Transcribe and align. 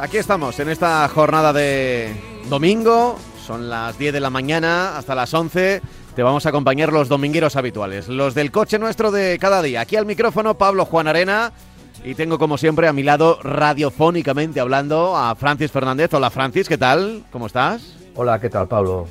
Aquí 0.00 0.18
estamos 0.18 0.58
en 0.60 0.68
esta 0.68 1.08
jornada 1.08 1.52
de 1.52 2.14
domingo. 2.48 3.18
Son 3.46 3.70
las 3.70 3.96
10 3.98 4.12
de 4.12 4.20
la 4.20 4.30
mañana 4.30 4.96
hasta 4.98 5.14
las 5.14 5.32
11. 5.32 5.80
Te 6.14 6.22
vamos 6.22 6.44
a 6.46 6.50
acompañar 6.50 6.92
los 6.92 7.08
domingueros 7.08 7.56
habituales, 7.56 8.08
los 8.08 8.34
del 8.34 8.50
coche 8.50 8.78
nuestro 8.78 9.10
de 9.10 9.38
cada 9.38 9.62
día. 9.62 9.80
Aquí 9.82 9.96
al 9.96 10.06
micrófono 10.06 10.56
Pablo 10.58 10.84
Juan 10.84 11.06
Arena 11.08 11.52
y 12.04 12.14
tengo 12.14 12.38
como 12.38 12.58
siempre 12.58 12.88
a 12.88 12.92
mi 12.92 13.02
lado 13.02 13.38
radiofónicamente 13.42 14.60
hablando 14.60 15.16
a 15.16 15.34
Francis 15.34 15.70
Fernández. 15.70 16.12
Hola 16.14 16.30
Francis, 16.30 16.68
¿qué 16.68 16.78
tal? 16.78 17.24
¿Cómo 17.30 17.46
estás? 17.46 17.94
Hola, 18.14 18.38
¿qué 18.40 18.48
tal, 18.50 18.66
Pablo? 18.68 19.06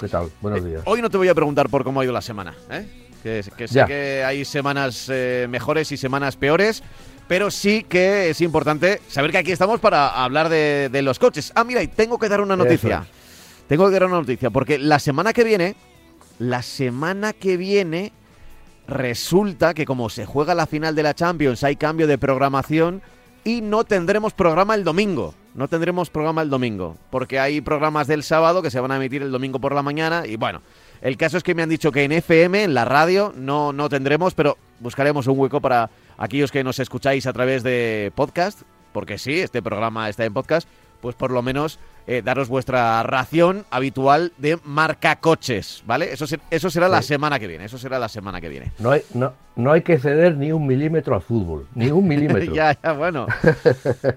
¿Qué 0.00 0.08
tal? 0.08 0.28
Buenos 0.40 0.64
días. 0.64 0.82
Hoy 0.84 1.02
no 1.02 1.10
te 1.10 1.16
voy 1.16 1.28
a 1.28 1.34
preguntar 1.34 1.68
por 1.68 1.84
cómo 1.84 2.00
ha 2.00 2.04
ido 2.04 2.12
la 2.12 2.22
semana, 2.22 2.54
¿eh? 2.70 2.86
que, 3.22 3.44
que 3.56 3.66
sé 3.68 3.74
Ya. 3.74 3.86
que 3.86 4.22
hay 4.24 4.44
semanas 4.44 5.06
eh, 5.10 5.46
mejores 5.50 5.90
y 5.90 5.96
semanas 5.96 6.36
peores, 6.36 6.82
pero 7.28 7.50
sí 7.50 7.84
que 7.88 8.30
es 8.30 8.40
importante 8.40 9.00
saber 9.06 9.30
que 9.30 9.38
aquí 9.38 9.52
estamos 9.52 9.78
para 9.78 10.24
hablar 10.24 10.48
de, 10.48 10.88
de 10.90 11.02
los 11.02 11.18
coches. 11.18 11.52
Ah, 11.54 11.62
mira, 11.62 11.82
y 11.82 11.88
tengo 11.88 12.18
que 12.18 12.28
dar 12.28 12.40
una 12.40 12.56
noticia. 12.56 13.04
es. 13.04 13.18
Tengo 13.68 13.86
que 13.86 13.92
dar 13.92 14.04
una 14.04 14.16
noticia, 14.16 14.48
porque 14.48 14.78
la 14.78 14.98
semana 14.98 15.34
que 15.34 15.44
viene, 15.44 15.76
la 16.38 16.62
semana 16.62 17.34
que 17.34 17.58
viene, 17.58 18.12
resulta 18.88 19.74
que 19.74 19.84
como 19.84 20.08
se 20.08 20.24
juega 20.24 20.54
la 20.54 20.66
final 20.66 20.94
de 20.94 21.02
la 21.02 21.14
Champions, 21.14 21.62
hay 21.62 21.76
cambio 21.76 22.06
de 22.06 22.16
programación 22.16 23.02
y 23.44 23.60
no 23.60 23.84
tendremos 23.84 24.32
programa 24.32 24.74
el 24.74 24.84
domingo. 24.84 25.34
No 25.54 25.68
tendremos 25.68 26.08
programa 26.08 26.42
el 26.42 26.50
domingo, 26.50 26.96
porque 27.10 27.40
hay 27.40 27.60
programas 27.60 28.06
del 28.06 28.22
sábado 28.22 28.62
que 28.62 28.70
se 28.70 28.80
van 28.80 28.92
a 28.92 28.96
emitir 28.96 29.22
el 29.22 29.32
domingo 29.32 29.58
por 29.58 29.74
la 29.74 29.82
mañana 29.82 30.24
y 30.24 30.36
bueno, 30.36 30.62
el 31.00 31.16
caso 31.16 31.36
es 31.36 31.42
que 31.42 31.54
me 31.54 31.62
han 31.62 31.68
dicho 31.68 31.90
que 31.92 32.04
en 32.04 32.12
FM, 32.12 32.62
en 32.62 32.74
la 32.74 32.84
radio, 32.84 33.32
no, 33.36 33.72
no 33.72 33.88
tendremos, 33.88 34.34
pero 34.34 34.56
buscaremos 34.80 35.26
un 35.26 35.38
hueco 35.38 35.60
para 35.60 35.90
aquellos 36.18 36.52
que 36.52 36.64
nos 36.64 36.78
escucháis 36.78 37.26
a 37.26 37.32
través 37.32 37.62
de 37.62 38.12
podcast, 38.14 38.62
porque 38.92 39.16
sí, 39.16 39.40
este 39.40 39.62
programa 39.62 40.08
está 40.08 40.24
en 40.24 40.34
podcast, 40.34 40.68
pues 41.00 41.14
por 41.14 41.30
lo 41.30 41.40
menos 41.40 41.78
eh, 42.10 42.22
daros 42.24 42.48
vuestra 42.48 43.02
ración 43.02 43.64
habitual 43.70 44.32
de 44.38 44.58
marca 44.64 45.16
coches, 45.20 45.82
¿vale? 45.86 46.10
Eso, 46.12 46.26
se- 46.26 46.40
eso 46.50 46.70
será 46.70 46.88
la 46.88 47.02
semana 47.02 47.38
que 47.38 47.46
viene, 47.46 47.66
eso 47.66 47.76
será 47.78 47.98
la 47.98 48.08
semana 48.08 48.40
que 48.40 48.48
viene. 48.48 48.72
No 48.78 48.90
hay, 48.92 49.02
no, 49.14 49.34
no 49.56 49.72
hay 49.72 49.82
que 49.82 49.98
ceder 49.98 50.36
ni 50.38 50.50
un 50.50 50.66
milímetro 50.66 51.14
al 51.14 51.20
fútbol, 51.20 51.66
ni 51.74 51.90
un 51.90 52.08
milímetro. 52.12 52.54
ya, 52.54 52.74
ya, 52.82 52.92
bueno. 52.94 53.26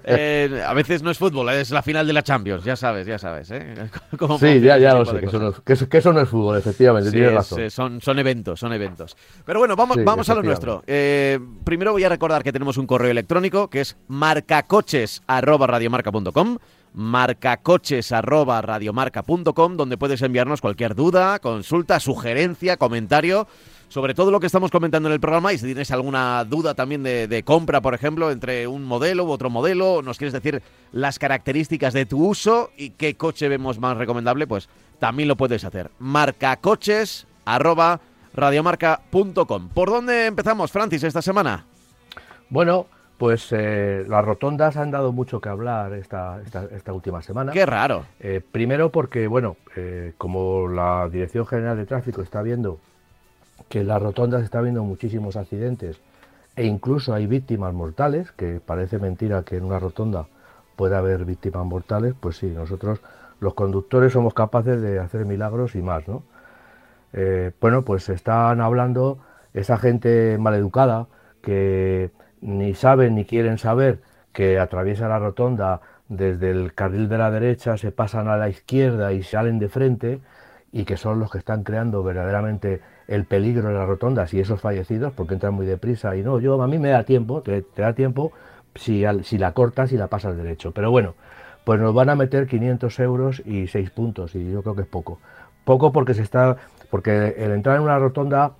Eh, 0.04 0.62
a 0.66 0.72
veces 0.74 1.02
no 1.02 1.10
es 1.10 1.18
fútbol, 1.18 1.48
es 1.50 1.70
la 1.70 1.82
final 1.82 2.06
de 2.06 2.12
la 2.14 2.22
Champions, 2.22 2.64
ya 2.64 2.76
sabes, 2.76 3.06
ya 3.06 3.18
sabes, 3.18 3.50
¿eh? 3.50 3.74
Sí, 4.40 4.60
ya, 4.60 4.78
ya 4.78 4.94
lo 4.94 5.04
sé, 5.04 5.20
que 5.20 5.26
eso, 5.26 5.38
no, 5.38 5.48
es- 5.50 5.60
que, 5.60 5.72
eso, 5.74 5.86
que 5.88 5.98
eso 5.98 6.12
no 6.12 6.20
es 6.20 6.28
fútbol, 6.28 6.56
efectivamente, 6.58 7.10
Sí, 7.10 7.16
tienes 7.16 7.30
es, 7.30 7.36
razón. 7.36 7.60
eh, 7.60 7.70
son, 7.70 8.00
son 8.00 8.18
eventos, 8.18 8.58
son 8.58 8.72
eventos. 8.72 9.16
Pero 9.44 9.58
bueno, 9.58 9.76
vamos, 9.76 9.98
Sí, 9.98 10.04
vamos 10.04 10.28
a 10.30 10.34
lo 10.34 10.42
nuestro. 10.42 10.82
Eh, 10.86 11.38
primero 11.64 11.92
voy 11.92 12.04
a 12.04 12.08
recordar 12.08 12.42
que 12.42 12.52
tenemos 12.52 12.78
un 12.78 12.86
correo 12.86 13.10
electrónico 13.10 13.68
que 13.68 13.82
es 13.82 13.96
marcacoches@radiomarca.com 14.08 16.58
marcacoches@radiomarca.com 16.94 19.76
donde 19.76 19.98
puedes 19.98 20.22
enviarnos 20.22 20.60
cualquier 20.60 20.94
duda, 20.94 21.38
consulta, 21.38 22.00
sugerencia, 22.00 22.76
comentario 22.76 23.46
sobre 23.92 24.14
todo 24.14 24.30
lo 24.30 24.40
que 24.40 24.46
estamos 24.46 24.70
comentando 24.70 25.10
en 25.10 25.12
el 25.12 25.20
programa 25.20 25.52
y 25.52 25.58
si 25.58 25.66
tienes 25.66 25.90
alguna 25.90 26.42
duda 26.46 26.72
también 26.72 27.02
de, 27.02 27.42
compra, 27.44 27.82
por 27.82 27.92
ejemplo, 27.92 28.30
entre 28.30 28.66
un 28.66 28.84
modelo 28.84 29.26
u 29.26 29.30
otro 29.30 29.50
modelo, 29.50 30.00
nos 30.00 30.16
quieres 30.16 30.32
decir 30.32 30.62
las 30.92 31.18
características 31.18 31.92
de 31.92 32.06
tu 32.06 32.26
uso 32.26 32.70
y 32.78 32.90
qué 32.90 33.18
coche 33.18 33.48
vemos 33.48 33.78
más 33.78 33.98
recomendable, 33.98 34.46
pues 34.46 34.70
también 34.98 35.28
lo 35.28 35.36
puedes 35.36 35.64
hacer. 35.64 35.90
Marcacoches 35.98 37.26
arroba. 37.44 38.00
¿Por 38.34 39.90
dónde 39.90 40.24
empezamos, 40.24 40.72
Francis, 40.72 41.02
esta 41.02 41.20
semana? 41.20 41.66
Bueno, 42.48 42.86
pues 43.22 43.52
eh, 43.52 44.04
las 44.08 44.24
rotondas 44.24 44.76
han 44.76 44.90
dado 44.90 45.12
mucho 45.12 45.40
que 45.40 45.48
hablar 45.48 45.92
esta, 45.92 46.40
esta, 46.44 46.64
esta 46.64 46.92
última 46.92 47.22
semana. 47.22 47.52
Qué 47.52 47.64
raro. 47.64 48.04
Eh, 48.18 48.40
primero 48.50 48.90
porque, 48.90 49.28
bueno, 49.28 49.54
eh, 49.76 50.14
como 50.18 50.66
la 50.66 51.08
Dirección 51.08 51.46
General 51.46 51.76
de 51.76 51.86
Tráfico 51.86 52.20
está 52.20 52.42
viendo 52.42 52.80
que 53.68 53.82
en 53.82 53.86
las 53.86 54.02
rotondas 54.02 54.42
está 54.42 54.58
habiendo 54.58 54.82
muchísimos 54.82 55.36
accidentes 55.36 56.00
e 56.56 56.64
incluso 56.64 57.14
hay 57.14 57.28
víctimas 57.28 57.72
mortales, 57.72 58.32
que 58.32 58.58
parece 58.58 58.98
mentira 58.98 59.44
que 59.44 59.56
en 59.56 59.66
una 59.66 59.78
rotonda 59.78 60.26
pueda 60.74 60.98
haber 60.98 61.24
víctimas 61.24 61.64
mortales, 61.64 62.14
pues 62.18 62.38
sí, 62.38 62.46
nosotros 62.48 63.02
los 63.38 63.54
conductores 63.54 64.14
somos 64.14 64.34
capaces 64.34 64.82
de 64.82 64.98
hacer 64.98 65.26
milagros 65.26 65.76
y 65.76 65.80
más, 65.80 66.08
¿no? 66.08 66.24
Bueno, 67.60 67.82
pues 67.82 68.08
están 68.08 68.60
hablando 68.60 69.18
esa 69.54 69.78
gente 69.78 70.38
maleducada 70.40 71.06
que 71.40 72.10
ni 72.42 72.74
saben 72.74 73.14
ni 73.14 73.24
quieren 73.24 73.58
saber 73.58 74.00
que 74.32 74.58
atraviesa 74.58 75.08
la 75.08 75.18
rotonda 75.18 75.80
desde 76.08 76.50
el 76.50 76.74
carril 76.74 77.08
de 77.08 77.18
la 77.18 77.30
derecha, 77.30 77.76
se 77.78 77.92
pasan 77.92 78.28
a 78.28 78.36
la 78.36 78.48
izquierda 78.50 79.12
y 79.12 79.22
salen 79.22 79.58
de 79.58 79.68
frente 79.68 80.20
y 80.72 80.84
que 80.84 80.96
son 80.96 81.18
los 81.20 81.30
que 81.30 81.38
están 81.38 81.64
creando 81.64 82.02
verdaderamente 82.02 82.80
el 83.08 83.24
peligro 83.24 83.68
en 83.68 83.74
las 83.76 83.86
rotondas 83.86 84.32
y 84.34 84.40
esos 84.40 84.60
fallecidos 84.60 85.12
porque 85.12 85.34
entran 85.34 85.54
muy 85.54 85.66
deprisa 85.66 86.16
y 86.16 86.22
no, 86.22 86.40
yo 86.40 86.60
a 86.62 86.66
mí 86.68 86.78
me 86.78 86.88
da 86.90 87.04
tiempo, 87.04 87.42
te, 87.42 87.62
te 87.62 87.82
da 87.82 87.94
tiempo 87.94 88.32
si, 88.74 89.04
al- 89.04 89.24
si 89.24 89.38
la 89.38 89.52
cortas 89.52 89.92
y 89.92 89.96
la 89.98 90.08
pasas 90.08 90.36
derecho. 90.36 90.72
Pero 90.72 90.90
bueno, 90.90 91.14
pues 91.64 91.80
nos 91.80 91.94
van 91.94 92.08
a 92.10 92.16
meter 92.16 92.46
500 92.46 92.98
euros 93.00 93.42
y 93.44 93.66
6 93.66 93.90
puntos 93.90 94.34
y 94.34 94.50
yo 94.50 94.62
creo 94.62 94.74
que 94.74 94.82
es 94.82 94.88
poco. 94.88 95.18
Poco 95.64 95.92
porque 95.92 96.14
se 96.14 96.22
está, 96.22 96.56
porque 96.90 97.34
el 97.38 97.52
entrar 97.52 97.76
en 97.76 97.82
una 97.82 97.98
rotonda 97.98 98.52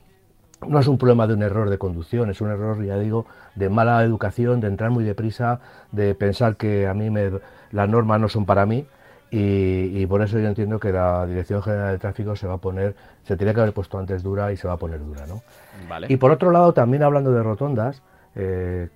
no 0.66 0.78
es 0.78 0.86
un 0.86 0.98
problema 0.98 1.26
de 1.26 1.34
un 1.34 1.42
error 1.42 1.70
de 1.70 1.78
conducción, 1.78 2.30
es 2.30 2.40
un 2.40 2.50
error, 2.50 2.84
ya 2.84 2.98
digo, 2.98 3.26
de 3.54 3.68
mala 3.68 4.02
educación, 4.02 4.60
de 4.60 4.68
entrar 4.68 4.90
muy 4.90 5.04
deprisa, 5.04 5.60
de 5.90 6.14
pensar 6.14 6.56
que 6.56 6.86
a 6.86 6.94
mí 6.94 7.10
me, 7.10 7.30
las 7.70 7.88
normas 7.88 8.20
no 8.20 8.28
son 8.28 8.46
para 8.46 8.66
mí 8.66 8.86
y, 9.30 9.98
y 9.98 10.06
por 10.06 10.20
eso 10.20 10.38
yo 10.38 10.46
entiendo 10.46 10.78
que 10.78 10.92
la 10.92 11.26
Dirección 11.26 11.62
General 11.62 11.92
de 11.92 11.98
Tráfico 11.98 12.36
se 12.36 12.46
va 12.46 12.54
a 12.54 12.58
poner, 12.58 12.94
se 13.24 13.36
tiene 13.36 13.54
que 13.54 13.60
haber 13.60 13.72
puesto 13.72 13.98
antes 13.98 14.22
dura 14.22 14.52
y 14.52 14.56
se 14.56 14.68
va 14.68 14.74
a 14.74 14.76
poner 14.76 15.00
dura, 15.00 15.26
¿no? 15.26 15.42
Vale. 15.88 16.06
Y 16.10 16.16
por 16.16 16.30
otro 16.30 16.50
lado, 16.50 16.74
también 16.74 17.02
hablando 17.02 17.32
de 17.32 17.42
rotondas, 17.42 18.02
eh, 18.34 18.88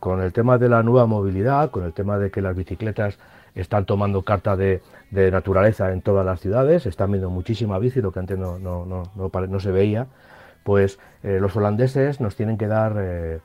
con 0.00 0.20
el 0.20 0.32
tema 0.32 0.58
de 0.58 0.68
la 0.68 0.82
nueva 0.82 1.06
movilidad, 1.06 1.70
con 1.70 1.84
el 1.84 1.92
tema 1.92 2.18
de 2.18 2.30
que 2.30 2.42
las 2.42 2.56
bicicletas 2.56 3.18
están 3.54 3.86
tomando 3.86 4.22
carta 4.22 4.56
de, 4.56 4.82
de 5.10 5.30
naturaleza 5.30 5.92
en 5.92 6.02
todas 6.02 6.26
las 6.26 6.40
ciudades, 6.40 6.84
están 6.86 7.12
viendo 7.12 7.30
muchísima 7.30 7.78
bici, 7.78 8.00
lo 8.00 8.12
que 8.12 8.18
antes 8.18 8.38
no, 8.38 8.58
no, 8.58 8.84
no, 8.84 9.10
no 9.14 9.60
se 9.60 9.70
veía, 9.70 10.06
pues 10.66 10.98
eh, 11.22 11.38
los 11.40 11.54
holandeses 11.54 12.20
nos 12.20 12.34
tienen 12.34 12.58
que 12.58 12.66
dar 12.66 12.96
eh, 12.98 13.38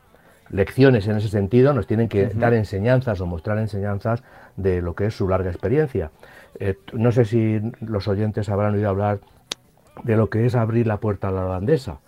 lecciones 0.50 1.06
en 1.06 1.16
ese 1.16 1.28
sentido, 1.28 1.72
nos 1.72 1.86
tienen 1.86 2.08
que 2.08 2.26
dar 2.26 2.52
enseñanzas 2.52 3.20
o 3.20 3.26
mostrar 3.26 3.58
enseñanzas 3.58 4.24
de 4.56 4.82
lo 4.82 4.96
que 4.96 5.06
es 5.06 5.14
su 5.14 5.28
larga 5.28 5.48
experiencia. 5.48 6.10
Eh, 6.58 6.76
no 6.92 7.12
sé 7.12 7.24
si 7.24 7.60
los 7.80 8.08
oyentes 8.08 8.48
habrán 8.48 8.74
oído 8.74 8.88
hablar 8.88 9.20
de 10.02 10.16
lo 10.16 10.30
que 10.30 10.46
es 10.46 10.56
abrir 10.56 10.88
la 10.88 10.96
puerta 10.96 11.28
a 11.28 11.30
la 11.30 11.46
holandesa. 11.46 12.00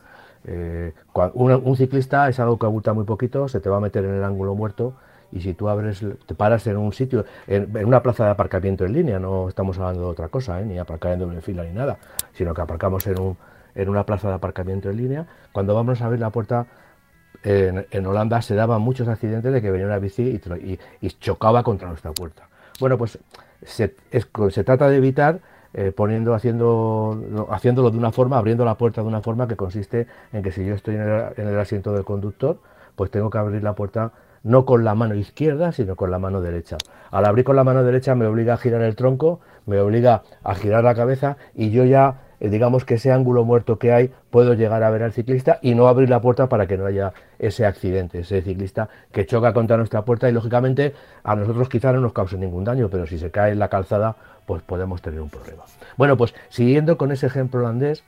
Un, 1.32 1.62
un 1.64 1.76
ciclista 1.76 2.28
es 2.28 2.40
algo 2.40 2.58
que 2.58 2.66
abulta 2.66 2.92
muy 2.92 3.04
poquito, 3.04 3.46
se 3.46 3.60
te 3.60 3.70
va 3.70 3.76
a 3.76 3.80
meter 3.80 4.04
en 4.04 4.14
el 4.16 4.24
ángulo 4.24 4.56
muerto 4.56 4.94
y 5.30 5.40
si 5.40 5.54
tú 5.54 5.68
abres, 5.68 6.04
te 6.26 6.34
paras 6.34 6.66
en 6.66 6.76
un 6.76 6.92
sitio, 6.92 7.24
en, 7.46 7.74
en 7.76 7.86
una 7.86 8.02
plaza 8.02 8.24
de 8.24 8.30
aparcamiento 8.30 8.84
en 8.84 8.92
línea, 8.92 9.18
no 9.20 9.48
estamos 9.48 9.78
hablando 9.78 10.02
de 10.02 10.08
otra 10.08 10.28
cosa, 10.28 10.60
¿eh? 10.60 10.66
ni 10.66 10.76
aparcar 10.76 11.12
en 11.12 11.20
doble 11.20 11.40
fila 11.40 11.62
ni 11.62 11.72
nada, 11.72 11.98
sino 12.32 12.52
que 12.52 12.60
aparcamos 12.60 13.06
en, 13.06 13.20
un, 13.20 13.36
en 13.74 13.88
una 13.88 14.04
plaza 14.04 14.28
de 14.28 14.34
aparcamiento 14.34 14.90
en 14.90 14.96
línea, 14.96 15.26
cuando 15.52 15.74
vamos 15.74 16.00
a 16.00 16.06
abrir 16.06 16.20
la 16.20 16.30
puerta 16.30 16.66
en, 17.42 18.06
Holanda 18.06 18.40
se 18.42 18.54
daban 18.54 18.80
muchos 18.80 19.06
accidentes 19.08 19.52
de 19.52 19.60
que 19.60 19.70
venía 19.70 19.86
una 19.86 19.98
bici 19.98 20.40
y, 21.00 21.08
chocaba 21.20 21.62
contra 21.62 21.88
nuestra 21.88 22.12
puerta. 22.12 22.48
Bueno, 22.80 22.96
pues 22.96 23.18
se, 23.62 23.94
se 24.50 24.64
trata 24.64 24.88
de 24.88 24.96
evitar 24.96 25.40
eh, 25.74 25.92
poniendo, 25.94 26.34
haciendo, 26.34 27.20
lo- 27.30 27.52
haciéndolo 27.52 27.90
de 27.90 27.98
una 27.98 28.12
forma, 28.12 28.38
abriendo 28.38 28.64
la 28.64 28.76
puerta 28.76 29.02
de 29.02 29.08
una 29.08 29.20
forma 29.20 29.46
que 29.48 29.56
consiste 29.56 30.06
en 30.32 30.42
que 30.42 30.52
si 30.52 30.64
yo 30.64 30.74
estoy 30.74 30.94
en 30.94 31.02
el, 31.02 31.24
en 31.36 31.48
el 31.48 31.58
asiento 31.58 31.92
del 31.92 32.04
conductor, 32.04 32.60
pues 32.96 33.10
tengo 33.10 33.28
que 33.28 33.38
abrir 33.38 33.62
la 33.62 33.74
puerta 33.74 34.12
no 34.44 34.66
con 34.66 34.84
la 34.84 34.94
mano 34.94 35.14
izquierda, 35.14 35.72
sino 35.72 35.96
con 35.96 36.10
la 36.10 36.18
mano 36.18 36.40
derecha. 36.40 36.76
Al 37.10 37.24
abrir 37.24 37.44
con 37.44 37.56
la 37.56 37.64
mano 37.64 37.82
derecha 37.82 38.14
me 38.14 38.26
obliga 38.26 38.54
a 38.54 38.56
girar 38.58 38.82
el 38.82 38.94
tronco, 38.94 39.40
me 39.66 39.80
obliga 39.80 40.22
a 40.42 40.54
girar 40.54 40.84
la 40.84 40.94
cabeza 40.94 41.36
y 41.54 41.70
yo 41.70 41.84
ya 41.84 42.20
digamos 42.48 42.84
que 42.84 42.94
ese 42.94 43.12
ángulo 43.12 43.44
muerto 43.44 43.78
que 43.78 43.92
hay, 43.92 44.10
puedo 44.30 44.54
llegar 44.54 44.82
a 44.82 44.90
ver 44.90 45.02
al 45.02 45.12
ciclista 45.12 45.58
y 45.62 45.74
no 45.74 45.88
abrir 45.88 46.10
la 46.10 46.20
puerta 46.20 46.48
para 46.48 46.66
que 46.66 46.76
no 46.76 46.86
haya 46.86 47.12
ese 47.38 47.66
accidente, 47.66 48.20
ese 48.20 48.42
ciclista 48.42 48.88
que 49.12 49.26
choca 49.26 49.52
contra 49.52 49.76
nuestra 49.76 50.02
puerta 50.02 50.28
y 50.28 50.32
lógicamente 50.32 50.94
a 51.22 51.36
nosotros 51.36 51.68
quizá 51.68 51.92
no 51.92 52.00
nos 52.00 52.12
cause 52.12 52.36
ningún 52.36 52.64
daño, 52.64 52.88
pero 52.90 53.06
si 53.06 53.18
se 53.18 53.30
cae 53.30 53.52
en 53.52 53.58
la 53.58 53.68
calzada, 53.68 54.16
pues 54.46 54.62
podemos 54.62 55.02
tener 55.02 55.20
un 55.20 55.30
problema. 55.30 55.62
Bueno, 55.96 56.16
pues 56.16 56.34
siguiendo 56.48 56.96
con 56.96 57.12
ese 57.12 57.26
ejemplo 57.26 57.60
holandés, 57.60 58.04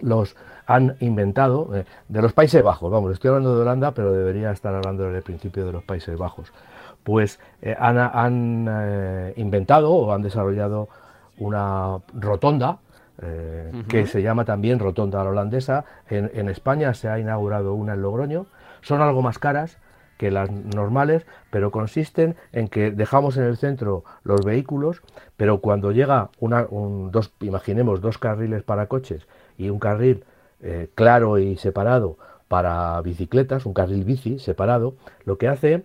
los 0.00 0.36
han 0.66 0.96
inventado, 1.00 1.74
eh, 1.74 1.84
de 2.08 2.22
los 2.22 2.32
Países 2.32 2.62
Bajos, 2.62 2.90
vamos, 2.90 3.12
estoy 3.12 3.28
hablando 3.28 3.54
de 3.56 3.62
Holanda, 3.62 3.92
pero 3.92 4.12
debería 4.12 4.50
estar 4.50 4.74
hablando 4.74 5.04
desde 5.04 5.18
el 5.18 5.22
principio 5.22 5.64
de 5.64 5.72
los 5.72 5.82
Países 5.82 6.16
Bajos, 6.18 6.52
pues 7.04 7.40
eh, 7.62 7.74
han, 7.78 8.66
eh, 8.68 9.32
inventado 9.36 9.90
o 9.90 10.12
han 10.12 10.22
desarrollado 10.22 10.88
una 11.38 11.98
rotonda, 12.12 12.78
que 13.88 14.06
se 14.06 14.22
llama 14.22 14.44
también 14.44 14.78
rotonda 14.78 15.22
holandesa, 15.22 15.84
en, 16.08 16.30
en 16.34 16.48
España 16.48 16.94
se 16.94 17.08
ha 17.08 17.18
inaugurado 17.18 17.74
una 17.74 17.94
en 17.94 18.02
Logroño, 18.02 18.46
son 18.80 19.00
algo 19.00 19.22
más 19.22 19.38
caras, 19.38 19.78
que 20.18 20.30
las 20.30 20.50
normales, 20.50 21.24
pero 21.50 21.70
consisten 21.70 22.36
en 22.52 22.68
que 22.68 22.90
dejamos 22.90 23.36
en 23.38 23.44
el 23.44 23.56
centro 23.56 24.04
los 24.24 24.44
vehículos, 24.44 25.00
pero 25.36 25.60
cuando 25.60 25.92
llega 25.92 26.28
una, 26.40 26.66
un, 26.68 27.10
dos, 27.10 27.32
imaginemos 27.40 28.02
dos 28.02 28.18
carriles 28.18 28.64
para 28.64 28.86
coches 28.86 29.26
y 29.56 29.70
un 29.70 29.78
carril 29.78 30.24
eh, 30.60 30.90
claro 30.94 31.38
y 31.38 31.56
separado 31.56 32.18
para 32.48 33.00
bicicletas, 33.00 33.64
un 33.64 33.74
carril 33.74 34.04
bici 34.04 34.38
separado, 34.38 34.94
lo 35.24 35.38
que 35.38 35.48
hace 35.48 35.84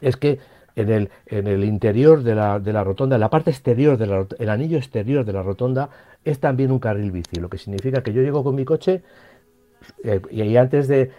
es 0.00 0.16
que 0.16 0.38
en 0.76 0.88
el, 0.90 1.10
en 1.26 1.46
el 1.46 1.64
interior 1.64 2.22
de 2.22 2.34
la, 2.34 2.58
de 2.58 2.72
la 2.72 2.82
rotonda, 2.82 3.16
en 3.16 3.20
la 3.20 3.28
parte 3.28 3.50
exterior, 3.50 3.98
del 3.98 4.26
el 4.38 4.48
anillo 4.48 4.78
exterior 4.78 5.24
de 5.24 5.32
la 5.32 5.42
rotonda, 5.42 5.90
es 6.24 6.40
también 6.40 6.70
un 6.70 6.78
carril 6.78 7.12
bici, 7.12 7.36
lo 7.36 7.48
que 7.48 7.58
significa 7.58 8.02
que 8.02 8.12
yo 8.12 8.22
llego 8.22 8.44
con 8.44 8.54
mi 8.54 8.64
coche 8.64 9.02
eh, 10.04 10.20
y 10.30 10.56
antes 10.56 10.88
de, 10.88 11.10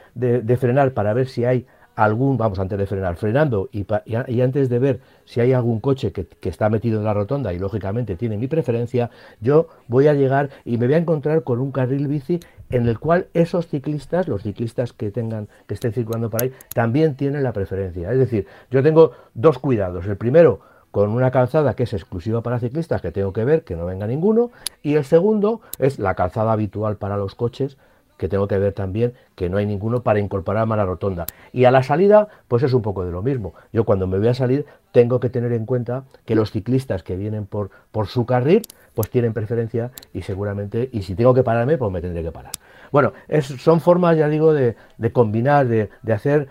frenar 0.59 0.93
para 0.93 1.13
ver 1.13 1.27
si 1.27 1.45
hay 1.45 1.65
algún, 1.95 2.37
vamos, 2.37 2.59
antes 2.59 2.77
de 2.77 2.85
frenar, 2.85 3.15
frenando 3.15 3.69
y, 3.71 3.85
y, 4.05 4.41
antes 4.41 4.69
de 4.69 4.79
ver 4.79 4.99
si 5.25 5.41
hay 5.41 5.53
algún 5.53 5.79
coche 5.79 6.11
que, 6.11 6.27
está 6.47 6.69
metido 6.69 6.99
en 6.99 7.05
la 7.05 7.13
rotonda 7.13 7.53
y 7.53 7.59
lógicamente 7.59 8.15
tiene 8.15 8.37
mi 8.37 8.47
preferencia, 8.47 9.09
yo 9.39 9.67
voy 9.87 10.07
a 10.07 10.13
llegar 10.13 10.49
y 10.63 10.77
me 10.77 10.85
voy 10.85 10.95
a 10.95 10.99
encontrar 10.99 11.43
con 11.43 11.59
un 11.59 11.71
carril 11.71 12.07
bici 12.07 12.39
en 12.69 12.87
el 12.87 12.99
cual 12.99 13.27
esos 13.33 13.67
ciclistas, 13.67 14.27
los 14.27 14.43
ciclistas 14.43 14.93
que 14.93 15.11
tengan, 15.11 15.49
que 15.67 15.73
estén 15.73 15.91
circulando 15.91 16.29
por 16.29 16.43
ahí, 16.43 16.51
también 16.73 17.15
tienen 17.15 17.43
la 17.43 17.51
preferencia. 17.51 18.11
Es 18.11 18.17
decir, 18.17 18.47
yo 18.69 18.81
tengo 18.81 19.11
dos 19.33 19.59
cuidados. 19.59 20.05
El 20.05 20.15
primero, 20.15 20.61
con 20.91 21.09
una 21.09 21.31
calzada 21.31 21.73
que 21.73 21.83
es 21.83 21.93
exclusiva 21.93 22.41
para 22.41 22.59
ciclistas, 22.59 23.01
que 23.01 23.11
tengo 23.11 23.33
que 23.33 23.45
ver 23.45 23.63
que 23.63 23.75
no 23.75 23.85
venga 23.85 24.07
ninguno, 24.07 24.51
y 24.83 24.95
el 24.95 25.05
segundo 25.05 25.61
es 25.79 25.99
la 25.99 26.15
calzada 26.15 26.51
habitual 26.51 26.97
para 26.97 27.17
los 27.17 27.35
coches, 27.35 27.77
que 28.21 28.27
tengo 28.27 28.47
que 28.47 28.59
ver 28.59 28.73
también 28.73 29.13
que 29.33 29.49
no 29.49 29.57
hay 29.57 29.65
ninguno 29.65 30.03
para 30.03 30.19
incorporarme 30.19 30.75
a 30.75 30.77
la 30.77 30.85
rotonda. 30.85 31.25
Y 31.53 31.65
a 31.65 31.71
la 31.71 31.81
salida, 31.81 32.27
pues 32.47 32.61
es 32.61 32.71
un 32.73 32.83
poco 32.83 33.03
de 33.03 33.11
lo 33.11 33.23
mismo. 33.23 33.55
Yo 33.73 33.83
cuando 33.83 34.05
me 34.05 34.19
voy 34.19 34.27
a 34.27 34.35
salir 34.35 34.67
tengo 34.91 35.19
que 35.19 35.31
tener 35.31 35.51
en 35.53 35.65
cuenta 35.65 36.03
que 36.25 36.35
los 36.35 36.51
ciclistas 36.51 37.01
que 37.01 37.15
vienen 37.15 37.47
por, 37.47 37.71
por 37.91 38.05
su 38.05 38.27
carril, 38.27 38.61
pues 38.93 39.09
tienen 39.09 39.33
preferencia 39.33 39.89
y 40.13 40.21
seguramente, 40.21 40.87
y 40.91 41.01
si 41.01 41.15
tengo 41.15 41.33
que 41.33 41.41
pararme, 41.41 41.79
pues 41.79 41.91
me 41.91 41.99
tendré 41.99 42.21
que 42.21 42.31
parar. 42.31 42.51
Bueno, 42.91 43.13
es, 43.27 43.47
son 43.47 43.81
formas, 43.81 44.15
ya 44.17 44.27
digo, 44.27 44.53
de, 44.53 44.75
combinar, 45.11 45.67
de, 45.67 45.89
hacer 46.13 46.47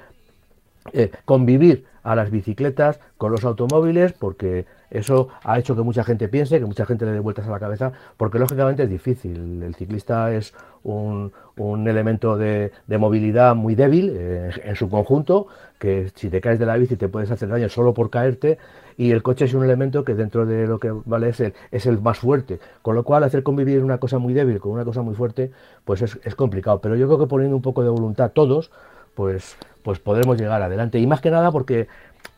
eh, 0.92 1.12
convivir 1.24 1.84
a 2.02 2.14
las 2.14 2.30
bicicletas 2.30 3.00
con 3.16 3.32
los 3.32 3.44
automóviles, 3.44 4.12
porque 4.12 4.66
eso 4.90 5.28
ha 5.44 5.58
hecho 5.58 5.76
que 5.76 5.82
mucha 5.82 6.02
gente 6.02 6.28
piense, 6.28 6.58
que 6.58 6.66
mucha 6.66 6.84
gente 6.84 7.04
le 7.04 7.12
dé 7.12 7.20
vueltas 7.20 7.46
a 7.46 7.50
la 7.50 7.60
cabeza, 7.60 7.92
porque 8.16 8.38
lógicamente 8.38 8.82
es 8.82 8.90
difícil. 8.90 9.62
El 9.62 9.74
ciclista 9.74 10.32
es 10.34 10.52
un, 10.82 11.32
elemento 11.86 12.36
de, 12.36 12.72
movilidad 12.88 13.54
muy 13.54 13.74
débil 13.74 14.12
eh, 14.16 14.50
en 14.64 14.76
su 14.76 14.88
conjunto, 14.88 15.46
que 15.78 16.10
si 16.14 16.28
te 16.28 16.40
caes 16.40 16.58
de 16.58 16.66
la 16.66 16.76
bici 16.76 16.96
te 16.96 17.08
puedes 17.08 17.30
hacer 17.30 17.48
daño 17.48 17.68
solo 17.68 17.94
por 17.94 18.10
caerte, 18.10 18.58
y 18.96 19.12
el 19.12 19.22
coche 19.22 19.46
es 19.46 19.54
un 19.54 19.64
elemento 19.64 20.04
que 20.04 20.14
dentro 20.14 20.44
de 20.44 20.66
lo 20.66 20.78
que 20.78 20.92
vale 21.06 21.30
es 21.30 21.40
el, 21.40 21.54
es 21.70 21.86
el 21.86 22.00
más 22.00 22.18
fuerte. 22.18 22.58
Con 22.82 22.94
lo 22.94 23.04
cual 23.04 23.24
hacer 23.24 23.42
convivir 23.42 23.82
una 23.82 23.98
cosa 23.98 24.18
muy 24.18 24.34
débil 24.34 24.60
con 24.60 24.72
una 24.72 24.84
cosa 24.84 25.02
muy 25.02 25.14
fuerte, 25.14 25.52
pues 25.84 26.02
es, 26.02 26.18
es 26.24 26.34
complicado. 26.34 26.80
Pero 26.80 26.96
yo 26.96 27.06
creo 27.06 27.18
que 27.18 27.26
poniendo 27.26 27.56
un 27.56 27.62
poco 27.62 27.82
de 27.82 27.88
voluntad 27.88 28.32
todos, 28.32 28.70
pues, 29.14 29.56
pues 29.82 29.98
podremos 29.98 30.38
llegar 30.38 30.62
adelante. 30.62 30.98
Y 30.98 31.06
más 31.06 31.20
que 31.20 31.30
nada 31.30 31.50
porque 31.50 31.88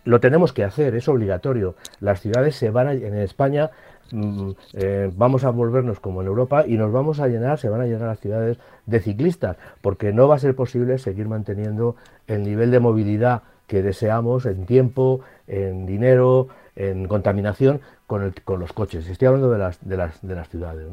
lo 0.04 0.20
tenemos 0.20 0.52
que 0.52 0.64
hacer, 0.64 0.94
es 0.94 1.08
obligatorio. 1.08 1.74
Las 2.00 2.20
ciudades 2.20 2.56
se 2.56 2.70
van 2.70 2.88
a, 2.88 2.92
en 2.92 3.16
España 3.18 3.70
mm, 4.10 4.50
eh, 4.74 5.10
vamos 5.16 5.44
a 5.44 5.50
volvernos 5.50 6.00
como 6.00 6.22
en 6.22 6.28
Europa 6.28 6.64
y 6.66 6.76
nos 6.76 6.92
vamos 6.92 7.20
a 7.20 7.28
llenar, 7.28 7.58
se 7.58 7.68
van 7.68 7.80
a 7.80 7.86
llenar 7.86 8.08
las 8.08 8.20
ciudades 8.20 8.58
de 8.86 9.00
ciclistas, 9.00 9.56
porque 9.80 10.12
no 10.12 10.28
va 10.28 10.36
a 10.36 10.38
ser 10.38 10.54
posible 10.54 10.98
seguir 10.98 11.28
manteniendo 11.28 11.96
el 12.26 12.42
nivel 12.42 12.70
de 12.70 12.80
movilidad 12.80 13.42
que 13.66 13.82
deseamos 13.82 14.44
en 14.46 14.66
tiempo, 14.66 15.20
en 15.46 15.86
dinero, 15.86 16.48
en 16.76 17.06
contaminación 17.06 17.80
con, 18.06 18.34
con 18.44 18.60
los 18.60 18.72
coches. 18.72 19.08
Estoy 19.08 19.28
hablando 19.28 19.50
de 19.50 19.58
las, 19.58 19.78
de 19.86 19.96
las, 19.96 20.20
de 20.20 20.34
las 20.34 20.48
ciudades. 20.48 20.88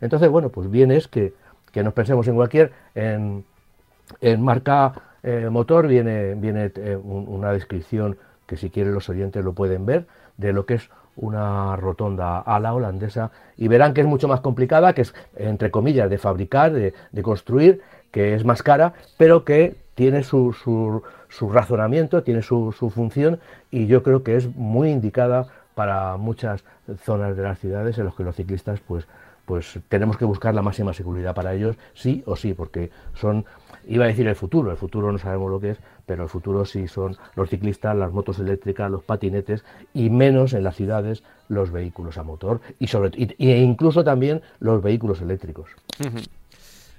Entonces, 0.00 0.28
bueno, 0.28 0.48
pues 0.48 0.70
bien 0.70 0.90
es 0.90 1.08
que, 1.08 1.32
nos 1.74 1.92
pensemos 1.92 2.26
en 2.28 2.36
cualquier, 2.36 2.72
en, 2.94 3.44
en 4.20 4.42
marca 4.42 4.92
motor 5.50 5.86
viene, 5.88 6.34
viene 6.34 6.70
eh, 6.76 6.96
una 6.96 7.52
descripción 7.52 8.16
que 8.46 8.56
si 8.56 8.70
quieren 8.70 8.94
los 8.94 9.08
oyentes 9.08 9.44
lo 9.44 9.52
pueden 9.52 9.86
ver, 9.86 10.06
de 10.36 10.52
lo 10.52 10.66
que 10.66 10.74
es 10.74 10.90
una 11.16 11.76
rotonda 11.76 12.40
a 12.40 12.58
la 12.60 12.74
holandesa 12.74 13.30
y 13.56 13.68
verán 13.68 13.94
que 13.94 14.00
es 14.00 14.06
mucho 14.06 14.28
más 14.28 14.40
complicada, 14.40 14.92
que 14.92 15.02
es, 15.02 15.14
entre 15.36 15.70
comillas, 15.70 16.10
de 16.10 16.18
fabricar, 16.18 16.72
de, 16.72 16.92
construir, 17.22 17.80
que 18.10 18.34
es 18.34 18.44
más 18.44 18.62
cara, 18.62 18.94
pero 19.16 19.44
que 19.44 19.76
tiene 19.94 20.24
su, 20.24 20.52
su, 20.52 21.50
razonamiento, 21.50 22.22
tiene 22.22 22.42
su, 22.42 22.72
su, 22.72 22.90
función 22.90 23.38
y 23.70 23.86
yo 23.86 24.02
creo 24.02 24.22
que 24.22 24.36
es 24.36 24.54
muy 24.54 24.90
indicada 24.90 25.46
para 25.74 26.16
muchas 26.16 26.64
zonas 27.04 27.36
de 27.36 27.42
las 27.42 27.58
ciudades 27.58 27.98
en 27.98 28.06
las 28.06 28.14
que 28.14 28.24
los 28.24 28.36
ciclistas 28.36 28.80
pues, 28.80 29.06
pues 29.44 29.78
tenemos 29.88 30.16
que 30.16 30.24
buscar 30.24 30.54
la 30.54 30.62
máxima 30.62 30.92
seguridad 30.92 31.34
para 31.34 31.54
ellos, 31.54 31.76
sí 31.94 32.22
o 32.26 32.36
sí, 32.36 32.54
porque 32.54 32.90
son 33.14 33.44
Iba 33.86 34.04
a 34.04 34.08
decir 34.08 34.26
el 34.26 34.34
futuro, 34.34 34.70
el 34.70 34.76
futuro 34.76 35.12
no 35.12 35.18
sabemos 35.18 35.50
lo 35.50 35.60
que 35.60 35.70
es, 35.70 35.78
pero 36.06 36.22
el 36.22 36.28
futuro 36.28 36.64
sí 36.64 36.88
son 36.88 37.16
los 37.34 37.50
ciclistas, 37.50 37.94
las 37.96 38.12
motos 38.12 38.38
eléctricas, 38.38 38.90
los 38.90 39.02
patinetes 39.02 39.64
y 39.92 40.10
menos 40.10 40.54
en 40.54 40.64
las 40.64 40.76
ciudades 40.76 41.22
los 41.48 41.70
vehículos 41.70 42.16
a 42.16 42.22
motor 42.22 42.60
y 42.78 42.86
sobre 42.86 43.10
e 43.18 43.58
incluso 43.58 44.02
también 44.02 44.40
los 44.60 44.82
vehículos 44.82 45.20
eléctricos. 45.20 45.68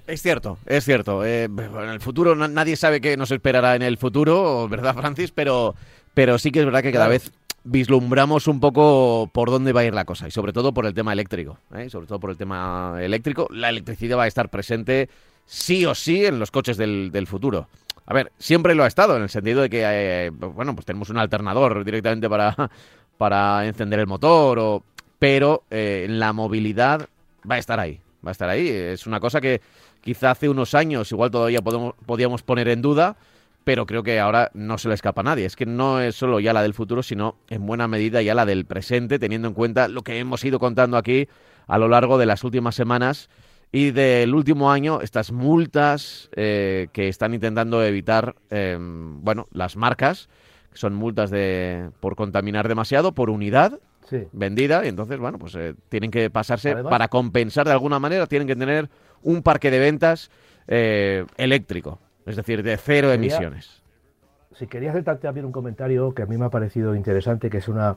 Es 0.06 0.22
cierto, 0.22 0.58
es 0.66 0.84
cierto. 0.84 1.24
Eh, 1.24 1.44
en 1.44 1.88
el 1.88 2.00
futuro 2.00 2.36
nadie 2.36 2.76
sabe 2.76 3.00
qué 3.00 3.16
nos 3.16 3.32
esperará 3.32 3.74
en 3.74 3.82
el 3.82 3.98
futuro, 3.98 4.68
¿verdad, 4.68 4.94
Francis? 4.94 5.32
Pero, 5.32 5.74
pero 6.16 6.38
sí 6.38 6.50
que 6.50 6.60
es 6.60 6.64
verdad 6.64 6.82
que 6.82 6.92
cada 6.92 7.08
vez 7.08 7.30
vislumbramos 7.62 8.48
un 8.48 8.58
poco 8.58 9.28
por 9.34 9.50
dónde 9.50 9.74
va 9.74 9.82
a 9.82 9.84
ir 9.84 9.92
la 9.92 10.06
cosa 10.06 10.26
y 10.26 10.30
sobre 10.30 10.54
todo 10.54 10.72
por 10.72 10.86
el 10.86 10.94
tema 10.94 11.12
eléctrico. 11.12 11.58
¿eh? 11.76 11.90
Sobre 11.90 12.06
todo 12.06 12.18
por 12.18 12.30
el 12.30 12.38
tema 12.38 12.96
eléctrico. 13.02 13.48
La 13.50 13.68
electricidad 13.68 14.16
va 14.16 14.22
a 14.22 14.26
estar 14.26 14.48
presente 14.48 15.10
sí 15.44 15.84
o 15.84 15.94
sí 15.94 16.24
en 16.24 16.38
los 16.38 16.50
coches 16.50 16.78
del, 16.78 17.26
futuro. 17.26 17.68
A 18.06 18.14
ver, 18.14 18.32
siempre 18.38 18.74
lo 18.74 18.84
ha 18.84 18.86
estado, 18.86 19.14
en 19.18 19.24
el 19.24 19.28
sentido 19.28 19.60
de 19.60 19.68
que, 19.68 19.82
eh, 19.84 20.30
bueno, 20.30 20.74
pues 20.74 20.86
tenemos 20.86 21.10
un 21.10 21.18
alternador 21.18 21.84
directamente 21.84 22.30
para, 22.30 22.56
para 23.18 23.66
encender 23.66 24.00
el 24.00 24.06
motor, 24.06 24.58
o, 24.58 24.84
pero 25.18 25.64
eh, 25.68 26.06
la 26.08 26.32
movilidad 26.32 27.10
va 27.48 27.56
a 27.56 27.58
estar 27.58 27.78
ahí, 27.78 28.00
va 28.24 28.30
a 28.30 28.32
estar 28.32 28.48
ahí. 28.48 28.66
Es 28.66 29.06
una 29.06 29.20
cosa 29.20 29.42
que 29.42 29.60
quizá 30.00 30.30
hace 30.30 30.48
unos 30.48 30.74
años 30.74 31.12
igual 31.12 31.30
todavía 31.30 31.60
podemos, 31.60 31.94
podíamos 32.06 32.42
poner 32.42 32.68
en 32.68 32.80
duda, 32.80 33.18
pero 33.66 33.84
creo 33.84 34.04
que 34.04 34.20
ahora 34.20 34.52
no 34.54 34.78
se 34.78 34.86
le 34.86 34.94
escapa 34.94 35.22
a 35.22 35.24
nadie. 35.24 35.44
Es 35.44 35.56
que 35.56 35.66
no 35.66 35.98
es 36.00 36.14
solo 36.14 36.38
ya 36.38 36.52
la 36.52 36.62
del 36.62 36.72
futuro, 36.72 37.02
sino 37.02 37.34
en 37.50 37.66
buena 37.66 37.88
medida 37.88 38.22
ya 38.22 38.32
la 38.32 38.46
del 38.46 38.64
presente, 38.64 39.18
teniendo 39.18 39.48
en 39.48 39.54
cuenta 39.54 39.88
lo 39.88 40.02
que 40.02 40.20
hemos 40.20 40.44
ido 40.44 40.60
contando 40.60 40.96
aquí 40.96 41.26
a 41.66 41.76
lo 41.76 41.88
largo 41.88 42.16
de 42.16 42.26
las 42.26 42.44
últimas 42.44 42.76
semanas 42.76 43.28
y 43.72 43.90
del 43.90 44.32
último 44.36 44.70
año, 44.70 45.00
estas 45.00 45.32
multas 45.32 46.30
eh, 46.36 46.86
que 46.92 47.08
están 47.08 47.34
intentando 47.34 47.84
evitar, 47.84 48.36
em, 48.50 49.20
bueno, 49.24 49.48
las 49.50 49.74
marcas, 49.74 50.28
que 50.70 50.78
son 50.78 50.94
multas 50.94 51.30
de 51.30 51.90
por 51.98 52.14
contaminar 52.14 52.68
demasiado 52.68 53.16
por 53.16 53.30
unidad 53.30 53.80
vendida, 54.30 54.84
y 54.84 54.88
entonces, 54.88 55.18
bueno, 55.18 55.40
pues 55.40 55.56
eh, 55.56 55.74
tienen 55.88 56.12
que 56.12 56.30
pasarse 56.30 56.76
para 56.84 57.08
compensar 57.08 57.66
de 57.66 57.72
alguna 57.72 57.98
manera, 57.98 58.28
tienen 58.28 58.46
que 58.46 58.54
tener 58.54 58.88
un 59.24 59.42
parque 59.42 59.72
de 59.72 59.80
ventas 59.80 60.30
eh, 60.68 61.26
eléctrico, 61.36 61.98
es 62.26 62.36
decir, 62.36 62.62
de 62.62 62.76
cero 62.76 63.12
emisiones. 63.12 63.82
Si 64.56 64.66
quería 64.66 64.90
hacer 64.90 65.04
también 65.18 65.46
un 65.46 65.52
comentario 65.52 66.14
que 66.14 66.22
a 66.22 66.26
mí 66.26 66.36
me 66.36 66.46
ha 66.46 66.50
parecido 66.50 66.94
interesante, 66.94 67.50
que 67.50 67.58
es 67.58 67.68
una, 67.68 67.96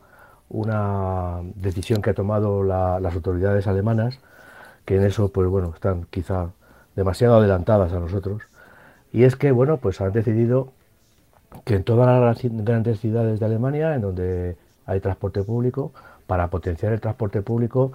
una 0.50 1.40
decisión 1.56 2.02
que 2.02 2.12
han 2.12 2.16
tomado 2.16 2.64
las 2.64 3.16
autoridades 3.16 3.68
alemanas 3.68 4.20
que 4.86 4.96
en 4.96 5.04
eso, 5.04 5.32
pues 5.32 5.48
bueno, 5.48 5.72
están 5.76 6.08
quizá 6.10 6.50
demasiado 6.96 7.36
adelantadas 7.36 7.94
a 7.94 8.00
nosotros. 8.00 8.42
Y 9.14 9.24
es 9.24 9.36
que, 9.36 9.52
bueno, 9.52 9.78
pues 9.78 10.02
han 10.02 10.12
decidido 10.12 10.74
que 11.64 11.76
en 11.76 11.84
todas 11.84 12.20
las 12.20 12.42
grandes 12.66 13.00
ciudades 13.00 13.40
de 13.40 13.46
Alemania, 13.46 13.94
en 13.94 14.02
donde 14.02 14.58
hay 14.88 15.00
transporte 15.00 15.44
público, 15.44 15.92
para 16.26 16.48
potenciar 16.48 16.94
el 16.94 17.02
transporte 17.02 17.44
público, 17.44 17.92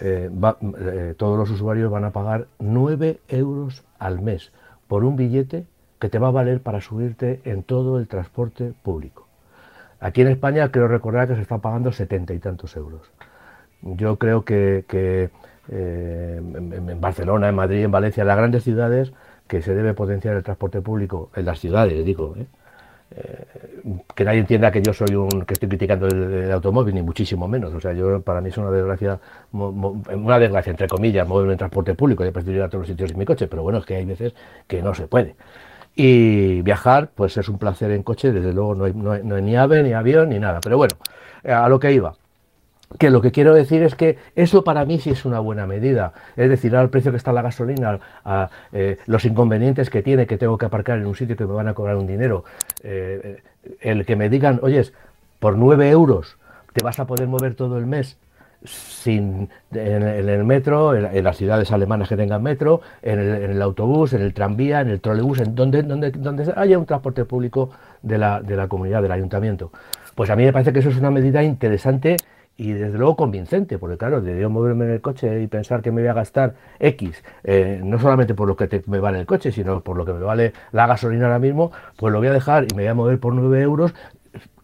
eh, 0.00 0.30
eh, 0.78 1.14
todos 1.16 1.38
los 1.38 1.50
usuarios 1.50 1.90
van 1.90 2.04
a 2.04 2.10
pagar 2.10 2.48
9 2.58 3.18
euros 3.28 3.82
al 3.98 4.20
mes 4.20 4.52
por 4.88 5.04
un 5.04 5.16
billete 5.16 5.66
que 5.98 6.08
te 6.08 6.18
va 6.18 6.28
a 6.28 6.32
valer 6.32 6.60
para 6.60 6.80
subirte 6.80 7.40
en 7.44 7.62
todo 7.62 7.98
el 7.98 8.08
transporte 8.08 8.72
público. 8.82 9.26
Aquí 10.00 10.20
en 10.20 10.28
España 10.28 10.70
creo 10.70 10.88
recordar 10.88 11.28
que 11.28 11.34
se 11.34 11.42
está 11.42 11.58
pagando 11.58 11.92
setenta 11.92 12.34
y 12.34 12.38
tantos 12.38 12.76
euros. 12.76 13.10
Yo 13.82 14.16
creo 14.16 14.44
que, 14.44 14.84
eh, 15.68 16.40
en, 16.40 17.00
Barcelona, 17.00 17.48
en 17.48 17.54
Madrid, 17.54 17.84
en 17.84 17.90
Valencia, 17.90 18.22
en 18.22 18.28
las 18.28 18.36
grandes 18.36 18.64
ciudades, 18.64 19.12
que 19.48 19.62
se 19.62 19.74
debe 19.74 19.94
potenciar 19.94 20.36
el 20.36 20.42
transporte 20.42 20.80
público, 20.80 21.30
en 21.34 21.46
las 21.46 21.60
ciudades, 21.60 22.04
digo, 22.04 22.34
¿eh? 22.36 22.46
Que 24.14 24.24
nadie 24.24 24.40
entienda 24.40 24.70
que 24.70 24.82
yo 24.82 24.92
soy 24.92 25.14
un 25.14 25.44
que 25.46 25.54
estoy 25.54 25.68
criticando 25.68 26.06
el, 26.06 26.50
automóvil 26.50 26.94
ni 26.94 27.02
muchísimo 27.02 27.46
menos. 27.48 27.72
O 27.74 27.80
sea 27.80 27.92
yo 27.92 28.20
para 28.22 28.40
mí 28.40 28.48
es 28.48 28.58
una 28.58 28.70
desgracia 28.70 29.20
una 29.52 30.38
desgracia 30.38 30.70
entre 30.70 30.88
comillas 30.88 31.26
moverme 31.26 31.52
en 31.52 31.58
transporte 31.58 31.94
público 31.94 32.22
y 32.22 32.26
después 32.26 32.46
ir 32.48 32.62
a 32.62 32.68
todos 32.68 32.82
los 32.82 32.88
sitios 32.88 33.12
en 33.12 33.18
mi 33.18 33.24
coche 33.24 33.46
pero 33.48 33.62
bueno 33.62 33.78
es 33.78 33.86
que 33.86 33.96
hay 33.96 34.04
veces 34.04 34.34
que 34.66 34.82
no 34.82 34.94
se 34.94 35.06
puede. 35.06 35.36
Y 35.94 36.62
viajar 36.62 37.10
pues 37.14 37.36
es 37.36 37.48
un 37.48 37.58
placer 37.58 37.90
en 37.90 38.02
coche 38.02 38.32
desde 38.32 38.52
luego 38.52 38.74
no 38.74 38.84
hay, 38.84 38.92
no 38.92 39.16
no 39.18 39.36
hay 39.36 39.42
ni 39.42 39.56
ave 39.56 39.82
ni 39.82 39.92
avión 39.92 40.28
ni 40.30 40.38
nada. 40.38 40.60
Pero 40.62 40.76
bueno 40.76 40.94
a 41.44 41.68
lo 41.68 41.78
que 41.78 41.92
iba 41.92 42.14
que 42.98 43.10
lo 43.10 43.20
que 43.20 43.32
quiero 43.32 43.54
decir 43.54 43.82
es 43.82 43.94
que 43.94 44.16
eso 44.36 44.64
para 44.64 44.84
mí 44.84 45.00
sí 45.00 45.10
es 45.10 45.24
una 45.24 45.40
buena 45.40 45.66
medida. 45.66 46.12
Es 46.36 46.48
decir, 46.48 46.74
al 46.76 46.88
precio 46.88 47.10
que 47.10 47.16
está 47.16 47.32
la 47.32 47.42
gasolina, 47.42 47.98
a 48.24 48.50
eh, 48.72 48.98
los 49.06 49.24
inconvenientes 49.24 49.90
que 49.90 50.02
tiene, 50.02 50.26
que 50.26 50.38
tengo 50.38 50.56
que 50.56 50.66
aparcar 50.66 50.98
en 50.98 51.06
un 51.06 51.14
sitio 51.14 51.36
que 51.36 51.46
me 51.46 51.52
van 51.52 51.68
a 51.68 51.74
cobrar 51.74 51.96
un 51.96 52.06
dinero, 52.06 52.44
eh, 52.82 53.42
el 53.80 54.06
que 54.06 54.16
me 54.16 54.28
digan, 54.28 54.60
oyes, 54.62 54.92
por 55.40 55.56
9 55.58 55.90
euros 55.90 56.38
te 56.72 56.84
vas 56.84 56.98
a 57.00 57.06
poder 57.06 57.26
mover 57.26 57.54
todo 57.54 57.78
el 57.78 57.86
mes 57.86 58.18
sin 58.64 59.48
en, 59.72 60.02
el 60.02 60.44
metro, 60.44 60.94
en, 60.94 61.24
las 61.24 61.36
ciudades 61.36 61.70
alemanas 61.72 62.08
que 62.08 62.16
tengan 62.16 62.42
metro, 62.42 62.80
en 63.02 63.18
el, 63.18 63.62
autobús, 63.62 64.12
en 64.12 64.22
el 64.22 64.32
tranvía, 64.32 64.80
en 64.80 64.88
el 64.88 65.00
trolebús, 65.00 65.40
en 65.40 65.54
donde, 65.54 65.82
donde, 65.82 66.10
donde 66.10 66.52
haya 66.56 66.78
un 66.78 66.86
transporte 66.86 67.24
público 67.24 67.70
de 68.02 68.18
la, 68.18 68.40
de 68.40 68.56
la 68.56 68.68
comunidad, 68.68 69.02
del 69.02 69.12
ayuntamiento. 69.12 69.70
Pues 70.14 70.30
a 70.30 70.36
mí 70.36 70.44
me 70.44 70.52
parece 70.52 70.72
que 70.72 70.78
eso 70.80 70.88
es 70.88 70.96
una 70.96 71.10
medida 71.10 71.42
interesante 71.42 72.16
y 72.56 72.72
desde 72.72 72.96
luego 72.96 73.16
convincente, 73.16 73.78
porque 73.78 73.98
claro, 73.98 74.22
de 74.22 74.40
yo 74.40 74.48
moverme 74.48 74.86
en 74.86 74.92
el 74.92 75.00
coche 75.00 75.42
y 75.42 75.46
pensar 75.46 75.82
que 75.82 75.90
me 75.90 76.00
voy 76.00 76.08
a 76.08 76.14
gastar 76.14 76.54
X, 76.78 77.22
eh, 77.44 77.80
no 77.84 77.98
solamente 77.98 78.34
por 78.34 78.48
lo 78.48 78.56
que 78.56 78.82
me 78.86 78.98
vale 78.98 79.20
el 79.20 79.26
coche, 79.26 79.52
sino 79.52 79.82
por 79.82 79.96
lo 79.96 80.04
que 80.04 80.12
me 80.12 80.20
vale 80.20 80.52
la 80.72 80.86
gasolina 80.86 81.26
ahora 81.26 81.38
mismo, 81.38 81.70
pues 81.96 82.12
lo 82.12 82.18
voy 82.18 82.28
a 82.28 82.32
dejar 82.32 82.64
y 82.64 82.74
me 82.74 82.82
voy 82.82 82.90
a 82.90 82.94
mover 82.94 83.20
por 83.20 83.34
9 83.34 83.60
euros. 83.60 83.94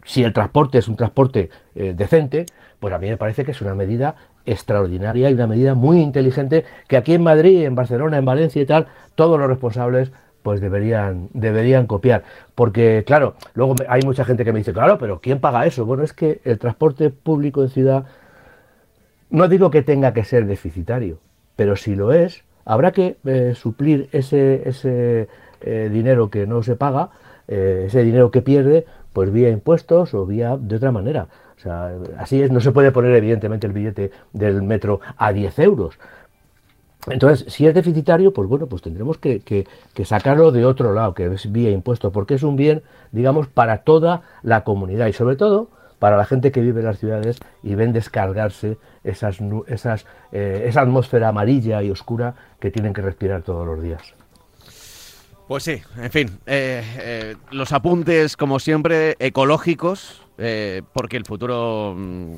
Si 0.05 0.25
el 0.25 0.33
transporte 0.33 0.79
es 0.79 0.89
un 0.89 0.97
transporte 0.97 1.51
eh, 1.75 1.95
decente, 1.97 2.47
pues 2.81 2.95
a 2.95 2.99
mí 2.99 3.09
me 3.09 3.17
parece 3.17 3.45
que 3.45 3.53
es 3.53 3.61
una 3.61 3.75
medida 3.75 4.17
extraordinaria 4.47 5.31
y 5.31 5.35
una 5.35 5.47
medida 5.47 5.75
muy 5.75 6.01
inteligente 6.01 6.65
que 6.89 6.97
aquí 6.97 7.15
en 7.15 7.23
Madrid, 7.23 7.63
en 7.65 7.75
Barcelona, 7.75 8.17
en 8.17 8.25
Valencia 8.25 8.61
y 8.61 8.67
tal, 8.67 8.89
todos 9.15 9.39
los 9.39 9.49
responsables 9.49 10.13
pues 10.43 10.61
deberían, 10.61 11.29
deberían 11.33 11.87
copiar. 11.87 12.25
Porque, 12.55 13.05
claro, 13.07 13.35
luego 13.55 13.75
hay 13.89 14.03
mucha 14.03 14.25
gente 14.25 14.45
que 14.45 14.53
me 14.53 14.59
dice, 14.59 14.73
claro, 14.73 14.99
pero 14.99 15.21
¿quién 15.21 15.41
paga 15.41 15.67
eso? 15.67 15.85
Bueno, 15.87 16.03
es 16.03 16.13
que 16.13 16.41
el 16.45 16.59
transporte 16.59 17.11
público 17.11 17.63
en 17.63 17.69
ciudad, 17.69 18.05
no 19.31 19.49
digo 19.49 19.71
que 19.71 19.83
tenga 19.83 20.13
que 20.13 20.25
ser 20.25 20.47
deficitario, 20.47 21.19
pero 21.57 21.77
si 21.77 21.95
lo 21.95 22.13
es, 22.13 22.45
habrá 22.65 22.93
que 22.93 23.17
eh, 23.25 23.55
suplir 23.55 24.09
ese, 24.13 24.69
ese 24.69 25.29
eh, 25.61 25.89
dinero 25.93 26.31
que 26.31 26.47
no 26.47 26.63
se 26.63 26.77
paga, 26.77 27.11
eh, 27.49 27.85
ese 27.87 28.03
dinero 28.03 28.31
que 28.31 28.43
pierde, 28.43 28.87
pues 29.13 29.33
vía 29.33 29.51
impuestos 29.51 30.15
o 30.15 30.27
vía 30.27 30.57
de 30.59 30.77
otra 30.77 30.93
manera. 30.93 31.29
O 31.57 31.61
sea, 31.61 31.93
así 32.19 32.43
es, 32.43 32.51
no 32.51 32.61
se 32.61 32.73
puede 32.73 32.91
poner 32.91 33.15
evidentemente 33.15 33.67
el 33.67 33.73
billete 33.73 34.11
del 34.33 34.63
metro 34.63 35.01
a 35.17 35.33
10 35.33 35.59
euros, 35.61 35.99
entonces, 37.09 37.53
si 37.53 37.67
es 37.67 37.75
deficitario, 37.75 38.33
pues 38.33 38.49
bueno, 38.49 38.67
pues 38.67 38.83
tendremos 38.83 39.19
que, 39.19 39.67
sacarlo 40.05 40.53
de 40.53 40.65
otro 40.65 40.93
lado, 40.93 41.15
que 41.15 41.27
es 41.27 41.51
vía 41.51 41.71
impuesto, 41.71 42.13
porque 42.13 42.35
es 42.35 42.43
un 42.43 42.57
bien, 42.57 42.83
digamos, 43.11 43.49
para 43.49 43.79
toda 43.79 44.23
la 44.43 44.63
comunidad 44.63 45.09
y 45.09 45.13
sobre 45.13 45.37
todo 45.37 45.69
para 45.99 46.17
la 46.17 46.25
gente 46.25 46.51
que 46.51 46.61
vive 46.61 46.81
en 46.81 46.87
las 46.87 46.99
ciudades 46.99 47.39
y 47.63 47.75
ven 47.75 47.93
descargarse 47.93 48.77
esas, 49.05 49.39
esas, 49.69 50.07
eh, 50.33 50.65
esa 50.67 50.81
atmósfera 50.81 51.29
amarilla 51.29 51.83
y 51.83 51.91
oscura 51.91 52.35
que 52.59 52.71
tienen 52.71 52.93
que 52.93 53.03
respirar 53.03 53.43
todos 53.43 53.67
los 53.67 53.83
días. 53.83 54.03
Pues 55.49 55.65
sí, 55.65 55.83
en 55.97 56.11
fin, 56.11 56.29
eh, 56.47 56.83
eh, 56.99 57.37
los 57.51 57.73
apuntes, 57.73 58.37
como 58.37 58.59
siempre, 58.59 59.17
ecológicos, 59.19 60.23
porque 60.93 61.17
el 61.17 61.25
futuro 61.25 61.95
mm, 61.97 62.37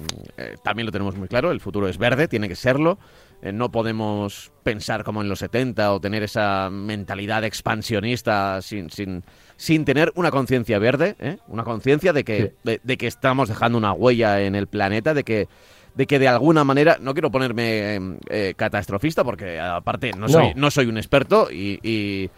también 0.63 0.85
lo 0.85 0.93
tenemos 0.93 1.17
muy 1.17 1.29
claro, 1.29 1.51
el 1.51 1.61
futuro 1.61 1.89
es 1.89 1.97
verde, 1.97 2.29
tiene 2.29 2.49
que 2.49 2.57
serlo. 2.57 2.99
Eh, 3.43 3.53
no 3.53 3.71
podemos 3.71 4.53
pensar 4.63 5.05
como 5.05 5.21
en 5.21 5.29
los 5.29 5.41
70 5.41 5.93
o 5.93 6.01
tener 6.01 6.23
esa 6.23 6.71
mentalidad 6.71 7.45
expansionista 7.45 8.63
sin, 8.63 8.91
sin, 8.91 9.23
sin 9.57 9.85
tener 9.85 10.13
una 10.15 10.31
conciencia 10.31 10.79
verde, 10.79 11.17
¿eh? 11.19 11.39
una 11.49 11.65
conciencia 11.65 12.13
de 12.13 12.25
que, 12.25 12.55
de, 12.63 12.97
que 12.97 13.07
estamos 13.07 13.49
dejando 13.49 13.77
una 13.79 13.93
huella 13.93 14.41
en 14.41 14.55
el 14.55 14.67
planeta, 14.67 15.15
de 15.15 15.25
que 15.25 15.49
de 15.95 16.09
que 16.09 16.19
de 16.19 16.27
alguna 16.27 16.65
manera, 16.65 16.99
no 17.01 17.15
quiero 17.15 17.31
ponerme 17.31 18.17
eh, 18.29 18.55
catastrofista 18.57 19.23
porque 19.23 19.61
aparte 19.61 20.11
no 20.11 20.29
soy, 20.29 20.53
no. 20.57 20.69
soy 20.73 20.87
un 20.87 20.97
experto 20.97 21.49
y, 21.53 21.79
y 21.85 22.31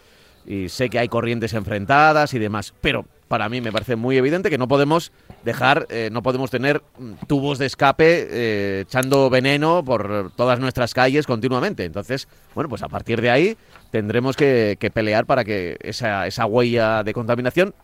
sé 0.68 0.88
que 0.88 0.98
hay 0.98 1.08
corrientes 1.08 1.52
enfrentadas 1.54 2.34
y 2.34 2.38
demás, 2.38 2.72
pero 2.80 3.06
para 3.28 3.48
mí 3.48 3.60
me 3.60 3.72
parece 3.72 3.96
muy 3.96 4.16
evidente 4.16 4.50
que 4.50 4.58
no 4.58 4.68
podemos 4.68 5.12
dejar, 5.44 5.86
eh, 5.90 6.10
no 6.12 6.22
podemos 6.22 6.50
tener 6.50 6.82
mm, 6.98 7.26
tubos 7.26 7.58
de 7.58 7.66
escape 7.66 8.28
eh, 8.30 8.80
echando 8.86 9.28
veneno 9.30 9.84
por 9.84 10.30
todas 10.36 10.60
nuestras 10.60 10.94
calles 10.94 11.26
continuamente. 11.26 11.84
Entonces, 11.84 12.28
bueno, 12.54 12.68
pues 12.68 12.82
a 12.82 12.88
partir 12.88 13.20
de 13.20 13.30
ahí 13.30 13.56
tendremos 13.90 14.36
que, 14.36 14.78
pelear 14.94 15.26
para 15.26 15.44
que 15.44 15.76
esa, 15.80 16.26
esa, 16.26 16.46
huella 16.46 17.02
de 17.02 17.12
contaminación 17.12 17.74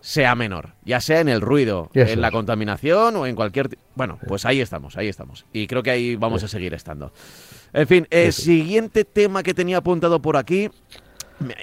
sea 0.00 0.34
menor, 0.34 0.74
ya 0.84 1.00
sea 1.00 1.20
en 1.20 1.28
el 1.28 1.40
ruido, 1.40 1.90
en 1.94 2.20
la 2.20 2.30
contaminación 2.30 3.16
o 3.16 3.26
en 3.26 3.34
cualquier... 3.34 3.78
Bueno, 3.94 4.18
pues 4.26 4.44
ahí 4.44 4.60
estamos, 4.60 4.96
ahí 4.96 5.08
estamos. 5.08 5.44
Y 5.52 5.66
creo 5.66 5.82
que 5.82 5.90
ahí 5.90 6.16
vamos 6.16 6.42
a 6.44 6.48
seguir 6.48 6.74
estando. 6.74 7.12
En 7.72 7.86
fin, 7.86 8.06
el 8.10 8.32
siguiente 8.32 9.04
tema 9.04 9.42
que 9.42 9.54
tenía 9.54 9.78
apuntado 9.78 10.20
por 10.20 10.36
aquí 10.36 10.70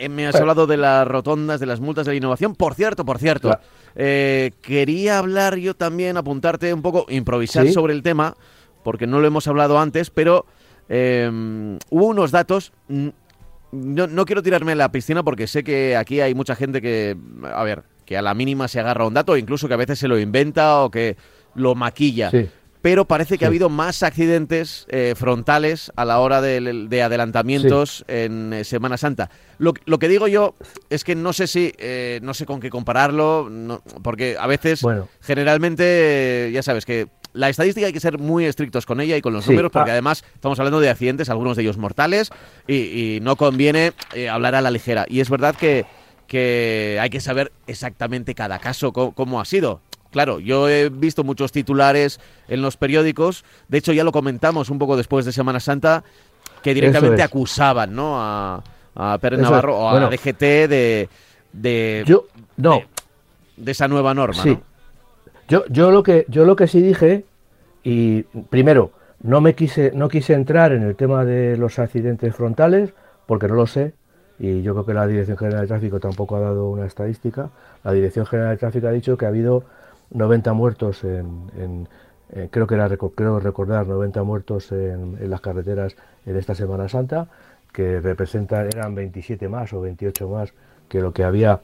me, 0.10 0.28
has 0.28 0.36
hablado 0.36 0.68
de 0.68 0.78
las 0.78 1.08
rotondas, 1.08 1.60
de 1.60 1.66
las 1.66 1.80
multas 1.80 2.06
de 2.06 2.14
la 2.14 2.18
innovación. 2.18 2.56
Por 2.56 2.74
cierto, 2.74 3.06
por 3.06 3.20
cierto, 3.20 3.60
eh, 3.96 4.52
quería 4.62 5.20
hablar 5.20 5.58
yo 5.58 5.76
también, 5.76 6.18
apuntarte 6.18 6.74
un 6.74 6.82
poco, 6.82 7.06
improvisar 7.10 7.68
sobre 7.70 7.94
el 7.94 8.04
tema, 8.04 8.36
porque 8.84 9.08
no 9.08 9.20
lo 9.20 9.28
hemos 9.28 9.48
hablado 9.48 9.80
antes, 9.80 10.10
pero 10.10 10.46
em, 10.90 11.78
hubo 11.90 12.06
unos 12.06 12.32
datos. 12.32 12.72
No, 12.88 14.08
no, 14.08 14.26
quiero 14.26 14.42
tirarme 14.42 14.72
a 14.72 14.76
la 14.76 14.92
piscina 14.92 15.24
porque 15.24 15.48
sé 15.48 15.64
que 15.64 15.98
aquí 15.98 16.22
hay 16.22 16.34
mucha 16.34 16.56
gente 16.56 16.82
que, 16.82 17.18
a 17.44 17.64
ver, 17.64 17.84
que 18.06 18.16
a 18.16 18.22
la 18.22 18.34
mínima 18.34 18.68
se 18.68 18.80
agarra 18.80 19.06
un 19.06 19.14
dato, 19.14 19.36
incluso 19.36 19.68
que 19.68 19.74
a 19.74 19.78
veces 19.78 20.00
se 20.00 20.08
lo 20.08 20.18
inventa 20.18 20.82
o 20.82 20.92
que 20.92 21.18
lo 21.56 21.76
maquilla. 21.76 22.32
Sí 22.32 22.50
pero 22.86 23.06
parece 23.06 23.40
que 23.40 23.46
ha 23.46 23.48
habido 23.48 23.68
más 23.68 24.04
accidentes 24.04 24.86
eh, 24.90 25.16
frontales 25.18 25.92
a 25.96 26.06
la 26.06 26.20
hora 26.20 26.40
de, 26.40 27.02
adelantamientos 27.02 28.06
en 28.08 28.54
eh, 28.54 28.64
Semana 28.64 28.96
Santa. 28.96 29.32
Lo, 29.58 29.74
que 29.74 30.08
digo 30.08 30.28
yo 30.28 30.54
es 30.92 31.04
que 31.04 31.16
no 31.16 31.34
sé 31.34 31.48
si, 31.48 31.74
eh, 31.80 32.20
no 32.22 32.36
sé 32.36 32.46
con 32.46 32.60
qué 32.60 32.70
compararlo, 32.70 33.50
porque 34.04 34.38
a 34.40 34.46
veces, 34.46 34.86
generalmente, 35.20 36.52
ya 36.54 36.62
sabes 36.62 36.86
que 36.86 37.08
la 37.34 37.50
estadística 37.50 37.88
hay 37.88 37.94
que 37.94 38.00
ser 38.00 38.20
muy 38.20 38.46
estrictos 38.46 38.86
con 38.86 39.02
ella 39.02 39.18
y 39.18 39.22
con 39.22 39.34
los 39.34 39.48
números, 39.48 39.72
porque 39.72 39.90
ah. 39.90 39.94
además 39.94 40.24
estamos 40.36 40.60
hablando 40.60 40.80
de 40.80 40.92
accidentes, 40.92 41.32
algunos 41.32 41.58
de 41.58 41.64
ellos 41.64 41.80
mortales, 41.80 42.30
y, 42.68 43.18
no 43.24 43.36
conviene 43.36 43.94
hablar 44.30 44.54
a 44.54 44.62
la 44.62 44.70
ligera. 44.70 45.08
Y 45.10 45.22
es 45.22 45.32
verdad 45.32 45.56
que, 45.56 45.88
que 46.28 47.00
hay 47.02 47.10
que 47.10 47.20
saber 47.20 47.52
exactamente 47.66 48.36
cada 48.36 48.60
caso 48.60 48.94
cómo 48.94 49.42
ha 49.42 49.46
sido. 49.46 49.82
Claro, 50.16 50.40
yo 50.40 50.70
he 50.70 50.88
visto 50.88 51.26
muchos 51.26 51.52
titulares 51.52 52.22
en 52.48 52.62
los 52.62 52.78
periódicos, 52.78 53.44
de 53.68 53.80
hecho 53.80 53.92
ya 53.92 54.06
lo 54.06 54.14
comentamos 54.14 54.70
un 54.70 54.80
poco 54.80 54.96
después 54.96 55.26
de 55.26 55.34
Semana 55.34 55.60
Santa, 55.60 56.06
que 56.64 56.74
directamente 56.74 57.22
acusaban 57.22 57.94
¿no? 57.94 58.14
a, 58.16 58.64
Pérez 59.20 59.42
Navarro 59.42 59.78
o 59.78 59.90
a 59.90 60.00
la 60.00 60.08
DGT 60.08 60.40
de, 60.40 61.10
de, 61.52 62.04
yo, 62.06 62.28
no. 62.56 62.82
de, 63.58 63.72
esa 63.74 63.90
nueva 63.90 64.14
norma. 64.14 64.42
Sí. 64.42 64.58
Yo, 65.50 65.66
yo, 65.68 65.92
lo 65.92 66.02
que, 66.02 66.26
yo 66.30 66.46
lo 66.46 66.56
que 66.56 66.68
sí 66.68 66.82
dije, 66.82 67.26
y 67.84 68.22
primero, 68.24 68.92
no 69.22 69.42
me 69.42 69.54
quise, 69.54 69.92
no 69.94 70.08
quise 70.08 70.32
entrar 70.32 70.72
en 70.72 70.84
el 70.84 70.96
tema 70.96 71.26
de 71.26 71.58
los 71.58 71.78
accidentes 71.78 72.34
frontales, 72.34 72.94
porque 73.26 73.50
no 73.50 73.56
lo 73.56 73.68
sé, 73.68 73.92
y 74.40 74.62
yo 74.62 74.72
creo 74.76 74.86
que 74.86 74.94
la 74.94 75.08
Dirección 75.08 75.36
General 75.36 75.64
de 75.64 75.68
Tráfico 75.68 76.00
tampoco 76.00 76.38
ha 76.38 76.40
dado 76.40 76.70
una 76.70 76.86
estadística. 76.86 77.50
La 77.84 77.92
Dirección 77.92 78.26
General 78.26 78.52
de 78.52 78.58
Tráfico 78.58 78.88
ha 78.88 78.92
dicho 78.92 79.18
que 79.18 79.26
ha 79.26 79.28
habido 79.28 79.66
90 80.12 80.54
muertos 80.54 81.04
en, 81.04 81.88
creo 82.52 82.68
que 82.68 82.76
era 82.76 82.90
creo 82.90 83.40
recordar 83.40 83.88
90 83.88 84.24
muertos 84.24 84.72
en, 84.72 85.18
las 85.30 85.42
carreteras 85.42 85.96
en 86.26 86.38
esta 86.38 86.56
Semana 86.56 86.90
Santa 86.90 87.28
que 87.72 88.00
representan 88.00 88.68
eran 88.68 88.96
27 88.96 89.48
más 89.48 89.74
o 89.74 89.82
28 89.82 90.30
más 90.30 90.54
que 90.90 91.02
lo 91.02 91.14
que 91.14 91.24
había 91.24 91.60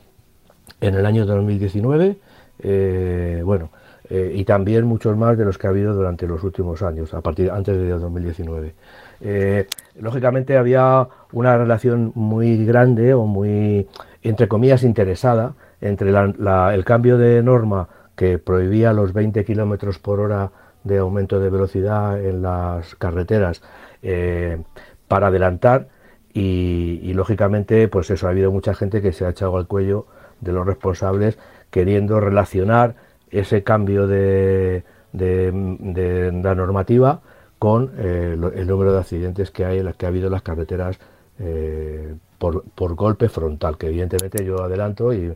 en 0.79 0.95
el 0.95 1.05
año 1.05 1.25
2019 1.25 2.17
eh, 2.59 3.41
bueno 3.43 3.69
eh, 4.13 4.33
y 4.35 4.43
también 4.43 4.85
muchos 4.85 5.15
más 5.15 5.37
de 5.37 5.45
los 5.45 5.57
que 5.57 5.67
ha 5.67 5.69
habido 5.69 5.93
durante 5.93 6.27
los 6.27 6.43
últimos 6.43 6.81
años, 6.81 7.13
a 7.13 7.21
partir 7.21 7.49
antes 7.49 7.77
de 7.77 7.87
2019. 7.91 8.73
Eh, 9.21 9.67
lógicamente 10.01 10.57
había 10.57 11.07
una 11.31 11.57
relación 11.57 12.11
muy 12.13 12.65
grande 12.65 13.13
o 13.13 13.25
muy, 13.25 13.87
entre 14.21 14.49
comillas, 14.49 14.83
interesada 14.83 15.53
entre 15.79 16.09
el 16.09 16.83
cambio 16.83 17.17
de 17.17 17.41
norma 17.41 17.87
que 18.21 18.37
prohibía 18.37 18.93
los 18.93 19.13
20 19.13 19.43
kilómetros 19.45 19.97
por 19.97 20.19
hora 20.19 20.51
de 20.83 20.99
aumento 20.99 21.39
de 21.39 21.49
velocidad 21.49 22.23
en 22.23 22.43
las 22.43 22.93
carreteras 22.93 23.63
eh, 24.03 24.61
para 25.07 25.29
adelantar 25.29 25.87
y, 26.31 27.11
lógicamente 27.15 27.87
pues 27.87 28.11
eso 28.11 28.27
ha 28.27 28.29
habido 28.29 28.51
mucha 28.51 28.75
gente 28.75 29.01
que 29.01 29.11
se 29.11 29.25
ha 29.25 29.29
echado 29.29 29.57
al 29.57 29.65
cuello 29.65 30.05
de 30.39 30.51
los 30.51 30.67
responsables 30.67 31.39
queriendo 31.71 32.19
relacionar 32.19 32.93
ese 33.31 33.63
cambio 33.63 34.05
de, 34.05 34.83
la 35.13 36.53
normativa 36.53 37.21
con 37.57 37.91
eh, 37.97 38.37
el 38.55 38.67
número 38.67 38.93
de 38.93 38.99
accidentes 38.99 39.49
que 39.49 39.65
hay 39.65 39.83
que 39.97 40.05
ha 40.05 40.09
habido 40.09 40.27
en 40.27 40.33
las 40.33 40.43
carreteras 40.43 40.99
eh, 41.39 42.13
por, 42.37 42.93
golpe 42.93 43.29
frontal 43.29 43.79
que 43.79 43.87
evidentemente 43.87 44.45
yo 44.45 44.61
adelanto 44.61 45.11
y, 45.11 45.33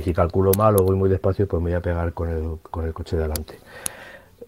si 0.00 0.14
calculo 0.14 0.52
mal 0.56 0.76
o 0.76 0.84
voy 0.84 0.96
muy 0.96 1.10
despacio 1.10 1.46
pues 1.46 1.62
me 1.62 1.70
voy 1.70 1.76
a 1.76 1.82
pegar 1.82 2.12
con 2.14 2.28
el, 2.30 2.58
con 2.70 2.86
el 2.86 2.94
coche 2.94 3.16
de 3.16 3.24
adelante 3.24 3.58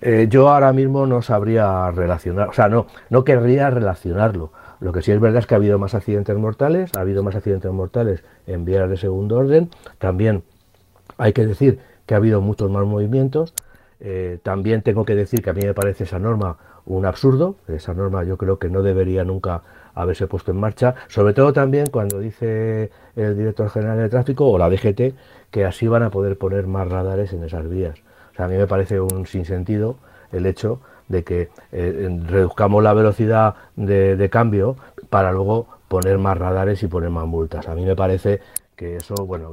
eh, 0.01 0.27
yo 0.29 0.51
ahora 0.51 0.73
mismo 0.75 1.07
no 1.07 1.23
sabría 1.23 1.91
relacionar, 1.91 2.51
o 2.51 2.53
sea, 2.53 2.69
no, 2.69 2.87
no 3.09 3.25
querría 3.25 3.71
relacionarlo. 3.71 4.53
Lo 4.81 4.93
que 4.93 5.01
sí 5.01 5.13
es 5.13 5.19
verdad 5.19 5.39
es 5.39 5.47
que 5.47 5.55
ha 5.55 5.57
habido 5.57 5.79
más 5.79 5.95
accidentes 5.95 6.37
mortales, 6.37 6.91
ha 6.95 7.01
habido 7.01 7.23
más 7.23 7.35
accidentes 7.35 7.73
mortales 7.73 8.23
en 8.47 8.67
vías 8.67 8.91
de 8.91 8.99
segundo 8.99 9.39
orden. 9.39 9.71
También 9.99 10.43
hay 11.17 11.33
que 11.33 11.47
decir 11.47 11.79
que 12.05 12.13
ha 12.13 12.19
habido 12.19 12.43
muchos 12.43 12.71
más 12.71 12.85
movimientos. 12.85 13.55
Eh, 14.01 14.39
también 14.43 14.83
tengo 14.83 15.07
que 15.07 15.15
decir 15.15 15.43
que 15.43 15.49
a 15.49 15.55
mí 15.55 15.63
me 15.65 15.73
parece 15.73 16.05
esa 16.05 16.19
norma 16.19 16.59
un 16.85 17.07
absurdo. 17.07 17.57
Esa 17.69 17.95
norma 17.95 18.25
yo 18.25 18.37
creo 18.37 18.59
que 18.59 18.69
no 18.69 18.83
debería 18.83 19.25
nunca 19.25 19.63
haberse 19.95 20.27
puesto 20.27 20.51
en 20.51 20.59
marcha. 20.59 20.95
Sobre 21.09 21.35
todo 21.35 21.53
también 21.53 21.87
cuando 21.91 22.19
dice 22.19 22.91
el 23.17 23.37
director 23.37 23.71
general 23.71 23.99
de 23.99 24.09
tráfico 24.09 24.49
o 24.49 24.59
la 24.59 24.69
DGT 24.69 25.15
que 25.51 25.65
así 25.65 25.87
van 25.87 26.03
a 26.03 26.11
poder 26.11 26.37
poner 26.37 26.67
más 26.67 26.89
radares 26.89 27.33
en 27.33 27.45
esas 27.45 27.69
vías 27.69 27.95
a 28.43 28.49
mí 28.49 28.57
me 28.57 28.67
parece 28.67 29.01
un 29.01 29.27
sinsentido 29.27 29.97
el 30.33 30.47
hecho 30.47 30.81
de 31.09 31.23
que 31.23 31.51
eh, 31.73 32.21
reduzcamos 32.27 32.83
la 32.83 32.95
velocidad 32.95 33.55
de, 33.77 34.29
cambio 34.31 34.77
para 35.11 35.33
luego 35.33 35.69
poner 35.89 36.19
más 36.19 36.37
radares 36.39 36.83
y 36.83 36.89
poner 36.89 37.11
más 37.11 37.27
multas. 37.27 37.69
A 37.69 37.75
mí 37.75 37.85
me 37.85 37.95
parece 37.95 38.41
que 38.75 38.97
eso, 38.97 39.15
bueno, 39.27 39.53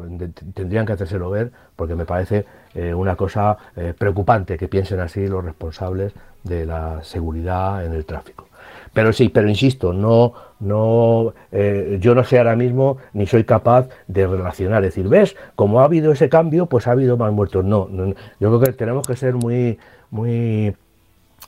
tendrían 0.56 0.86
que 0.86 0.94
hacérselo 0.94 1.30
ver 1.30 1.52
porque 1.76 1.94
me 1.94 2.06
parece 2.06 2.46
eh, 2.74 2.94
una 2.94 3.16
cosa 3.16 3.58
eh, 3.76 3.94
preocupante 3.96 4.58
que 4.58 4.68
piensen 4.68 5.00
así 5.00 5.28
los 5.28 5.44
responsables 5.44 6.14
de 6.44 6.66
la 6.66 7.04
seguridad 7.04 7.86
en 7.86 7.94
el 7.94 8.06
tráfico. 8.06 8.48
Pero 8.94 9.14
sí, 9.14 9.30
pero 9.30 9.48
insisto, 9.48 9.94
no, 9.94 10.34
no, 10.60 11.34
eh, 11.52 11.98
yo 12.02 12.14
no 12.14 12.24
sé 12.24 12.38
ahora 12.38 12.56
mismo 12.56 12.98
ni 13.14 13.26
soy 13.26 13.46
capaz 13.46 13.88
de 14.08 14.28
relacionar, 14.28 14.82
decir, 14.82 15.08
ves, 15.08 15.36
como 15.56 15.80
ha 15.80 15.86
habido 15.86 16.12
ese 16.12 16.28
cambio, 16.28 16.66
pues 16.66 16.88
ha 16.88 16.92
habido 16.92 17.16
más 17.16 17.32
muertos. 17.32 17.64
No, 17.64 17.88
yo 17.90 18.50
creo 18.50 18.60
que 18.60 18.74
tenemos 18.74 19.08
que 19.08 19.16
ser 19.16 19.36
muy, 19.36 19.80
muy 20.10 20.76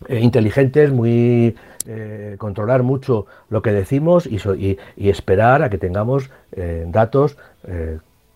eh, 0.08 0.20
inteligentes, 0.20 0.92
muy 0.92 1.56
eh, 1.86 2.36
controlar 2.38 2.84
mucho 2.84 3.26
lo 3.50 3.62
que 3.62 3.74
decimos 3.74 4.26
y, 4.26 4.38
y, 4.96 5.10
esperar 5.10 5.64
a 5.64 5.70
que 5.70 5.78
tengamos 5.78 6.30
datos 6.88 7.38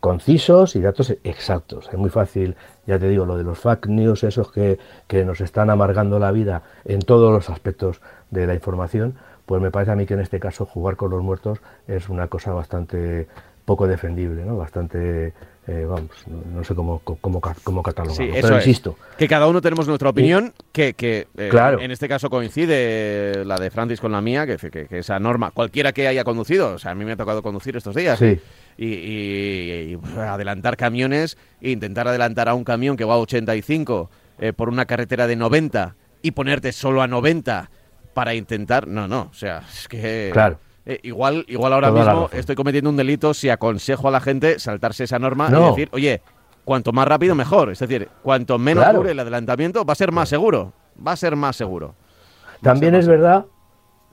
concisos 0.07 0.77
y 0.77 0.79
datos 0.79 1.13
exactos. 1.25 1.89
Es 1.91 1.97
muy 1.97 2.09
fácil, 2.09 2.55
ya 2.85 2.97
te 2.97 3.09
digo, 3.09 3.25
lo 3.25 3.37
de 3.37 3.43
los 3.43 3.59
fake 3.59 3.87
news, 3.87 4.23
esos 4.23 4.53
que, 4.53 4.79
que 5.05 5.25
nos 5.25 5.41
están 5.41 5.69
amargando 5.69 6.17
la 6.17 6.31
vida 6.31 6.63
en 6.85 7.01
todos 7.01 7.29
los 7.33 7.49
aspectos 7.49 7.99
de 8.31 8.47
la 8.47 8.53
información, 8.53 9.15
pues 9.45 9.61
me 9.61 9.69
parece 9.69 9.91
a 9.91 9.95
mí 9.97 10.05
que 10.05 10.13
en 10.13 10.21
este 10.21 10.39
caso 10.39 10.65
jugar 10.65 10.95
con 10.95 11.11
los 11.11 11.21
muertos 11.21 11.59
es 11.89 12.07
una 12.07 12.29
cosa 12.29 12.53
bastante 12.53 13.27
poco 13.65 13.85
defendible, 13.85 14.45
¿no? 14.45 14.55
Bastante, 14.55 15.33
eh, 15.67 15.85
vamos, 15.85 16.09
no 16.53 16.63
sé 16.63 16.73
cómo, 16.73 17.01
cómo, 17.03 17.41
cómo 17.41 17.83
catalogarlo, 17.83 18.33
sí, 18.33 18.39
pero 18.41 18.55
insisto. 18.55 18.95
Que 19.17 19.27
cada 19.27 19.45
uno 19.47 19.59
tenemos 19.59 19.89
nuestra 19.89 20.09
opinión, 20.09 20.53
que, 20.71 20.93
que 20.93 21.27
eh, 21.35 21.77
en 21.81 21.91
este 21.91 22.07
caso 22.07 22.29
coincide 22.29 23.43
la 23.43 23.57
de 23.57 23.69
Francis 23.69 23.99
con 23.99 24.13
la 24.13 24.21
mía, 24.21 24.47
que, 24.47 24.55
que, 24.71 24.87
esa 24.97 25.19
norma, 25.19 25.51
cualquiera 25.51 25.91
que 25.91 26.07
haya 26.07 26.23
conducido, 26.23 26.75
o 26.75 26.79
sea, 26.79 26.91
a 26.91 26.95
mí 26.95 27.03
me 27.03 27.11
ha 27.11 27.17
tocado 27.17 27.43
conducir 27.43 27.75
estos 27.75 27.93
días, 27.93 28.23
y, 28.77 29.93
y, 29.93 29.97
pues, 29.97 30.17
adelantar 30.17 30.77
camiones, 30.77 31.37
e 31.61 31.71
intentar 31.71 32.07
adelantar 32.07 32.47
a 32.47 32.53
un 32.53 32.63
camión 32.63 32.95
que 32.95 33.05
va 33.05 33.15
a 33.15 33.17
85 33.17 34.09
eh, 34.39 34.53
por 34.53 34.69
una 34.69 34.85
carretera 34.85 35.27
de 35.27 35.35
90 35.35 35.95
y 36.21 36.31
ponerte 36.31 36.71
solo 36.71 37.01
a 37.01 37.07
90 37.07 37.69
para 38.13 38.33
intentar. 38.35 38.87
No, 38.87 39.07
no, 39.07 39.29
o 39.31 39.33
sea, 39.33 39.63
es 39.71 39.87
que. 39.87 40.29
Claro. 40.31 40.59
Eh, 40.85 40.99
igual, 41.03 41.43
igual 41.49 41.73
ahora 41.73 41.91
mismo 41.91 42.29
estoy 42.31 42.55
cometiendo 42.55 42.89
un 42.89 42.95
delito 42.95 43.33
si 43.33 43.49
aconsejo 43.49 44.07
a 44.07 44.11
la 44.11 44.21
gente 44.21 44.57
saltarse 44.57 45.03
esa 45.03 45.19
norma 45.19 45.49
y 45.49 45.69
decir, 45.69 45.89
oye, 45.91 46.21
cuanto 46.63 46.93
más 46.93 47.05
rápido 47.05 47.35
mejor. 47.35 47.71
Es 47.71 47.79
decir, 47.79 48.07
cuanto 48.23 48.57
menos 48.57 48.93
dure 48.93 49.11
el 49.11 49.19
adelantamiento, 49.19 49.83
va 49.83 49.91
a 49.91 49.95
ser 49.95 50.13
más 50.13 50.29
seguro. 50.29 50.71
Va 51.05 51.11
a 51.11 51.15
ser 51.17 51.35
más 51.35 51.57
seguro. 51.57 51.95
también 52.61 52.95
es 52.95 53.05
verdad, 53.05 53.45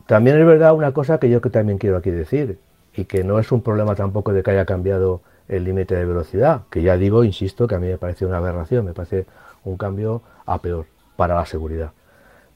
también 0.07 0.39
es 0.39 0.47
verdad 0.47 0.75
una 0.75 0.93
cosa 0.93 1.19
que 1.19 1.31
yo 1.31 1.41
que 1.41 1.49
también 1.49 1.79
quiero 1.79 1.97
aquí 1.97 2.11
decir, 2.11 2.59
y 2.97 3.05
que 3.05 3.25
no 3.25 3.39
es 3.39 3.51
un 3.53 3.63
problema 3.63 3.95
tampoco 3.95 4.33
de 4.33 4.43
que 4.43 4.51
haya 4.53 4.65
cambiado 4.65 5.21
el 5.49 5.65
límite 5.65 5.95
de 5.95 6.05
velocidad, 6.05 6.63
que 6.71 6.83
ya 6.83 6.97
digo, 6.97 7.25
insisto, 7.25 7.67
que 7.67 7.75
a 7.75 7.79
mí 7.79 7.89
me 7.89 7.99
parece 7.99 8.25
una 8.25 8.39
aberración, 8.39 8.85
me 8.85 8.95
parece 8.95 9.27
un 9.65 9.77
cambio 9.77 10.23
a 10.47 10.61
peor 10.61 10.87
para 11.17 11.35
la 11.35 11.47
seguridad. 11.47 11.93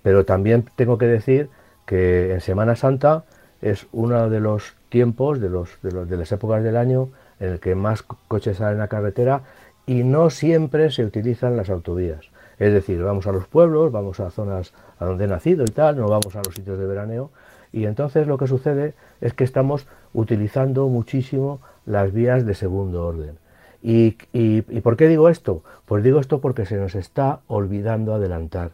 Pero 0.03 0.25
también 0.25 0.65
tengo 0.77 0.97
que 0.99 1.07
decir 1.07 1.51
que 1.87 2.33
en 2.33 2.41
Semana 2.41 2.77
Santa 2.77 3.25
es 3.61 3.87
uno 3.93 4.31
de 4.31 4.41
los 4.41 4.75
tiempos, 4.89 5.41
de, 5.41 5.49
los, 5.49 5.71
de, 5.83 6.17
las 6.17 6.33
épocas 6.33 6.63
del 6.63 6.77
año, 6.77 7.09
en 7.41 7.53
el 7.53 7.61
que 7.61 7.75
más 7.75 8.03
coches 8.03 8.59
salen 8.59 8.81
a 8.81 8.89
carretera 8.89 9.43
y 9.87 10.05
no 10.05 10.31
siempre 10.31 10.91
se 10.91 11.05
utilizan 11.05 11.57
las 11.57 11.71
autovías. 11.71 12.31
Es 12.59 12.73
decir, 12.73 13.03
vamos 13.03 13.27
a 13.27 13.33
los 13.33 13.47
pueblos, 13.47 13.93
vamos 13.93 14.21
a 14.21 14.31
zonas 14.31 14.73
a 14.99 15.05
donde 15.05 15.25
he 15.25 15.29
nacido 15.29 15.65
y 15.65 15.71
tal, 15.71 15.97
no 15.97 16.09
vamos 16.09 16.35
a 16.37 16.43
los 16.43 16.55
sitios 16.55 16.79
de 16.79 16.87
veraneo. 16.87 17.31
Y 17.73 17.87
entonces 17.87 18.27
lo 18.27 18.39
que 18.39 18.47
sucede 18.47 18.95
es 19.21 19.35
que 19.35 19.45
estamos 19.45 19.87
utilizando 20.15 20.89
muchísimo 20.89 21.61
las 21.87 22.13
vías 22.13 22.45
de 22.47 22.55
segundo 22.55 23.07
orden. 23.07 23.39
¿Y, 23.83 24.17
y 24.33 24.81
por 24.81 24.97
qué 24.97 25.07
digo 25.09 25.29
esto? 25.29 25.63
Pues 25.87 26.03
digo 26.03 26.21
esto 26.21 26.41
porque 26.41 26.67
se 26.67 26.77
nos 26.77 26.95
está 26.95 27.41
olvidando 27.47 28.15
adelantar. 28.15 28.73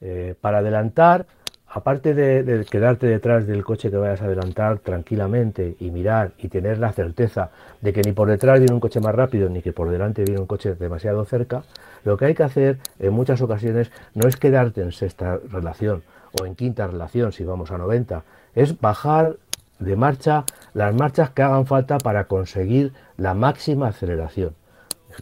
Eh, 0.00 0.36
para 0.40 0.58
adelantar, 0.58 1.26
aparte 1.66 2.14
de, 2.14 2.64
quedarte 2.70 3.06
detrás 3.06 3.46
del 3.46 3.64
coche 3.64 3.90
que 3.90 3.96
vayas 3.96 4.22
a 4.22 4.26
adelantar 4.26 4.78
tranquilamente 4.78 5.76
y 5.80 5.90
mirar 5.90 6.32
y 6.38 6.48
tener 6.48 6.78
la 6.78 6.92
certeza 6.92 7.50
de 7.80 7.92
que 7.92 8.02
ni 8.02 8.12
por 8.12 8.28
detrás 8.28 8.60
viene 8.60 8.74
un 8.74 8.80
coche 8.80 9.00
más 9.00 9.14
rápido 9.14 9.48
ni 9.48 9.60
que 9.60 9.72
por 9.72 9.90
delante 9.90 10.22
viene 10.22 10.40
un 10.40 10.46
coche 10.46 10.74
demasiado 10.74 11.24
cerca, 11.24 11.64
lo 12.04 12.16
que 12.16 12.26
hay 12.26 12.34
que 12.34 12.44
hacer 12.44 12.78
en 13.00 13.12
muchas 13.12 13.42
ocasiones 13.42 13.90
no 14.14 14.28
es 14.28 14.36
quedarte 14.36 14.82
en 14.82 14.92
sexta 14.92 15.38
relación 15.50 16.02
o 16.40 16.46
en 16.46 16.54
quinta 16.54 16.86
relación 16.86 17.32
si 17.32 17.44
vamos 17.44 17.72
a 17.72 17.78
90, 17.78 18.22
es 18.54 18.80
bajar 18.80 19.36
de 19.78 19.96
marcha 19.96 20.44
las 20.74 20.94
marchas 20.94 21.30
que 21.30 21.42
hagan 21.42 21.66
falta 21.66 21.98
para 21.98 22.24
conseguir 22.24 22.92
la 23.16 23.34
máxima 23.34 23.88
aceleración. 23.88 24.54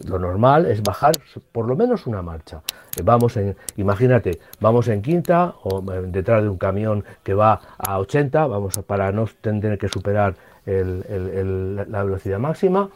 Lo 0.05 0.19
normal 0.19 0.65
es 0.65 0.83
bajar 0.83 1.13
por 1.51 1.67
lo 1.67 1.75
menos 1.75 2.05
una 2.05 2.21
marcha. 2.21 2.61
Vamos 3.03 3.35
en, 3.37 3.55
imagínate, 3.77 4.39
vamos 4.59 4.87
en 4.89 5.01
quinta 5.01 5.55
o 5.63 5.81
eh, 5.91 6.03
detrás 6.07 6.43
de 6.43 6.49
un 6.49 6.57
camión 6.57 7.03
que 7.23 7.33
va 7.33 7.61
a 7.77 7.97
80, 7.99 8.47
vamos 8.47 8.77
para 8.85 9.11
no 9.11 9.27
tener 9.41 9.77
que 9.77 9.87
superar 9.87 10.35
la 10.65 12.03
velocidad 12.03 12.39
máxima. 12.39 12.89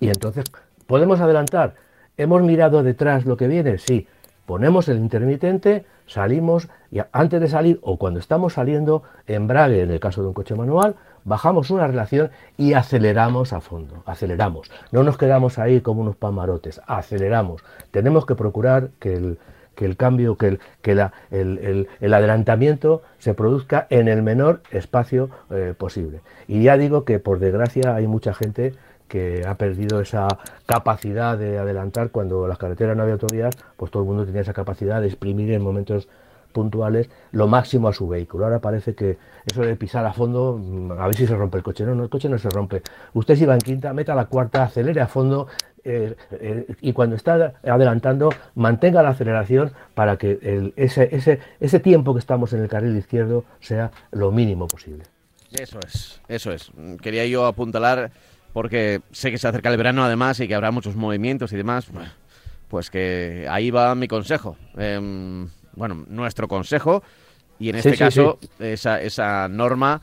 Y 0.00 0.08
entonces, 0.08 0.46
¿podemos 0.86 1.20
adelantar? 1.20 1.74
¿Hemos 2.16 2.42
mirado 2.42 2.82
detrás 2.82 3.26
lo 3.26 3.36
que 3.36 3.46
viene? 3.46 3.78
Sí. 3.78 4.08
Ponemos 4.48 4.88
el 4.88 4.96
intermitente, 4.96 5.84
salimos 6.06 6.70
y 6.90 7.00
antes 7.12 7.38
de 7.38 7.48
salir 7.48 7.78
o 7.82 7.98
cuando 7.98 8.18
estamos 8.18 8.54
saliendo, 8.54 9.02
embrague 9.26 9.82
en 9.82 9.90
el 9.90 10.00
caso 10.00 10.22
de 10.22 10.28
un 10.28 10.32
coche 10.32 10.54
manual, 10.54 10.94
bajamos 11.24 11.70
una 11.70 11.86
relación 11.86 12.30
y 12.56 12.72
aceleramos 12.72 13.52
a 13.52 13.60
fondo, 13.60 14.02
aceleramos. 14.06 14.70
No 14.90 15.02
nos 15.02 15.18
quedamos 15.18 15.58
ahí 15.58 15.82
como 15.82 16.00
unos 16.00 16.16
pamarotes, 16.16 16.80
aceleramos. 16.86 17.62
Tenemos 17.90 18.24
que 18.24 18.36
procurar 18.36 18.88
que 19.00 19.16
el, 19.16 19.38
que 19.74 19.84
el 19.84 19.98
cambio, 19.98 20.38
que, 20.38 20.48
el, 20.48 20.60
que 20.80 20.94
la, 20.94 21.12
el, 21.30 21.86
el, 22.00 22.14
adelantamiento 22.14 23.02
se 23.18 23.34
produzca 23.34 23.86
en 23.90 24.08
el 24.08 24.22
menor 24.22 24.62
espacio 24.70 25.28
eh, 25.50 25.74
posible. 25.76 26.20
Y 26.46 26.62
ya 26.62 26.78
digo 26.78 27.04
que 27.04 27.18
por 27.18 27.38
desgracia 27.38 27.94
hay 27.94 28.06
mucha 28.06 28.32
gente 28.32 28.72
que 29.08 29.44
ha 29.46 29.54
perdido 29.56 30.00
esa 30.00 30.28
capacidad 30.66 31.36
de 31.36 31.58
adelantar 31.58 32.10
cuando 32.10 32.46
las 32.46 32.58
carreteras 32.58 32.96
no 32.96 33.02
había 33.02 33.14
autovías, 33.14 33.56
pues 33.76 33.90
todo 33.90 34.02
el 34.02 34.08
mundo 34.08 34.26
tenía 34.26 34.42
esa 34.42 34.52
capacidad 34.52 35.00
de 35.00 35.08
exprimir 35.08 35.52
en 35.52 35.62
momentos 35.62 36.08
puntuales 36.52 37.08
lo 37.32 37.46
máximo 37.46 37.88
a 37.88 37.92
su 37.92 38.08
vehículo. 38.08 38.44
Ahora 38.44 38.58
parece 38.58 38.94
que 38.94 39.18
eso 39.46 39.62
de 39.62 39.76
pisar 39.76 40.04
a 40.04 40.12
fondo, 40.12 40.58
mm, 40.58 40.92
a 40.92 41.06
ver 41.06 41.16
si 41.16 41.26
se 41.26 41.36
rompe 41.36 41.58
el 41.58 41.64
coche. 41.64 41.84
No, 41.84 41.94
no, 41.94 42.04
el 42.04 42.10
coche 42.10 42.28
no 42.28 42.38
se 42.38 42.50
rompe. 42.50 42.82
Usted 43.14 43.36
si 43.36 43.46
va 43.46 43.54
en 43.54 43.60
quinta, 43.60 43.92
meta 43.92 44.14
la 44.14 44.26
cuarta, 44.26 44.64
acelere 44.64 45.00
a 45.00 45.06
fondo, 45.06 45.48
eh, 45.84 46.16
eh, 46.32 46.66
y 46.80 46.92
cuando 46.92 47.16
está 47.16 47.54
adelantando 47.62 48.30
mantenga 48.56 49.02
la 49.02 49.10
aceleración 49.10 49.72
para 49.94 50.16
que 50.16 50.72
ese, 50.76 51.08
ese, 51.12 51.38
ese 51.60 51.80
tiempo 51.80 52.12
que 52.12 52.20
estamos 52.20 52.52
en 52.52 52.62
el 52.62 52.68
carril 52.68 52.96
izquierdo 52.96 53.44
sea 53.60 53.90
lo 54.10 54.32
mínimo 54.32 54.66
posible. 54.66 55.04
Eso 55.52 55.78
es, 55.86 56.20
eso 56.28 56.52
es. 56.52 56.70
Quería 57.00 57.24
yo 57.26 57.46
apuntalar 57.46 58.10
porque 58.58 59.02
sé 59.12 59.30
que 59.30 59.38
se 59.38 59.46
acerca 59.46 59.70
el 59.70 59.76
verano 59.76 60.02
además 60.02 60.40
y 60.40 60.48
que 60.48 60.54
habrá 60.56 60.72
muchos 60.72 60.96
movimientos 60.96 61.52
y 61.52 61.56
demás. 61.56 61.86
Pues 62.66 62.90
que 62.90 63.46
ahí 63.48 63.70
va 63.70 63.94
mi 63.94 64.08
consejo. 64.08 64.56
Em, 64.76 65.48
bueno, 65.76 66.04
nuestro 66.08 66.48
consejo 66.48 67.04
y 67.60 67.68
en 67.68 67.76
este 67.76 67.96
caso 67.96 68.40
Esa, 68.58 69.00
esa 69.00 69.46
norma 69.46 70.02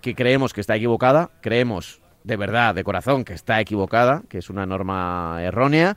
que 0.00 0.14
creemos 0.14 0.52
que 0.52 0.60
está 0.60 0.76
equivocada, 0.76 1.30
creemos 1.40 2.00
de 2.22 2.36
verdad, 2.36 2.72
de 2.72 2.84
corazón, 2.84 3.24
que 3.24 3.32
está 3.32 3.60
equivocada, 3.60 4.22
que 4.28 4.38
es 4.38 4.48
una 4.48 4.64
norma 4.64 5.40
errónea, 5.42 5.96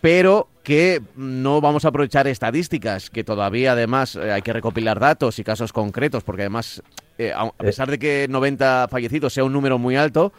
pero 0.00 0.48
que 0.62 1.02
no 1.16 1.60
vamos 1.60 1.84
a 1.84 1.88
aprovechar 1.88 2.26
estadísticas, 2.28 3.10
que 3.10 3.24
todavía 3.24 3.72
además 3.72 4.16
eh, 4.16 4.32
hay 4.32 4.40
que 4.40 4.54
recopilar 4.54 5.00
datos 5.00 5.38
y 5.38 5.44
casos 5.44 5.70
concretos, 5.70 6.24
porque 6.24 6.44
además, 6.44 6.82
eh, 7.18 7.30
a 7.36 7.50
pesar 7.50 7.90
de 7.90 7.98
que 7.98 8.26
90 8.30 8.88
fallecidos 8.90 9.34
sea 9.34 9.44
un 9.44 9.52
número 9.52 9.78
muy 9.78 9.96
alto, 9.96 10.32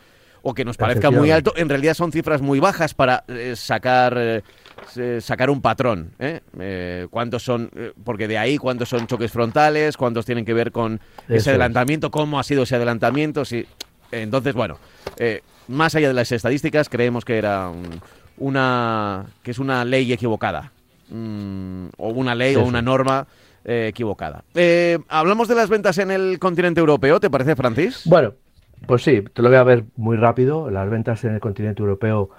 o 0.43 0.53
que 0.53 0.63
nos 0.65 0.77
parezca 0.77 1.09
muy 1.09 1.31
alto, 1.31 1.53
en 1.55 1.69
realidad 1.69 1.95
son 1.95 2.11
cifras 2.11 2.41
muy 2.41 2.59
bajas 2.59 2.93
para 2.93 3.23
eh, 3.27 3.55
sacar 3.55 4.43
sacar 5.21 5.49
un 5.49 5.61
patrón. 5.61 6.11
¿Cuántos 7.09 7.43
son? 7.43 7.71
porque 8.03 8.27
de 8.27 8.37
ahí 8.37 8.57
cuántos 8.57 8.89
son 8.89 9.07
choques 9.07 9.31
frontales, 9.31 9.97
cuántos 9.97 10.25
tienen 10.25 10.45
que 10.45 10.53
ver 10.53 10.71
con 10.71 10.99
ese 11.27 11.49
adelantamiento, 11.49 12.11
cómo 12.11 12.39
ha 12.39 12.43
sido 12.43 12.63
ese 12.63 12.75
adelantamiento. 12.75 13.45
Si 13.45 13.65
entonces, 14.13 14.53
bueno, 14.53 14.77
eh, 15.17 15.41
más 15.67 15.95
allá 15.95 16.07
de 16.07 16.13
las 16.13 16.31
estadísticas, 16.31 16.89
creemos 16.89 17.25
que 17.25 17.37
era 17.37 17.71
una 18.37 19.25
que 19.43 19.51
es 19.51 19.59
una 19.59 19.85
ley 19.85 20.11
equivocada 20.11 20.71
mm, 21.09 21.87
o 21.97 22.09
una 22.09 22.35
ley 22.35 22.55
o 22.55 22.63
una 22.63 22.81
norma 22.81 23.27
eh, 23.65 23.87
equivocada. 23.89 24.43
Eh, 24.53 24.99
hablamos 25.07 25.47
de 25.47 25.55
las 25.55 25.69
ventas 25.69 25.97
en 25.97 26.11
el 26.11 26.39
continente 26.39 26.79
europeo, 26.79 27.19
¿te 27.19 27.29
parece, 27.29 27.55
Francis? 27.55 28.01
Bueno, 28.05 28.33
pues 28.87 29.03
sí, 29.03 29.21
te 29.21 29.41
lo 29.41 29.49
voy 29.49 29.57
a 29.57 29.63
ver 29.63 29.85
muy 29.95 30.17
rápido. 30.17 30.69
Las 30.69 30.89
ventas 30.89 31.23
en 31.23 31.33
el 31.33 31.39
continente 31.39 31.81
europeo 31.81 32.29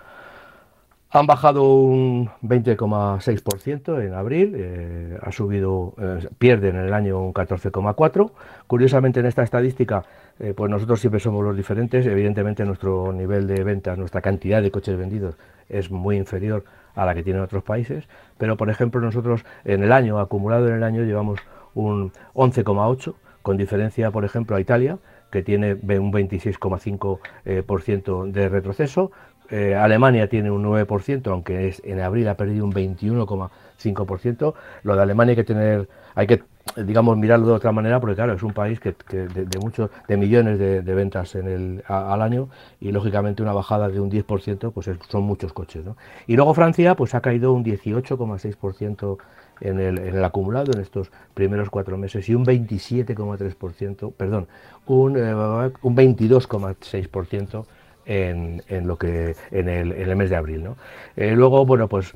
han 1.10 1.26
bajado 1.26 1.72
un 1.72 2.28
20,6% 2.42 4.04
en 4.04 4.14
abril, 4.14 5.16
ha 5.22 5.30
subido, 5.30 5.94
pierden 6.38 6.74
en 6.74 6.86
el 6.86 6.92
año 6.92 7.20
un 7.20 7.32
14,4%. 7.32 8.32
Curiosamente 8.66 9.20
en 9.20 9.26
esta 9.26 9.44
estadística 9.44 10.04
eh, 10.40 10.52
pues 10.54 10.70
nosotros 10.70 11.00
siempre 11.00 11.20
somos 11.20 11.44
los 11.44 11.56
diferentes. 11.56 12.06
Evidentemente 12.06 12.64
nuestro 12.64 13.12
nivel 13.12 13.46
de 13.46 13.62
ventas, 13.62 13.98
nuestra 13.98 14.20
cantidad 14.20 14.62
de 14.62 14.70
coches 14.70 14.96
vendidos 14.96 15.36
es 15.68 15.90
muy 15.90 16.16
inferior 16.16 16.64
a 16.94 17.06
la 17.06 17.14
que 17.14 17.22
tienen 17.22 17.42
otros 17.42 17.62
países, 17.62 18.08
pero 18.38 18.56
por 18.56 18.70
ejemplo 18.70 19.00
nosotros 19.00 19.44
en 19.64 19.82
el 19.82 19.92
año, 19.92 20.18
acumulado 20.20 20.68
en 20.68 20.74
el 20.74 20.82
año, 20.84 21.02
llevamos 21.02 21.40
un 21.74 22.12
11,8, 22.34 23.14
con 23.42 23.56
diferencia 23.56 24.10
por 24.10 24.24
ejemplo 24.24 24.56
a 24.56 24.60
Italia, 24.60 24.98
que 25.34 25.42
tiene 25.42 25.74
un 25.74 26.12
26,5% 26.12 28.28
eh, 28.28 28.32
de 28.32 28.48
retroceso, 28.48 29.10
eh, 29.50 29.74
Alemania 29.74 30.28
tiene 30.28 30.52
un 30.52 30.62
9%, 30.62 31.26
aunque 31.26 31.66
es, 31.66 31.82
en 31.84 31.98
abril 31.98 32.28
ha 32.28 32.36
perdido 32.36 32.64
un 32.64 32.72
21,5%. 32.72 34.54
Lo 34.84 34.94
de 34.94 35.02
Alemania 35.02 35.32
hay 35.32 35.36
que 35.36 35.42
tener, 35.42 35.88
hay 36.14 36.26
que 36.26 36.42
digamos, 36.76 37.16
mirarlo 37.16 37.46
de 37.46 37.52
otra 37.52 37.72
manera, 37.72 38.00
porque 38.00 38.16
claro, 38.16 38.32
es 38.32 38.42
un 38.42 38.52
país 38.52 38.80
que, 38.80 38.94
de, 39.10 39.58
muchos, 39.60 39.90
de 40.08 40.16
millones 40.16 40.58
de, 40.58 40.94
ventas 40.94 41.34
en 41.34 41.46
el, 41.46 41.84
al 41.86 42.22
año 42.22 42.48
y 42.80 42.90
lógicamente 42.90 43.42
una 43.42 43.52
bajada 43.52 43.88
de 43.88 44.00
un 44.00 44.10
10%, 44.10 44.72
pues 44.72 44.90
son 45.08 45.22
muchos 45.22 45.52
coches. 45.52 45.84
¿no? 45.84 45.96
Y 46.26 46.36
luego 46.36 46.54
Francia, 46.54 46.94
pues 46.96 47.14
ha 47.14 47.20
caído 47.20 47.52
un 47.52 47.64
18,6% 47.64 49.18
en 49.60 49.78
el, 49.78 49.98
en 49.98 50.16
el 50.16 50.24
acumulado 50.24 50.72
en 50.72 50.80
estos 50.80 51.12
primeros 51.34 51.70
cuatro 51.70 51.96
meses 51.96 52.28
y 52.28 52.34
un 52.34 52.44
27,3%, 52.44 54.12
perdón, 54.14 54.48
un, 54.86 55.16
eh, 55.16 55.34
un 55.82 55.96
22,6% 55.96 57.66
en, 58.06 58.62
en, 58.68 58.86
lo 58.86 58.96
que, 58.96 59.36
en, 59.50 59.68
el, 59.68 59.92
en 59.92 60.10
el 60.10 60.16
mes 60.16 60.30
de 60.30 60.36
abril. 60.36 60.64
¿no? 60.64 60.76
Eh, 61.16 61.32
luego, 61.32 61.64
bueno, 61.64 61.88
pues 61.88 62.14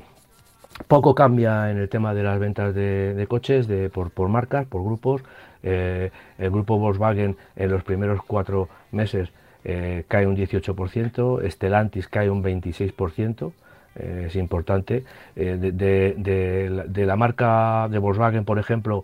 poco 0.87 1.15
cambia 1.15 1.71
en 1.71 1.77
el 1.77 1.89
tema 1.89 2.13
de 2.13 2.23
las 2.23 2.39
ventas 2.39 2.73
de, 2.73 3.25
coches 3.29 3.67
de, 3.67 3.89
por, 3.89 4.29
marcas, 4.29 4.65
por 4.65 4.83
grupos. 4.83 5.23
Eh, 5.61 6.11
el 6.37 6.51
grupo 6.51 6.77
Volkswagen 6.77 7.35
en 7.55 7.69
los 7.69 7.83
primeros 7.83 8.21
cuatro 8.25 8.69
meses 8.91 9.29
eh, 9.65 10.05
cae 10.07 10.25
un 10.25 10.37
18%, 10.37 11.49
Stellantis 11.49 12.07
cae 12.07 12.29
un 12.29 12.43
26%. 12.43 13.51
Eh, 13.95 14.25
es 14.27 14.35
importante. 14.35 15.03
De, 15.35 15.73
de, 15.73 17.05
la 17.05 17.15
marca 17.15 17.87
de 17.89 17.97
Volkswagen, 17.97 18.45
por 18.45 18.59
ejemplo, 18.59 19.03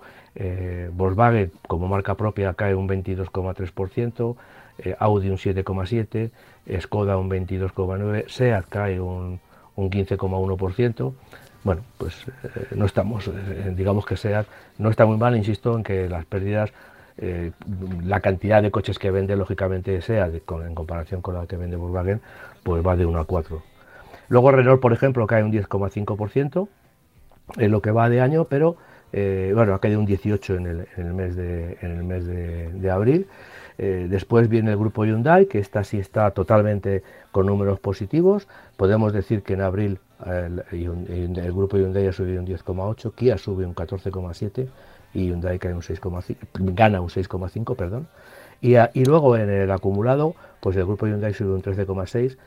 Volkswagen 0.94 1.52
como 1.68 1.88
marca 1.88 2.16
propia 2.16 2.54
cae 2.54 2.76
un 2.76 2.88
22,3%, 2.88 4.36
Audi 5.00 5.30
un 5.30 5.38
7,7%, 5.38 6.32
Skoda 6.82 7.18
un 7.18 7.30
22,9%, 7.30 8.28
SEAT 8.28 8.66
cae 8.70 9.00
un, 9.00 9.40
un 9.76 9.90
15,1% 9.90 11.14
bueno, 11.66 11.82
pues 11.98 12.14
eh, 12.44 12.68
no 12.76 12.86
estamos, 12.86 13.28
eh, 13.28 13.74
digamos 13.76 14.06
que 14.06 14.16
sea, 14.16 14.46
no 14.78 14.92
está 14.92 15.08
muy 15.08 15.18
mal, 15.18 15.36
insisto, 15.36 15.76
en 15.76 15.84
que 15.84 16.08
las 16.08 16.24
pérdidas, 16.24 16.72
eh, 17.18 17.52
la 18.04 18.20
cantidad 18.20 18.62
de 18.62 18.70
coches 18.70 19.00
que 19.00 19.10
vende, 19.10 19.36
lógicamente, 19.36 20.00
sea 20.04 20.28
en 20.28 20.76
comparación 20.76 21.22
con 21.22 21.34
la 21.34 21.48
que 21.48 21.58
vende 21.58 21.76
Volkswagen, 21.76 22.22
pues 22.62 22.86
va 22.86 22.96
de 22.96 23.08
1 23.08 23.20
a 23.20 23.26
4. 23.26 23.64
Luego 24.30 24.52
Renault, 24.52 24.80
por 24.80 24.94
ejemplo, 24.94 25.26
cae 25.26 25.44
un 25.44 25.52
10,5% 25.52 26.68
en 27.58 27.72
lo 27.72 27.82
que 27.82 27.90
va 27.90 28.10
de 28.10 28.22
año, 28.22 28.46
pero 28.46 28.78
bueno, 29.12 29.74
ha 29.74 29.80
caído 29.80 30.00
un 30.00 30.06
18 30.06 30.56
en 30.56 30.68
el, 30.68 30.88
en 30.98 31.08
el 31.08 31.14
mes 31.14 31.36
de, 31.36 31.78
en 31.82 31.92
el 31.98 32.04
mes 32.04 32.28
de, 32.28 32.92
abril. 32.92 33.28
después 33.78 34.50
viene 34.50 34.72
el 34.72 34.78
grupo 34.78 35.06
Hyundai, 35.06 35.46
que 35.46 35.60
esta 35.60 35.86
sí 35.86 36.00
está 36.00 36.30
totalmente 36.32 37.02
con 37.32 37.46
números 37.46 37.80
positivos. 37.80 38.48
Podemos 38.76 39.14
decir 39.14 39.42
que 39.42 39.54
en 39.54 39.62
abril 39.62 40.00
el, 40.26 40.64
el 40.72 41.54
grupo 41.54 41.78
Hyundai 41.78 42.08
ha 42.08 42.14
subido 42.14 42.40
un 42.40 42.48
10,8, 42.48 43.14
Kia 43.16 43.38
sube 43.38 43.66
un 43.66 43.76
14,7 43.76 44.68
y 45.14 45.28
Hyundai 45.28 45.60
cae 45.60 45.74
un 45.74 45.82
6,5, 45.82 46.36
gana 46.74 47.02
un 47.02 47.10
6,5, 47.10 47.76
perdón. 47.76 48.08
Y, 48.62 48.76
y, 48.76 49.06
luego 49.06 49.36
en 49.38 49.50
el 49.50 49.72
acumulado, 49.72 50.36
pues 50.62 50.78
el 50.78 50.86
grupo 50.86 51.08
Hyundai 51.08 51.34
sube 51.34 51.54
un 51.54 51.62
13,6. 51.62 52.38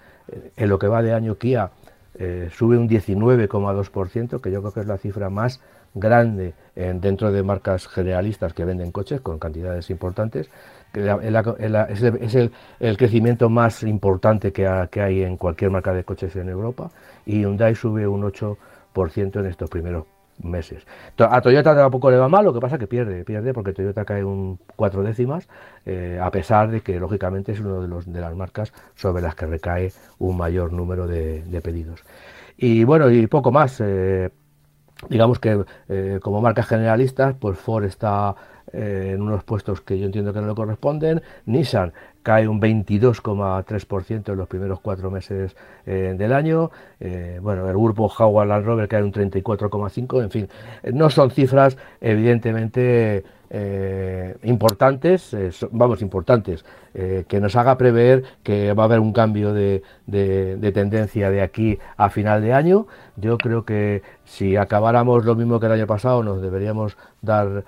En 0.57 0.69
lo 0.69 0.79
que 0.79 0.89
va 0.89 1.03
de 1.03 1.13
año, 1.13 1.37
Kia 1.37 1.71
eh, 2.15 2.49
sube 2.53 2.77
un 2.77 2.89
19,2%, 2.89 4.41
que 4.41 4.51
yo 4.51 4.61
creo 4.61 4.73
que 4.73 4.81
es 4.81 4.87
la 4.87 4.99
cifra 4.99 5.31
más 5.31 5.61
grande 5.95 6.55
dentro 6.75 7.33
de 7.33 7.43
marcas 7.43 7.89
generalistas 7.89 8.53
que 8.53 8.65
venden 8.65 8.93
coches 8.93 9.21
con 9.21 9.39
cantidades 9.39 9.91
importantes 9.91 10.49
es, 10.99 12.35
el, 12.81 12.97
crecimiento 12.97 13.49
más 13.49 13.83
importante 13.83 14.53
que, 14.53 14.67
hay 14.67 15.23
en 15.23 15.37
cualquier 15.37 15.71
marca 15.71 15.93
de 15.93 16.05
coches 16.05 16.35
en 16.37 16.49
Europa 16.49 16.91
y 17.27 17.41
Hyundai 17.41 17.75
sube 17.75 18.07
un 18.07 18.23
8% 18.23 18.57
en 19.41 19.47
estos 19.47 19.71
primeros 19.71 20.05
meses. 20.43 20.87
A 21.19 21.41
Toyota 21.41 21.75
tampoco 21.75 22.11
le 22.11 22.17
va 22.17 22.29
mal, 22.29 22.45
lo 22.45 22.53
que 22.53 22.61
pasa 22.61 22.77
es 22.77 22.81
que 22.81 22.87
pierde, 22.87 23.25
pierde 23.25 23.53
porque 23.53 23.73
Toyota 23.73 24.05
cae 24.05 24.25
un 24.25 24.59
cuatro 24.77 25.03
décimas, 25.03 25.49
eh, 25.85 26.19
a 26.23 26.31
pesar 26.31 26.71
de 26.71 26.81
que 26.81 26.99
lógicamente 27.01 27.53
es 27.53 27.61
una 27.61 27.81
de, 27.81 28.21
las 28.21 28.35
marcas 28.35 28.73
sobre 28.95 29.23
las 29.23 29.35
que 29.35 29.47
recae 29.47 29.93
un 30.19 30.37
mayor 30.37 30.73
número 30.73 31.07
de, 31.07 31.61
pedidos. 31.63 32.05
Y 32.57 32.85
bueno, 32.85 33.11
y 33.11 33.27
poco 33.27 33.53
más. 33.53 33.81
Eh, 33.81 34.31
digamos 35.09 35.39
que 35.39 35.65
eh, 35.89 36.19
como 36.23 36.41
marcas 36.41 36.67
generalistas, 36.67 37.35
pues 37.39 37.57
Ford 37.59 37.85
está 37.85 38.35
eh, 38.73 39.13
en 39.15 39.23
unos 39.23 39.45
puestos 39.45 39.81
que 39.81 39.99
yo 39.99 40.07
entiendo 40.07 40.33
que 40.33 40.41
no 40.41 40.49
le 40.49 40.55
corresponden. 40.55 41.23
Nissan 41.47 41.93
cae 42.23 42.47
un 42.47 42.61
22,3% 42.61 44.33
en 44.33 44.37
los 44.37 44.49
primeros 44.49 44.81
cuatro 44.81 45.11
meses 45.11 45.57
eh, 45.87 46.15
del 46.17 46.33
año. 46.33 46.71
Eh, 47.01 47.39
bueno, 47.41 47.69
el 47.69 47.77
grupo 47.77 48.09
Jaguar 48.09 48.47
Land 48.49 48.67
Rover 48.67 48.89
cae 48.89 49.03
un 49.03 49.13
34,5%. 49.13 50.23
En 50.23 50.31
fin, 50.31 50.49
no 50.93 51.11
son 51.11 51.31
cifras 51.31 51.79
evidentemente 52.01 53.25
eh, 53.51 54.37
importantes, 54.43 55.33
eh, 55.33 55.51
vamos, 55.71 56.03
importantes, 56.03 56.65
eh, 56.93 57.25
que 57.27 57.41
nos 57.41 57.57
haga 57.57 57.79
prever 57.79 58.25
que 58.43 58.75
va 58.75 58.83
a 58.83 58.87
haber 58.87 59.01
un 59.01 59.13
cambio 59.13 59.55
de, 59.55 59.83
tendencia 60.75 61.31
de 61.31 61.41
aquí 61.41 61.79
a 61.97 62.11
final 62.11 62.43
de 62.43 62.53
año. 62.53 62.87
Yo 63.17 63.39
creo 63.39 63.65
que 63.65 64.03
si 64.25 64.57
acabáramos 64.57 65.25
lo 65.25 65.35
mismo 65.35 65.59
que 65.61 65.67
el 65.67 65.73
año 65.73 65.87
pasado, 65.87 66.23
nos 66.23 66.43
deberíamos 66.43 66.97
dar 67.23 67.65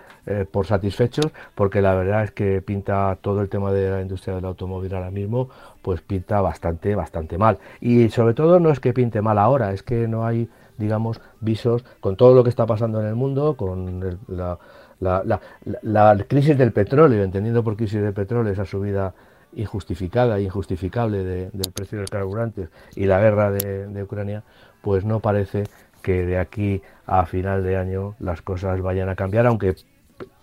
por 0.52 0.66
satisfechos, 0.66 1.26
porque 1.56 1.82
la 1.82 1.94
verdad 1.94 2.24
es 2.24 2.30
que 2.30 2.62
pinta 2.62 3.18
todo 3.20 3.40
el 3.40 3.48
tema 3.48 3.72
de 3.72 3.90
la 3.90 4.00
industria 4.00 4.36
del 4.36 4.44
automóvil 4.44 4.94
ahora 4.94 5.10
mismo, 5.10 5.48
pues 5.82 6.02
pinta 6.02 6.40
bastante, 6.40 6.94
bastante 6.94 7.36
mal. 7.36 7.58
Y 7.80 8.10
sobre 8.10 8.34
todo 8.34 8.60
no 8.60 8.70
es 8.70 8.78
que 8.78 8.92
pinte 8.92 9.22
mal 9.22 9.38
ahora, 9.38 9.72
es 9.72 9.82
que 9.82 10.06
no 10.06 10.24
hay 10.24 10.48
digamos, 10.80 11.20
visos 11.40 11.84
con 12.00 12.16
todo 12.16 12.34
lo 12.34 12.42
que 12.42 12.50
está 12.50 12.66
pasando 12.66 13.00
en 13.00 13.06
el 13.06 13.14
mundo, 13.14 13.54
con 13.54 14.18
la, 14.26 14.58
la, 15.00 16.24
crisis 16.28 16.56
del 16.56 16.72
petróleo, 16.72 17.22
entendiendo 17.24 17.64
por 17.64 17.76
crisis 17.76 18.00
del 18.02 18.12
petróleo 18.12 18.52
esa 18.52 18.64
subida 18.64 19.14
injustificada 19.54 20.38
e 20.38 20.42
injustificable 20.42 21.24
del 21.24 21.72
precio 21.72 21.98
del 21.98 22.08
carburante 22.08 22.68
y 22.94 23.06
la 23.06 23.20
guerra 23.20 23.50
de, 23.50 24.02
Ucrania, 24.02 24.44
pues 24.82 25.04
no 25.04 25.20
parece 25.20 25.64
que 26.02 26.24
de 26.24 26.38
aquí 26.38 26.82
a 27.06 27.26
final 27.26 27.62
de 27.64 27.76
año 27.76 28.14
las 28.20 28.42
cosas 28.42 28.80
vayan 28.80 29.08
a 29.08 29.16
cambiar, 29.16 29.46
aunque 29.46 29.74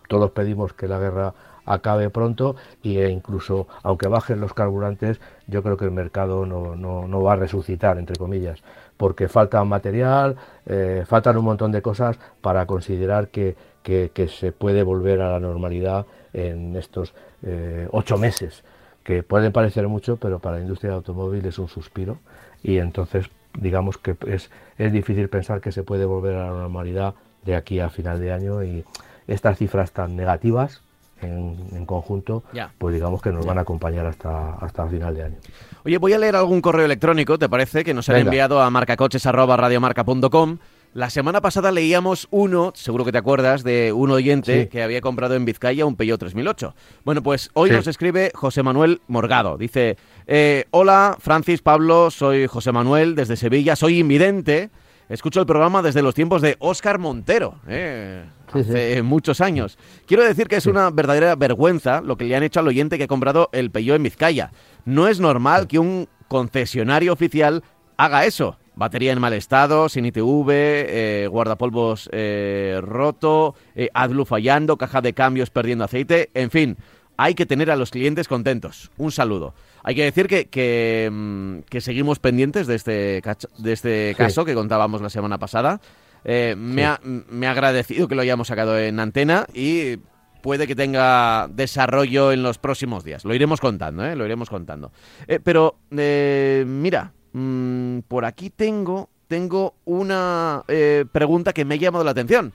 todos 0.07 0.31
pedimos 0.31 0.73
que 0.73 0.87
la 0.87 0.99
guerra 0.99 1.33
acabe 1.65 2.09
pronto 2.09 2.55
e 2.83 3.09
incluso 3.09 3.67
aunque 3.83 4.07
bajen 4.07 4.39
los 4.39 4.53
carburantes, 4.53 5.19
yo 5.47 5.61
creo 5.63 5.77
que 5.77 5.85
el 5.85 5.91
mercado 5.91 6.45
no, 6.45 6.75
no, 6.75 7.21
va 7.21 7.33
a 7.33 7.35
resucitar, 7.35 7.97
entre 7.97 8.15
comillas, 8.15 8.63
porque 8.95 9.27
falta 9.27 9.63
material, 9.63 10.37
eh, 10.65 11.03
faltan 11.05 11.37
un 11.37 11.45
montón 11.45 11.71
de 11.71 11.81
cosas 11.81 12.17
para 12.41 12.65
considerar 12.65 13.27
que, 13.27 13.55
que, 13.87 14.27
se 14.27 14.51
puede 14.51 14.83
volver 14.83 15.21
a 15.21 15.31
la 15.31 15.39
normalidad 15.39 16.05
en 16.33 16.75
estos 16.75 17.13
eh, 17.43 17.87
ocho 17.91 18.17
meses, 18.17 18.63
que 19.03 19.23
pueden 19.23 19.53
parecer 19.53 19.87
mucho, 19.87 20.17
pero 20.17 20.39
para 20.39 20.57
la 20.57 20.63
industria 20.63 20.89
del 20.89 20.97
automóvil 20.97 21.45
es 21.45 21.57
un 21.57 21.69
suspiro 21.69 22.17
y 22.61 22.79
entonces 22.79 23.27
digamos 23.57 23.97
que 23.97 24.17
es, 24.27 24.51
es 24.77 24.91
difícil 24.91 25.29
pensar 25.29 25.61
que 25.61 25.71
se 25.71 25.83
puede 25.83 26.03
volver 26.03 26.35
a 26.35 26.51
la 26.51 26.57
normalidad 26.57 27.13
de 27.45 27.55
aquí 27.55 27.79
a 27.79 27.89
final 27.89 28.19
de 28.19 28.33
año 28.33 28.61
y 28.61 28.83
estas 29.25 29.57
cifras 29.57 29.91
tan 29.93 30.17
negativas 30.17 30.81
en, 31.21 31.85
conjunto, 31.85 32.43
pues 32.77 32.93
digamos 32.93 33.21
que 33.21 33.31
nos 33.31 33.45
van 33.45 33.57
a 33.57 33.61
acompañar 33.61 34.05
hasta, 34.05 34.55
hasta 34.55 34.85
final 34.87 35.15
de 35.15 35.23
año. 35.23 35.37
Oye, 35.85 35.97
voy 35.97 36.13
a 36.13 36.19
leer 36.19 36.35
algún 36.35 36.61
correo 36.61 36.85
electrónico, 36.85 37.39
¿te 37.39 37.47
parece? 37.47 37.83
Que 37.83 37.93
nos 37.93 38.09
han 38.09 38.17
enviado 38.17 38.61
a 38.61 38.69
marcacoches.radiomarca.com. 38.69 40.57
La 40.93 41.09
semana 41.09 41.41
pasada 41.41 41.71
leíamos 41.71 42.27
uno, 42.31 42.71
seguro 42.73 43.05
que 43.05 43.11
te 43.11 43.17
acuerdas, 43.17 43.63
de 43.63 43.93
un 43.93 44.09
oyente 44.09 44.67
que 44.67 44.81
había 44.81 45.01
comprado 45.01 45.35
en 45.35 45.45
Vizcaya 45.45 45.85
un 45.85 45.95
Peugeot 45.95 46.19
3008. 46.19 46.73
Bueno, 47.03 47.21
pues 47.21 47.51
hoy 47.53 47.69
nos 47.69 47.85
escribe 47.87 48.31
José 48.33 48.63
Manuel 48.63 49.01
Morgado. 49.07 49.57
Dice, 49.57 49.97
eh, 50.25 50.65
hola 50.71 51.15
Francis, 51.19 51.61
Pablo, 51.61 52.09
soy 52.09 52.47
José 52.47 52.71
Manuel 52.71 53.15
desde 53.15 53.35
Sevilla, 53.35 53.75
soy 53.75 53.99
invidente. 53.99 54.71
Escucho 55.09 55.39
el 55.39 55.45
programa 55.45 55.81
desde 55.81 56.01
los 56.01 56.15
tiempos 56.15 56.41
de 56.41 56.57
Óscar 56.59 56.99
Montero, 56.99 57.59
eh, 57.67 58.25
hace 58.51 59.01
muchos 59.03 59.39
años. 59.39 59.77
Quiero 60.05 60.23
decir 60.23 60.47
que 60.47 60.57
es 60.57 60.65
una 60.65 60.89
verdadera 60.89 61.35
vergüenza 61.35 62.01
lo 62.01 62.17
que 62.17 62.25
le 62.25 62.35
han 62.35 62.43
hecho 62.43 62.59
al 62.59 62.67
oyente 62.67 62.97
que 62.97 63.03
ha 63.03 63.07
comprado 63.07 63.49
el 63.51 63.71
Peugeot 63.71 63.97
en 63.97 64.03
Vizcaya. 64.03 64.51
No 64.83 65.07
es 65.07 65.19
normal 65.19 65.67
que 65.67 65.79
un 65.79 66.09
concesionario 66.27 67.13
oficial 67.13 67.63
haga 67.97 68.25
eso. 68.25 68.57
Batería 68.77 69.11
en 69.11 69.19
mal 69.19 69.33
estado, 69.33 69.89
sin 69.89 70.05
ITV, 70.05 70.49
eh, 70.49 71.27
guardapolvos 71.29 72.09
eh, 72.13 72.79
roto, 72.81 73.55
eh, 73.75 73.89
AdBlue 73.91 74.25
fallando, 74.25 74.77
caja 74.77 75.01
de 75.01 75.13
cambios 75.13 75.49
perdiendo 75.49 75.83
aceite, 75.83 76.29
en 76.35 76.51
fin, 76.51 76.77
hay 77.17 77.33
que 77.33 77.47
tener 77.47 77.71
a 77.71 77.75
los 77.75 77.89
clientes 77.89 78.27
contentos. 78.27 78.91
Un 78.97 79.11
saludo. 79.11 79.55
Hay 79.83 79.95
que 79.95 80.03
decir 80.03 80.27
que, 80.27 80.45
que, 80.45 81.09
mm, 81.11 81.77
seguimos 81.79 82.19
pendientes 82.19 82.67
de 82.67 82.75
este, 82.75 83.21
de 83.57 83.73
este 83.73 84.15
caso 84.15 84.45
que 84.45 84.53
contábamos 84.53 85.01
la 85.01 85.09
semana 85.09 85.39
pasada. 85.39 85.81
Eh, 86.23 86.55
me, 86.55 86.85
ha, 86.85 86.99
me 87.03 87.47
ha 87.47 87.51
agradecido 87.51 88.07
que 88.07 88.13
lo 88.13 88.21
hayamos 88.21 88.47
sacado 88.47 88.77
en 88.77 88.99
antena 88.99 89.47
y 89.53 89.97
puede 90.43 90.67
que 90.67 90.75
tenga 90.75 91.47
desarrollo 91.47 92.31
en 92.31 92.43
los 92.43 92.59
próximos 92.59 93.03
días. 93.03 93.25
Lo 93.25 93.33
iremos 93.33 93.59
contando, 93.59 94.05
¿eh? 94.05 94.15
Lo 94.15 94.25
iremos 94.25 94.49
contando. 94.49 94.91
Eh, 95.27 95.39
pero, 95.43 95.79
mira, 95.89 97.13
mm, 97.37 97.99
por 98.07 98.25
aquí 98.25 98.49
tengo, 98.49 99.09
tengo 99.27 99.73
una 99.85 100.63
pregunta 101.11 101.53
que 101.53 101.65
me 101.65 101.75
ha 101.75 101.77
llamado 101.77 102.03
la 102.03 102.11
atención. 102.11 102.53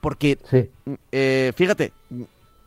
Porque, 0.00 0.38
fíjate, 1.56 1.92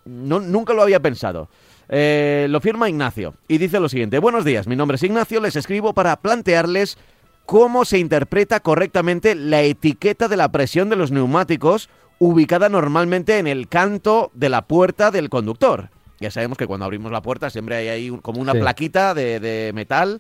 no, 0.06 0.40
nunca 0.40 0.74
lo 0.74 0.82
había 0.82 1.00
pensado. 1.00 1.50
Eh, 1.90 2.48
lo 2.50 2.60
firma 2.60 2.90
Ignacio 2.90 3.36
y 3.48 3.58
dice 3.58 3.80
lo 3.80 3.90
siguiente. 3.90 4.20
Buenos 4.20 4.44
días, 4.44 4.68
mi 4.68 4.76
nombre 4.76 4.96
es 4.96 5.04
Ignacio, 5.04 5.40
les 5.40 5.56
escribo 5.56 5.94
para 5.94 6.18
plantearles 6.18 6.98
cómo 7.46 7.86
se 7.86 7.98
interpreta 7.98 8.60
correctamente 8.60 9.36
la 9.36 9.62
etiqueta 9.62 10.28
de 10.28 10.38
la 10.38 10.52
presión 10.52 10.90
de 10.90 10.98
los 10.98 11.12
neumáticos 11.12 11.90
ubicada 12.20 12.68
normalmente 12.68 13.38
en 13.38 13.48
el 13.48 13.70
canto 13.70 14.32
de 14.34 14.50
la 14.50 14.64
puerta 14.64 15.12
del 15.12 15.30
conductor. 15.30 15.90
Ya 16.20 16.32
sabemos 16.32 16.58
que 16.58 16.68
cuando 16.68 16.86
abrimos 16.86 17.12
la 17.12 17.22
puerta 17.22 17.50
siempre 17.50 17.76
hay 17.76 17.88
ahí 17.88 18.20
como 18.22 18.42
una 18.42 18.54
plaquita 18.54 19.14
de, 19.14 19.72
metal 19.74 20.20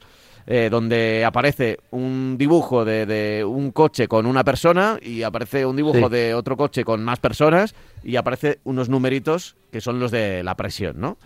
eh, 0.49 0.69
donde 0.71 1.25
aparece 1.25 1.77
un 1.91 2.38
dibujo 2.38 2.86
de, 2.86 3.43
un 3.45 3.71
coche 3.71 4.07
con 4.07 4.25
una 4.25 4.45
persona 4.45 4.97
y 5.01 5.23
aparece 5.23 5.65
un 5.65 5.75
dibujo 5.75 6.07
de 6.07 6.33
otro 6.33 6.55
coche 6.55 6.86
con 6.86 7.03
más 7.03 7.19
personas 7.19 7.75
y 8.01 8.15
aparece 8.15 8.60
unos 8.63 8.88
numeritos 8.88 9.57
que 9.73 9.81
son 9.81 9.99
los 9.99 10.10
de 10.10 10.43
la 10.43 10.55
presión, 10.55 10.99
¿no? 10.99 11.17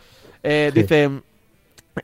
Eh, 0.41 0.71
dice... 0.73 1.09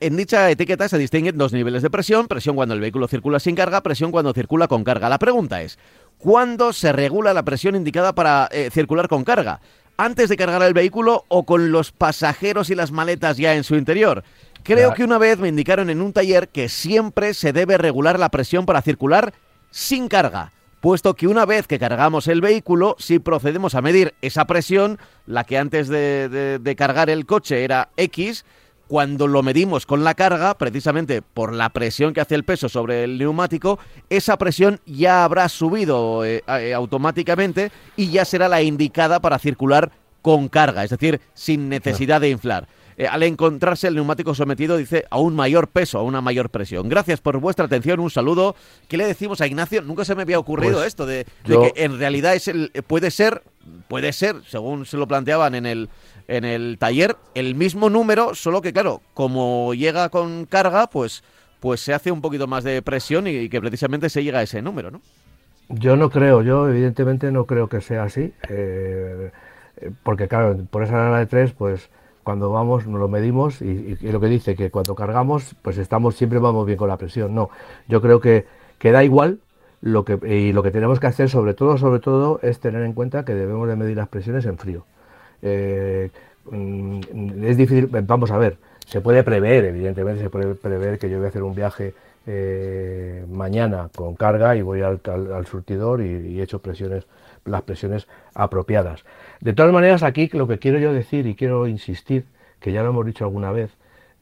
En 0.00 0.18
dicha 0.18 0.50
etiqueta 0.50 0.86
se 0.86 0.98
distinguen 0.98 1.38
dos 1.38 1.54
niveles 1.54 1.82
de 1.82 1.88
presión, 1.88 2.28
presión 2.28 2.54
cuando 2.54 2.74
el 2.74 2.80
vehículo 2.80 3.08
circula 3.08 3.40
sin 3.40 3.54
carga, 3.54 3.80
presión 3.80 4.10
cuando 4.10 4.34
circula 4.34 4.68
con 4.68 4.84
carga. 4.84 5.08
La 5.08 5.18
pregunta 5.18 5.62
es, 5.62 5.78
¿cuándo 6.18 6.74
se 6.74 6.92
regula 6.92 7.32
la 7.32 7.42
presión 7.42 7.74
indicada 7.74 8.14
para 8.14 8.50
eh, 8.52 8.68
circular 8.70 9.08
con 9.08 9.24
carga? 9.24 9.62
¿Antes 9.96 10.28
de 10.28 10.36
cargar 10.36 10.62
el 10.62 10.74
vehículo 10.74 11.24
o 11.28 11.44
con 11.44 11.72
los 11.72 11.90
pasajeros 11.90 12.68
y 12.68 12.74
las 12.74 12.92
maletas 12.92 13.38
ya 13.38 13.54
en 13.54 13.64
su 13.64 13.76
interior? 13.76 14.22
Creo 14.62 14.94
que 14.94 15.04
una 15.04 15.18
vez 15.18 15.38
me 15.38 15.48
indicaron 15.48 15.90
en 15.90 16.02
un 16.02 16.12
taller 16.12 16.48
que 16.48 16.68
siempre 16.68 17.34
se 17.34 17.52
debe 17.52 17.78
regular 17.78 18.18
la 18.18 18.28
presión 18.28 18.66
para 18.66 18.82
circular 18.82 19.32
sin 19.70 20.08
carga 20.08 20.52
puesto 20.80 21.14
que 21.14 21.26
una 21.26 21.44
vez 21.44 21.66
que 21.66 21.78
cargamos 21.78 22.28
el 22.28 22.40
vehículo, 22.40 22.96
si 22.98 23.18
procedemos 23.18 23.74
a 23.74 23.82
medir 23.82 24.14
esa 24.22 24.46
presión, 24.46 24.98
la 25.26 25.44
que 25.44 25.58
antes 25.58 25.88
de, 25.88 26.74
cargar 26.76 27.10
el 27.10 27.26
coche 27.26 27.64
era 27.64 27.90
X, 27.96 28.44
cuando 28.86 29.26
lo 29.26 29.42
medimos 29.42 29.84
con 29.84 30.02
la 30.02 30.14
carga, 30.14 30.56
precisamente 30.56 31.20
por 31.20 31.52
la 31.52 31.68
presión 31.70 32.14
que 32.14 32.22
hace 32.22 32.34
el 32.34 32.44
peso 32.44 32.68
sobre 32.68 33.04
el 33.04 33.18
neumático, 33.18 33.78
esa 34.08 34.38
presión 34.38 34.80
ya 34.86 35.24
habrá 35.24 35.48
subido 35.50 36.24
eh, 36.24 36.42
eh, 36.48 36.72
automáticamente 36.72 37.70
y 37.96 38.10
ya 38.10 38.24
será 38.24 38.48
la 38.48 38.62
indicada 38.62 39.20
para 39.20 39.38
circular 39.38 39.90
con 40.22 40.48
carga, 40.48 40.84
es 40.84 40.90
decir, 40.90 41.20
sin 41.34 41.68
necesidad 41.68 42.20
de 42.20 42.30
inflar. 42.30 42.66
Eh, 42.98 43.06
al 43.06 43.22
encontrarse 43.22 43.86
el 43.86 43.94
neumático 43.94 44.34
sometido, 44.34 44.76
dice, 44.76 45.04
a 45.08 45.20
un 45.20 45.36
mayor 45.36 45.68
peso, 45.68 46.00
a 46.00 46.02
una 46.02 46.20
mayor 46.20 46.50
presión. 46.50 46.88
Gracias 46.88 47.20
por 47.20 47.38
vuestra 47.38 47.66
atención, 47.66 48.00
un 48.00 48.10
saludo. 48.10 48.56
¿Qué 48.88 48.96
le 48.96 49.06
decimos 49.06 49.40
a 49.40 49.46
Ignacio? 49.46 49.82
Nunca 49.82 50.04
se 50.04 50.16
me 50.16 50.22
había 50.22 50.36
ocurrido 50.36 50.78
pues 50.78 50.88
esto, 50.88 51.06
de, 51.06 51.24
que 51.44 51.72
en 51.76 51.96
realidad 51.96 52.34
es 52.34 52.48
el, 52.48 52.72
puede 52.88 53.12
ser, 53.12 53.44
puede 53.86 54.12
ser, 54.12 54.34
según 54.48 54.84
se 54.84 54.96
lo 54.96 55.06
planteaban 55.06 55.54
en 55.54 55.64
el, 55.64 55.88
en 56.26 56.44
el 56.44 56.76
taller, 56.80 57.14
el 57.36 57.54
mismo 57.54 57.88
número, 57.88 58.34
solo 58.34 58.60
que 58.62 58.72
claro, 58.72 59.00
como 59.14 59.74
llega 59.74 60.08
con 60.08 60.44
carga, 60.46 60.88
pues, 60.88 61.22
pues 61.60 61.80
se 61.80 61.94
hace 61.94 62.10
un 62.10 62.20
poquito 62.20 62.48
más 62.48 62.64
de 62.64 62.82
presión 62.82 63.28
y, 63.28 63.48
que 63.48 63.60
precisamente 63.60 64.10
se 64.10 64.24
llega 64.24 64.40
a 64.40 64.42
ese 64.42 64.60
número, 64.60 64.90
¿no? 64.90 65.00
Yo 65.68 65.96
no 65.96 66.10
creo, 66.10 66.42
yo 66.42 66.68
evidentemente 66.68 67.30
no 67.30 67.44
creo 67.44 67.68
que 67.68 67.80
sea 67.80 68.02
así, 68.02 68.32
eh, 68.48 69.30
porque 70.02 70.26
claro, 70.26 70.58
por 70.68 70.82
esa 70.82 71.00
regla 71.00 71.18
de 71.20 71.26
tres, 71.26 71.52
pues 71.52 71.90
cuando 72.28 72.50
vamos 72.50 72.86
nos 72.86 73.00
lo 73.00 73.08
medimos 73.08 73.62
y, 73.62 73.96
lo 74.02 74.20
que 74.20 74.26
dice 74.26 74.54
que 74.54 74.70
cuando 74.70 74.94
cargamos 74.94 75.56
pues 75.62 75.78
estamos 75.78 76.14
siempre 76.14 76.38
vamos 76.38 76.66
bien 76.66 76.76
con 76.76 76.86
la 76.86 76.98
presión. 76.98 77.34
No 77.34 77.48
yo 77.88 78.02
creo 78.02 78.20
que, 78.20 78.44
que 78.78 78.92
da 78.92 79.02
igual 79.02 79.38
lo 79.80 80.04
que 80.04 80.18
y 80.28 80.52
lo 80.52 80.62
que 80.62 80.70
tenemos 80.70 81.00
que 81.00 81.06
hacer 81.06 81.30
sobre 81.30 81.54
todo 81.54 81.78
sobre 81.78 82.00
todo 82.00 82.38
es 82.42 82.60
tener 82.60 82.82
en 82.82 82.92
cuenta 82.92 83.24
que 83.24 83.34
debemos 83.34 83.66
de 83.66 83.76
medir 83.76 83.96
las 83.96 84.08
presiones 84.08 84.44
en 84.44 84.58
frío. 84.58 84.84
Eh, 85.40 86.10
mm, 86.50 87.44
es 87.44 87.56
difícil 87.56 87.86
vamos 87.86 88.30
a 88.30 88.36
ver 88.36 88.58
se 88.84 89.00
puede 89.00 89.22
prever 89.24 89.64
evidentemente 89.64 90.20
se 90.20 90.28
puede 90.28 90.54
prever 90.54 90.98
que 90.98 91.08
yo 91.08 91.16
voy 91.16 91.24
a 91.24 91.28
hacer 91.30 91.42
un 91.42 91.54
viaje 91.54 91.94
eh, 92.26 93.24
mañana 93.30 93.88
con 93.96 94.16
carga 94.16 94.54
y 94.54 94.60
voy 94.60 94.82
al, 94.82 95.00
surtidor 95.46 96.02
y, 96.02 96.34
y 96.34 96.40
he 96.40 96.42
hecho 96.42 96.58
presiones 96.58 97.06
las 97.48 97.62
presiones 97.62 98.08
apropiadas. 98.34 99.04
De 99.40 99.52
todas 99.52 99.72
maneras, 99.72 100.02
aquí 100.02 100.28
lo 100.32 100.46
que 100.46 100.58
quiero 100.58 100.78
yo 100.78 100.92
decir 100.92 101.26
y 101.26 101.34
quiero 101.34 101.66
insistir, 101.66 102.26
que 102.60 102.72
ya 102.72 102.82
lo 102.82 102.90
hemos 102.90 103.06
dicho 103.06 103.24
alguna 103.24 103.52
vez, 103.52 103.76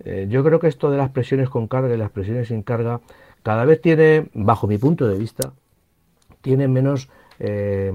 eh, 0.04 0.26
yo 0.28 0.44
creo 0.44 0.60
que 0.60 0.68
esto 0.68 0.90
de 0.90 0.98
las 0.98 1.10
presiones 1.10 1.48
con 1.48 1.68
carga 1.68 1.94
y 1.94 1.98
las 1.98 2.10
presiones 2.10 2.48
sin 2.48 2.62
carga 2.62 3.00
cada 3.42 3.64
vez 3.64 3.80
tiene, 3.80 4.28
bajo 4.34 4.66
mi 4.66 4.78
punto 4.78 5.06
de 5.06 5.18
vista, 5.18 5.52
tiene 6.42 6.68
menos, 6.68 7.08
eh, 7.38 7.92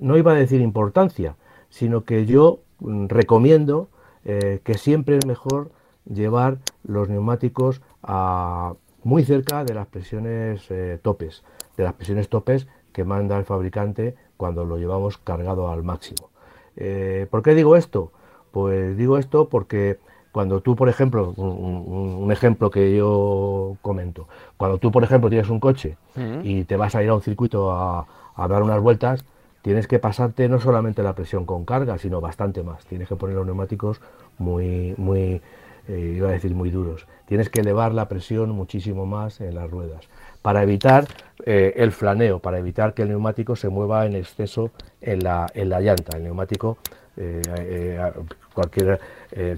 no 0.00 0.16
iba 0.16 0.32
a 0.32 0.34
decir 0.34 0.60
importancia, 0.60 1.36
sino 1.68 2.04
que 2.04 2.26
yo 2.26 2.60
mm, 2.80 3.06
recomiendo 3.06 3.88
eh, 4.24 4.60
que 4.64 4.74
siempre 4.74 5.18
es 5.18 5.26
mejor 5.26 5.70
llevar 6.04 6.58
los 6.84 7.08
neumáticos 7.08 7.80
a 8.02 8.74
muy 9.02 9.24
cerca 9.24 9.64
de 9.64 9.74
las 9.74 9.86
presiones 9.86 10.68
topes, 11.02 11.44
de 11.76 11.84
las 11.84 11.92
presiones 11.92 12.28
topes 12.28 12.66
que 12.92 13.04
manda 13.04 13.38
el 13.38 13.44
fabricante 13.44 14.16
cuando 14.36 14.64
lo 14.64 14.78
llevamos 14.78 15.18
cargado 15.18 15.70
al 15.70 15.82
máximo. 15.82 16.30
Eh, 16.76 17.26
¿Por 17.30 17.42
qué 17.42 17.54
digo 17.54 17.76
esto? 17.76 18.12
Pues 18.50 18.96
digo 18.96 19.18
esto 19.18 19.48
porque 19.48 19.98
cuando 20.32 20.60
tú, 20.60 20.76
por 20.76 20.88
ejemplo, 20.88 21.32
un, 21.36 22.30
ejemplo 22.30 22.70
que 22.70 22.94
yo 22.94 23.76
comento, 23.80 24.28
cuando 24.58 24.76
tú, 24.78 24.92
por 24.92 25.02
ejemplo, 25.02 25.30
tienes 25.30 25.48
un 25.48 25.60
coche 25.60 25.96
y 26.42 26.64
te 26.64 26.76
vas 26.76 26.94
a 26.94 27.02
ir 27.02 27.08
a 27.08 27.14
un 27.14 27.22
circuito 27.22 27.70
a, 27.72 28.06
dar 28.36 28.62
unas 28.62 28.80
vueltas, 28.80 29.24
tienes 29.62 29.86
que 29.86 29.98
pasarte 29.98 30.48
no 30.50 30.60
solamente 30.60 31.02
la 31.02 31.14
presión 31.14 31.46
con 31.46 31.64
carga, 31.64 31.96
sino 31.96 32.20
bastante 32.20 32.62
más. 32.62 32.84
Tienes 32.84 33.08
que 33.08 33.16
poner 33.16 33.34
los 33.34 33.46
neumáticos 33.46 34.02
muy, 34.36 34.94
muy, 34.98 35.40
eh, 35.88 36.14
iba 36.16 36.28
a 36.28 36.32
decir 36.32 36.54
muy 36.54 36.70
duros. 36.70 37.06
Tienes 37.24 37.48
que 37.48 37.60
elevar 37.60 37.94
la 37.94 38.06
presión 38.06 38.50
muchísimo 38.50 39.06
más 39.06 39.40
en 39.40 39.54
las 39.54 39.70
ruedas 39.70 40.06
para 40.46 40.62
evitar 40.62 41.08
eh, 41.44 41.72
el 41.74 41.90
flaneo, 41.90 42.38
para 42.38 42.60
evitar 42.60 42.94
que 42.94 43.02
el 43.02 43.08
neumático 43.08 43.56
se 43.56 43.68
mueva 43.68 44.06
en 44.06 44.14
exceso 44.14 44.70
en 45.00 45.24
la, 45.24 45.48
en 45.54 45.68
la 45.68 45.80
llanta. 45.80 46.16
El 46.16 46.22
neumático, 46.22 46.78
cualquier, 48.54 49.00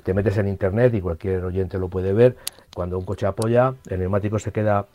te 0.02 0.14
metes 0.14 0.38
en 0.38 0.48
internet 0.48 0.94
y 0.94 1.02
cualquier 1.02 1.44
oyente 1.44 1.78
lo 1.78 1.88
puede 1.88 2.14
ver, 2.14 2.36
cuando 2.74 2.98
un 2.98 3.04
coche 3.04 3.26
apoya, 3.26 3.74
el 3.90 3.98
neumático 3.98 4.38
se 4.38 4.50
queda 4.50 4.86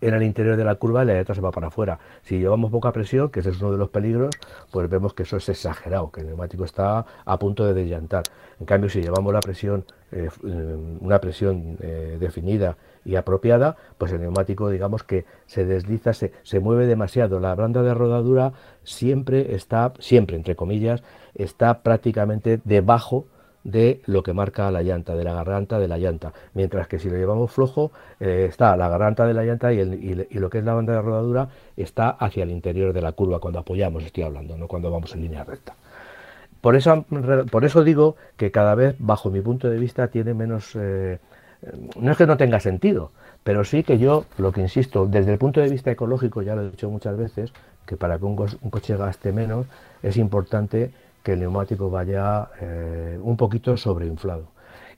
en 0.00 0.14
el 0.14 0.22
interior 0.22 0.56
de 0.56 0.64
la 0.64 0.76
curva 0.76 1.02
y 1.02 1.06
la 1.06 1.14
llanta 1.14 1.34
se 1.34 1.40
va 1.40 1.50
para 1.50 1.68
afuera. 1.68 1.98
Si 2.22 2.38
llevamos 2.38 2.70
poca 2.70 2.92
presión, 2.92 3.30
que 3.30 3.40
ese 3.40 3.50
es 3.50 3.60
uno 3.60 3.72
de 3.72 3.78
los 3.78 3.88
peligros, 3.88 4.30
pues 4.70 4.88
vemos 4.88 5.12
que 5.12 5.24
eso 5.24 5.38
es 5.38 5.48
exagerado, 5.48 6.12
que 6.12 6.20
el 6.20 6.28
neumático 6.28 6.64
está 6.64 7.04
a 7.24 7.38
punto 7.38 7.66
de 7.66 7.74
desllantar. 7.74 8.22
En 8.60 8.66
cambio, 8.66 8.90
si 8.90 9.02
llevamos 9.02 9.32
la 9.32 9.40
presión, 9.40 9.84
eh, 10.12 10.28
una 11.00 11.20
presión 11.20 11.78
eh, 11.80 12.16
definida 12.20 12.76
y 13.06 13.16
apropiada, 13.16 13.76
pues 13.98 14.12
el 14.12 14.20
neumático, 14.20 14.68
digamos 14.68 15.04
que 15.04 15.24
se 15.46 15.64
desliza, 15.64 16.12
se, 16.12 16.32
se 16.42 16.60
mueve 16.60 16.86
demasiado. 16.86 17.40
La 17.40 17.54
banda 17.54 17.82
de 17.82 17.94
rodadura 17.94 18.52
siempre 18.82 19.54
está, 19.54 19.92
siempre 20.00 20.36
entre 20.36 20.56
comillas, 20.56 21.02
está 21.34 21.82
prácticamente 21.82 22.60
debajo 22.64 23.26
de 23.66 24.00
lo 24.06 24.22
que 24.22 24.32
marca 24.32 24.70
la 24.70 24.82
llanta, 24.82 25.16
de 25.16 25.24
la 25.24 25.34
garganta 25.34 25.78
de 25.78 25.88
la 25.88 25.98
llanta. 25.98 26.32
Mientras 26.54 26.86
que 26.86 26.98
si 26.98 27.10
lo 27.10 27.16
llevamos 27.16 27.50
flojo, 27.50 27.90
eh, 28.20 28.46
está 28.48 28.76
la 28.76 28.88
garganta 28.88 29.26
de 29.26 29.34
la 29.34 29.44
llanta 29.44 29.72
y, 29.72 29.80
y, 29.80 30.38
lo 30.38 30.50
que 30.50 30.58
es 30.58 30.64
la 30.64 30.74
banda 30.74 30.92
de 30.92 31.02
rodadura 31.02 31.48
está 31.76 32.10
hacia 32.10 32.44
el 32.44 32.50
interior 32.50 32.92
de 32.92 33.02
la 33.02 33.12
curva, 33.12 33.40
cuando 33.40 33.58
apoyamos, 33.58 34.04
estoy 34.04 34.22
hablando, 34.22 34.56
no 34.56 34.68
cuando 34.68 34.90
vamos 34.90 35.14
en 35.14 35.22
línea 35.22 35.42
recta. 35.42 35.74
Por 36.60 36.76
eso, 36.76 37.04
por 37.50 37.64
eso 37.64 37.82
digo 37.82 38.16
que 38.36 38.52
cada 38.52 38.74
vez, 38.76 38.94
bajo 38.98 39.30
mi 39.30 39.40
punto 39.40 39.68
de 39.68 39.78
vista, 39.78 40.08
tiene 40.08 40.34
menos... 40.34 40.76
Eh, 40.76 41.18
no 42.00 42.12
es 42.12 42.16
que 42.16 42.26
no 42.26 42.36
tenga 42.36 42.60
sentido, 42.60 43.10
pero 43.44 43.64
sí 43.64 43.82
que 43.82 43.98
yo, 43.98 44.24
lo 44.38 44.52
que 44.52 44.60
insisto, 44.60 45.06
desde 45.06 45.32
el 45.32 45.38
punto 45.38 45.60
de 45.60 45.68
vista 45.68 45.90
ecológico, 45.90 46.42
ya 46.42 46.54
lo 46.54 46.62
he 46.62 46.70
dicho 46.70 46.90
muchas 46.90 47.16
veces, 47.16 47.52
que 47.86 47.96
para 47.96 48.18
que 48.18 48.24
un 48.24 48.36
coche 48.36 48.96
gaste 48.96 49.32
menos, 49.32 49.66
es 50.02 50.16
importante 50.16 50.90
que 51.22 51.32
el 51.32 51.40
neumático 51.40 51.90
vaya 51.90 52.48
eh, 52.60 53.18
un 53.20 53.36
poquito 53.36 53.76
sobreinflado. 53.76 54.48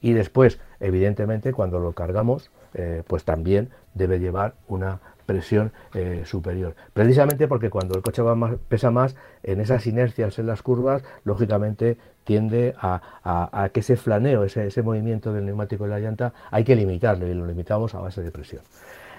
Y 0.00 0.12
después, 0.12 0.58
evidentemente, 0.80 1.52
cuando 1.52 1.80
lo 1.80 1.92
cargamos, 1.92 2.50
eh, 2.74 3.02
pues 3.06 3.24
también 3.24 3.70
debe 3.94 4.20
llevar 4.20 4.54
una 4.68 5.00
presión 5.28 5.72
eh, 5.92 6.22
superior. 6.24 6.74
Precisamente 6.94 7.46
porque 7.46 7.68
cuando 7.68 7.94
el 7.94 8.02
coche 8.02 8.22
va 8.22 8.34
más, 8.34 8.56
pesa 8.66 8.90
más, 8.90 9.14
en 9.42 9.60
esas 9.60 9.86
inercias 9.86 10.38
en 10.38 10.46
las 10.46 10.62
curvas, 10.62 11.04
lógicamente 11.22 11.98
tiende 12.24 12.74
a, 12.80 13.68
que 13.72 13.80
ese 13.80 13.96
flaneo, 13.96 14.42
ese, 14.44 14.82
movimiento 14.82 15.32
del 15.32 15.44
neumático 15.44 15.84
en 15.84 15.90
la 15.90 16.00
llanta, 16.00 16.32
hay 16.50 16.64
que 16.64 16.74
limitarlo 16.74 17.26
y 17.26 17.34
lo 17.34 17.46
limitamos 17.46 17.94
a 17.94 18.00
base 18.00 18.22
de 18.22 18.30
presión. 18.30 18.62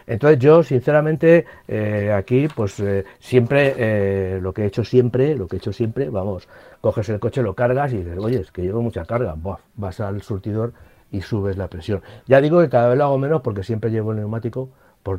Entonces 0.08 0.40
yo, 0.40 0.64
sinceramente, 0.64 1.46
eh, 1.68 2.12
aquí, 2.12 2.48
pues 2.48 2.80
eh, 2.80 3.06
siempre, 3.20 4.42
lo 4.42 4.52
que 4.52 4.64
he 4.64 4.66
hecho 4.66 4.84
siempre, 4.84 5.36
lo 5.36 5.48
que 5.48 5.58
he 5.58 5.60
hecho 5.60 5.74
siempre, 5.74 6.10
vamos, 6.10 6.48
coges 6.82 7.08
el 7.10 7.20
coche, 7.20 7.44
lo 7.44 7.54
cargas 7.54 7.94
y 7.94 7.98
dices, 7.98 8.18
oye, 8.18 8.42
es 8.42 8.52
que 8.52 8.64
llevo 8.64 8.82
mucha 8.82 9.06
carga, 9.06 9.36
vas 9.76 10.00
al 10.00 10.24
surtidor 10.24 10.74
y 11.12 11.22
subes 11.22 11.56
la 11.58 11.68
presión. 11.68 12.02
Ya 12.26 12.42
digo 12.42 12.62
que 12.62 12.70
cada 12.70 12.90
vez 12.90 12.98
lo 12.98 13.04
hago 13.04 13.18
menos 13.20 13.42
porque 13.42 13.64
siempre 13.64 13.92
llevo 13.92 14.12
el 14.12 14.18
neumático 14.18 14.70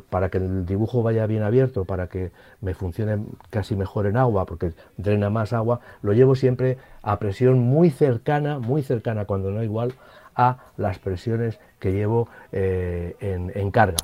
para 0.09 0.29
que 0.29 0.37
el 0.37 0.65
dibujo 0.65 1.03
vaya 1.03 1.25
bien 1.25 1.43
abierto, 1.43 1.85
para 1.85 2.07
que 2.07 2.31
me 2.61 2.73
funcione 2.73 3.25
casi 3.49 3.75
mejor 3.75 4.05
en 4.05 4.17
agua, 4.17 4.45
porque 4.45 4.73
drena 4.97 5.29
más 5.29 5.53
agua, 5.53 5.81
lo 6.01 6.13
llevo 6.13 6.35
siempre 6.35 6.77
a 7.01 7.19
presión 7.19 7.59
muy 7.59 7.89
cercana, 7.89 8.59
muy 8.59 8.83
cercana, 8.83 9.25
cuando 9.25 9.51
no 9.51 9.63
igual, 9.63 9.93
a 10.35 10.57
las 10.77 10.99
presiones 10.99 11.59
que 11.79 11.91
llevo 11.91 12.29
en 12.51 13.71
carga. 13.71 13.97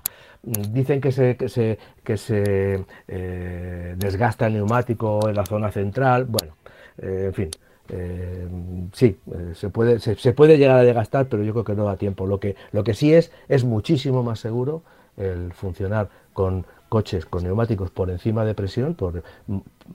Dicen 0.48 1.02
que 1.02 1.12
se, 1.12 1.78
eh, 3.08 3.96
desgasta 3.98 4.48
el 4.48 4.54
neumático 4.54 5.28
en 5.28 5.36
la 5.36 5.46
zona 5.46 5.72
central. 5.72 6.26
Bueno, 6.26 6.56
eh, 7.00 7.26
en 7.28 7.34
fin, 7.34 7.50
eh, 7.90 8.48
sí, 8.94 9.20
se, 9.56 9.70
puede, 9.70 10.58
llegar 10.58 10.78
a 10.78 10.84
desgastar, 10.84 11.28
pero 11.28 11.44
yo 11.44 11.52
creo 11.52 11.66
que 11.66 11.76
no 11.76 11.84
da 11.84 11.98
tiempo. 11.98 12.26
Lo 12.26 12.40
que 12.40 12.94
sí 12.94 13.14
es, 13.14 13.32
es 13.50 13.66
muchísimo 13.66 14.24
más 14.24 14.40
seguro 14.40 14.84
el 15.18 15.52
funcionar 15.54 16.10
con 16.34 16.66
coches 16.90 17.26
con 17.26 17.44
neumáticos 17.44 17.92
por 17.92 18.10
encima 18.10 18.46
de 18.46 18.54
presión, 18.54 18.96
por, 18.96 19.24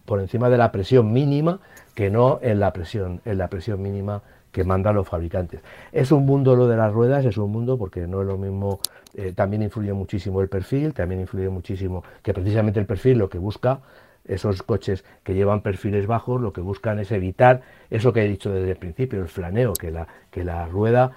por 0.05 0.21
encima 0.21 0.51
de 0.51 0.59
la 0.59 0.73
presión 0.73 1.13
mínima, 1.13 1.61
que 1.95 2.11
no 2.11 2.39
en 2.43 2.61
la 2.61 2.73
presión, 2.73 3.21
en 3.25 3.39
la 3.39 3.49
presión 3.49 3.81
mínima 3.81 4.23
que 4.51 4.65
mandan 4.65 4.95
los 4.95 5.09
fabricantes. 5.09 5.63
Es 5.93 6.13
un 6.13 6.27
mundo 6.27 6.55
lo 6.55 6.69
de 6.69 6.77
las 6.77 6.93
ruedas, 6.93 7.25
es 7.25 7.39
un 7.39 7.51
mundo 7.51 7.79
porque 7.79 8.07
no 8.07 8.21
es 8.21 8.27
lo 8.27 8.37
mismo, 8.37 8.81
eh, 9.15 9.33
también 9.35 9.63
influye 9.63 9.93
muchísimo 9.95 10.43
el 10.43 10.49
perfil, 10.49 10.93
también 10.93 11.23
influye 11.23 11.49
muchísimo 11.49 12.05
que 12.23 12.35
precisamente 12.35 12.79
el 12.79 12.87
perfil 12.87 13.19
lo 13.19 13.31
que 13.31 13.39
busca 13.39 13.81
esos 14.25 14.63
coches 14.63 15.05
que 15.25 15.35
llevan 15.35 15.63
perfiles 15.63 16.07
bajos 16.07 16.41
lo 16.41 16.53
que 16.53 16.61
buscan 16.61 16.99
es 16.99 17.11
evitar 17.11 17.63
eso 17.91 18.13
que 18.13 18.25
he 18.25 18.29
dicho 18.29 18.51
desde 18.51 18.71
el 18.71 18.77
principio, 18.77 19.21
el 19.21 19.29
flaneo, 19.29 19.73
que 19.73 19.91
la, 19.91 20.07
que 20.31 20.45
la 20.45 20.67
rueda 20.67 21.13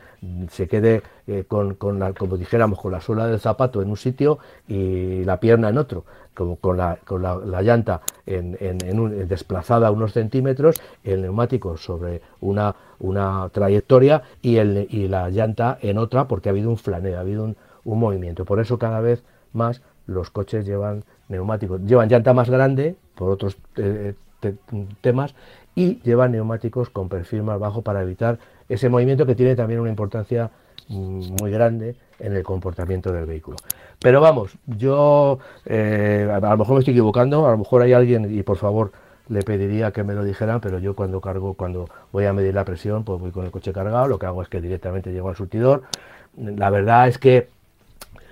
se 0.49 0.67
quede 0.67 1.03
eh, 1.27 1.45
con, 1.47 1.75
con 1.75 1.99
la, 1.99 2.13
como 2.13 2.37
dijéramos, 2.37 2.79
con 2.79 2.91
la 2.91 3.01
suela 3.01 3.27
del 3.27 3.39
zapato 3.39 3.81
en 3.81 3.89
un 3.89 3.97
sitio 3.97 4.39
y 4.67 5.23
la 5.23 5.39
pierna 5.39 5.69
en 5.69 5.77
otro, 5.77 6.03
como 6.33 6.57
con 6.57 6.77
la, 6.77 6.97
con 7.05 7.21
la, 7.21 7.61
llanta 7.61 8.01
en, 8.25 8.57
en, 8.59 9.27
desplazada 9.27 9.91
unos 9.91 10.13
centímetros, 10.13 10.81
el 11.03 11.21
neumático 11.21 11.77
sobre 11.77 12.21
una, 12.41 12.75
una 12.99 13.49
trayectoria 13.53 14.23
y, 14.41 14.57
el, 14.57 14.87
y 14.89 15.07
la 15.07 15.29
llanta 15.29 15.77
en 15.81 15.97
otra 15.97 16.27
porque 16.27 16.49
ha 16.49 16.51
habido 16.51 16.69
un 16.69 16.77
flaneo, 16.77 17.17
ha 17.17 17.21
habido 17.21 17.43
un, 17.43 17.55
un 17.85 17.99
movimiento. 17.99 18.45
Por 18.45 18.59
eso 18.59 18.77
cada 18.77 18.99
vez 18.99 19.23
más 19.53 19.81
los 20.07 20.29
coches 20.29 20.65
llevan 20.65 21.05
neumáticos, 21.29 21.81
llevan 21.81 22.09
llanta 22.09 22.33
más 22.33 22.49
grande 22.49 22.95
por 23.15 23.31
otros 23.31 23.57
eh, 23.77 24.13
temas 25.01 25.33
y 25.75 25.99
llevan 26.01 26.31
neumáticos 26.31 26.89
con 26.89 27.09
perfil 27.09 27.43
más 27.43 27.59
bajo 27.59 27.81
para 27.81 28.01
evitar 28.01 28.39
ese 28.69 28.89
movimiento 28.89 29.25
que 29.25 29.35
tiene 29.35 29.55
también 29.55 29.79
una 29.79 29.89
importancia 29.89 30.51
mm, 30.89 31.35
muy 31.39 31.51
grande 31.51 31.95
en 32.19 32.35
el 32.35 32.43
comportamiento 32.43 33.11
del 33.11 33.25
vehículo. 33.25 33.57
Pero 33.99 34.21
vamos, 34.21 34.57
yo 34.65 35.39
eh, 35.65 36.29
a 36.31 36.39
lo 36.39 36.57
mejor 36.57 36.75
me 36.75 36.79
estoy 36.79 36.93
equivocando, 36.93 37.47
a 37.47 37.51
lo 37.51 37.57
mejor 37.57 37.81
hay 37.81 37.93
alguien 37.93 38.37
y 38.37 38.43
por 38.43 38.57
favor 38.57 38.91
le 39.27 39.41
pediría 39.41 39.91
que 39.91 40.03
me 40.03 40.13
lo 40.13 40.23
dijeran, 40.23 40.61
pero 40.61 40.79
yo 40.79 40.95
cuando 40.95 41.19
cargo, 41.19 41.55
cuando 41.55 41.89
voy 42.11 42.25
a 42.25 42.33
medir 42.33 42.53
la 42.53 42.63
presión, 42.63 43.03
pues 43.03 43.19
voy 43.19 43.31
con 43.31 43.45
el 43.45 43.51
coche 43.51 43.73
cargado, 43.73 44.07
lo 44.07 44.19
que 44.19 44.27
hago 44.27 44.41
es 44.41 44.49
que 44.49 44.61
directamente 44.61 45.11
llego 45.11 45.29
al 45.29 45.35
surtidor. 45.35 45.83
La 46.37 46.69
verdad 46.69 47.07
es 47.07 47.17
que 47.17 47.49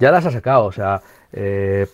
Ya 0.00 0.10
las 0.10 0.26
ha 0.26 0.30
sacado, 0.32 0.64
o 0.64 0.72
sea, 0.72 1.02
eh, 1.32 1.86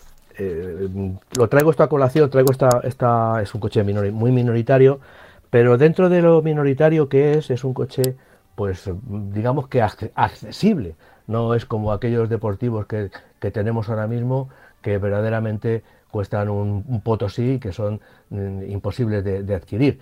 lo 1.37 1.47
traigo 1.49 1.69
esto 1.69 1.83
a 1.83 1.89
colación, 1.89 2.29
traigo 2.29 2.51
esta, 2.51 2.81
esta 2.83 3.41
es 3.41 3.53
un 3.53 3.61
coche 3.61 3.83
muy 3.83 4.31
minoritario, 4.31 4.99
pero 5.51 5.77
dentro 5.77 6.09
de 6.09 6.21
lo 6.23 6.41
minoritario 6.41 7.09
que 7.09 7.33
es, 7.33 7.51
es 7.51 7.63
un 7.63 7.75
coche 7.75 8.15
pues 8.55 8.89
digamos 9.07 9.67
que 9.67 9.81
accesible, 9.81 10.95
no 11.27 11.55
es 11.55 11.65
como 11.65 11.93
aquellos 11.93 12.29
deportivos 12.29 12.85
que, 12.85 13.09
tenemos 13.51 13.89
ahora 13.89 14.05
mismo 14.05 14.49
que 14.83 14.97
verdaderamente 14.97 15.83
cuestan 16.11 16.49
un, 16.49 17.01
potosí 17.03 17.59
que 17.59 17.71
son 17.71 18.01
mm, 18.29 18.63
imposibles 18.69 19.23
de, 19.23 19.55
adquirir. 19.55 19.99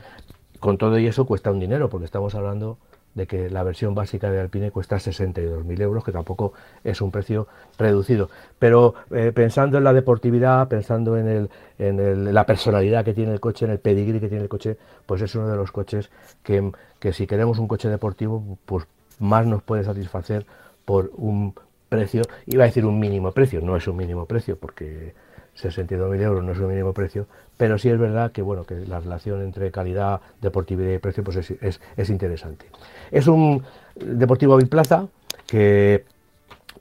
Con 0.59 0.77
todo 0.77 0.99
y 0.99 1.07
eso 1.07 1.25
cuesta 1.25 1.51
un 1.51 1.59
dinero, 1.59 1.89
porque 1.89 2.05
estamos 2.05 2.35
hablando 2.35 2.77
de 3.15 3.27
que 3.27 3.49
la 3.49 3.63
versión 3.63 3.95
básica 3.95 4.29
de 4.29 4.39
Alpine 4.39 4.71
cuesta 4.71 4.97
62.000 4.97 5.81
euros, 5.81 6.03
que 6.03 6.11
tampoco 6.11 6.53
es 6.83 7.01
un 7.01 7.11
precio 7.11 7.47
reducido. 7.77 8.29
Pero 8.59 8.93
eh, 9.11 9.31
pensando 9.33 9.77
en 9.77 9.83
la 9.83 9.93
deportividad, 9.93 10.67
pensando 10.67 11.17
en, 11.17 11.27
el, 11.27 11.49
en 11.79 12.33
la 12.33 12.45
personalidad 12.45 13.05
que 13.05 13.13
tiene 13.13 13.31
el 13.31 13.39
coche, 13.39 13.65
en 13.65 13.71
el 13.71 13.79
pedigrí 13.79 14.19
que 14.19 14.27
tiene 14.27 14.43
el 14.43 14.49
coche, 14.49 14.77
pues 15.05 15.21
es 15.21 15.33
uno 15.35 15.47
de 15.47 15.55
los 15.55 15.71
coches 15.71 16.09
que, 16.43 16.71
que 16.99 17.13
si 17.13 17.25
queremos 17.25 17.57
un 17.57 17.67
coche 17.67 17.89
deportivo, 17.89 18.57
pues 18.65 18.85
más 19.19 19.45
nos 19.45 19.63
puede 19.63 19.83
satisfacer 19.83 20.45
por 20.85 21.11
un 21.15 21.53
precio, 21.89 22.21
iba 22.45 22.63
a 22.63 22.67
decir 22.67 22.85
un 22.85 22.99
mínimo 22.99 23.31
precio, 23.31 23.61
no 23.61 23.75
es 23.75 23.87
un 23.87 23.97
mínimo 23.97 24.25
precio 24.25 24.57
porque 24.57 25.13
62.000 25.61 26.21
euros 26.21 26.43
no 26.43 26.51
es 26.51 26.59
un 26.59 26.67
mínimo 26.67 26.93
precio, 26.93 27.27
pero 27.57 27.77
sí 27.77 27.89
es 27.89 27.99
verdad 27.99 28.31
que 28.31 28.41
bueno 28.41 28.63
que 28.63 28.75
la 28.85 28.99
relación 28.99 29.41
entre 29.41 29.71
calidad, 29.71 30.21
deportividad 30.41 30.93
y 30.93 30.99
precio 30.99 31.23
pues 31.23 31.37
es, 31.37 31.79
es, 31.97 32.09
interesante. 32.09 32.67
Es 33.11 33.27
un 33.27 33.63
deportivo 33.95 34.57
biplaza 34.57 35.07
que 35.45 36.05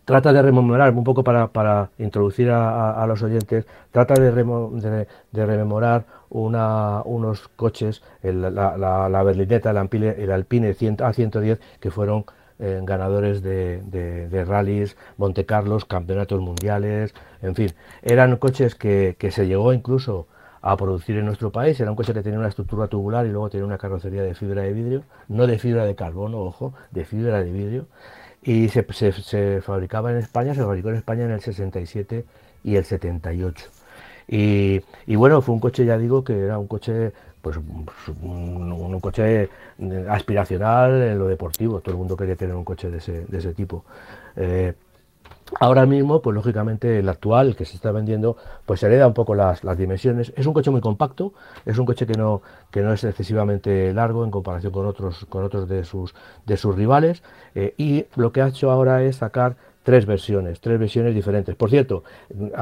trata 0.05 0.33
de 0.33 0.41
rememorar, 0.41 0.91
un 0.95 1.05
poco 1.05 1.23
para, 1.23 1.49
para 1.49 1.91
introducir 1.99 2.51
a, 2.51 3.05
los 3.07 3.23
oyentes, 3.23 3.67
trata 3.91 4.15
de, 4.15 4.31
rememorar 5.33 6.07
unos 6.31 7.49
coches, 7.57 8.03
la, 8.23 8.79
la, 8.79 9.23
berlineta, 9.23 9.71
el 9.71 9.77
Alpine, 9.77 10.15
el 10.19 10.31
Alpine 10.31 10.73
A110, 10.73 11.59
que 11.79 11.91
fueron 11.91 12.25
ganadores 12.59 13.43
de, 13.43 13.81
de, 13.83 14.45
rallies, 14.45 14.97
Monte 15.17 15.47
Carlos, 15.47 15.85
campeonatos 15.85 16.41
mundiales, 16.41 17.15
en 17.41 17.55
fin, 17.55 17.73
eran 18.03 18.37
coches 18.37 18.75
que, 18.75 19.17
que, 19.19 19.31
se 19.31 19.47
llegó 19.47 19.73
incluso 19.73 20.27
a 20.61 20.77
producir 20.77 21.17
en 21.17 21.27
nuestro 21.27 21.53
país, 21.53 21.79
era 21.79 21.91
un 21.91 21.97
coche 21.97 22.13
que 22.13 22.23
tenía 22.23 22.39
una 22.39 22.49
estructura 22.49 22.89
tubular 22.89 23.27
y 23.27 23.31
luego 23.31 23.49
tenía 23.49 23.65
una 23.65 23.79
carrocería 23.79 24.23
de 24.23 24.35
fibra 24.35 24.63
de 24.63 24.73
vidrio, 24.73 25.05
no 25.29 25.47
de 25.47 25.59
fibra 25.59 25.85
de 25.85 25.95
carbono, 25.95 26.41
ojo, 26.41 26.75
de 26.91 27.05
fibra 27.05 27.43
de 27.43 27.53
vidrio, 27.53 27.87
y 28.43 28.69
se, 28.69 28.85
se, 28.93 29.13
se 29.13 29.61
fabricaba 29.63 30.11
en 30.11 30.19
España, 30.19 30.55
se 30.55 30.63
fabricó 30.63 30.91
en 30.91 30.97
España 30.97 31.25
en 31.25 31.33
el 31.33 31.41
67 31.41 32.25
y 32.65 32.77
el 32.77 32.85
78. 32.85 33.67
Y, 34.29 34.83
y, 35.07 35.17
bueno, 35.17 35.41
fue 35.41 35.55
un 35.55 35.61
coche, 35.61 35.87
ya 35.87 35.97
digo, 35.97 36.23
que 36.23 36.39
era 36.39 36.59
un 36.59 36.67
coche 36.67 37.13
pues 37.41 37.57
un, 37.57 39.01
coche 39.01 39.49
aspiracional 40.09 41.03
en 41.03 41.19
lo 41.19 41.27
deportivo. 41.27 41.81
Todo 41.81 41.93
el 41.93 41.99
mundo 41.99 42.17
quería 42.17 42.37
tener 42.37 42.55
un 42.55 42.65
coche 42.65 42.91
de 42.91 42.99
ese, 42.99 43.25
de 43.27 43.39
ese 43.39 43.55
tipo. 43.55 43.85
Eh, 44.37 44.75
ahora 45.61 45.87
mismo, 45.87 46.21
pues 46.21 46.35
lógicamente 46.35 46.99
el 46.99 47.09
actual, 47.09 47.57
que 47.57 47.65
se 47.65 47.77
está 47.77 47.93
vendiendo, 47.93 48.37
pues 48.67 48.83
hereda 48.83 49.07
un 49.07 49.15
poco 49.15 49.35
las, 49.35 49.65
las, 49.65 49.79
dimensiones. 49.79 50.33
Es 50.37 50.47
un 50.47 50.55
coche 50.55 50.71
muy 50.71 50.81
compacto, 50.81 51.33
es 51.65 51.79
un 51.79 51.87
coche 51.87 52.07
que 52.07 52.15
no, 52.15 52.43
que 52.71 52.83
no 52.83 52.93
es 52.93 53.05
excesivamente 53.05 53.93
largo 53.95 54.25
en 54.25 54.31
comparación 54.31 54.73
con 54.73 54.87
otros, 54.87 55.27
con 55.29 55.45
otros 55.45 55.69
de 55.69 55.85
sus, 55.85 56.15
de 56.47 56.57
sus 56.57 56.75
rivales. 56.75 57.23
Eh, 57.55 57.75
y 57.77 58.07
lo 58.17 58.33
que 58.33 58.43
ha 58.43 58.49
hecho 58.49 58.71
ahora 58.71 59.03
es 59.03 59.17
sacar 59.17 59.57
tres 59.83 60.05
versiones, 60.05 60.61
tres 60.61 60.79
versiones 60.79 61.15
diferentes. 61.15 61.55
Por 61.55 61.71
cierto, 61.71 62.05
en 62.29 62.53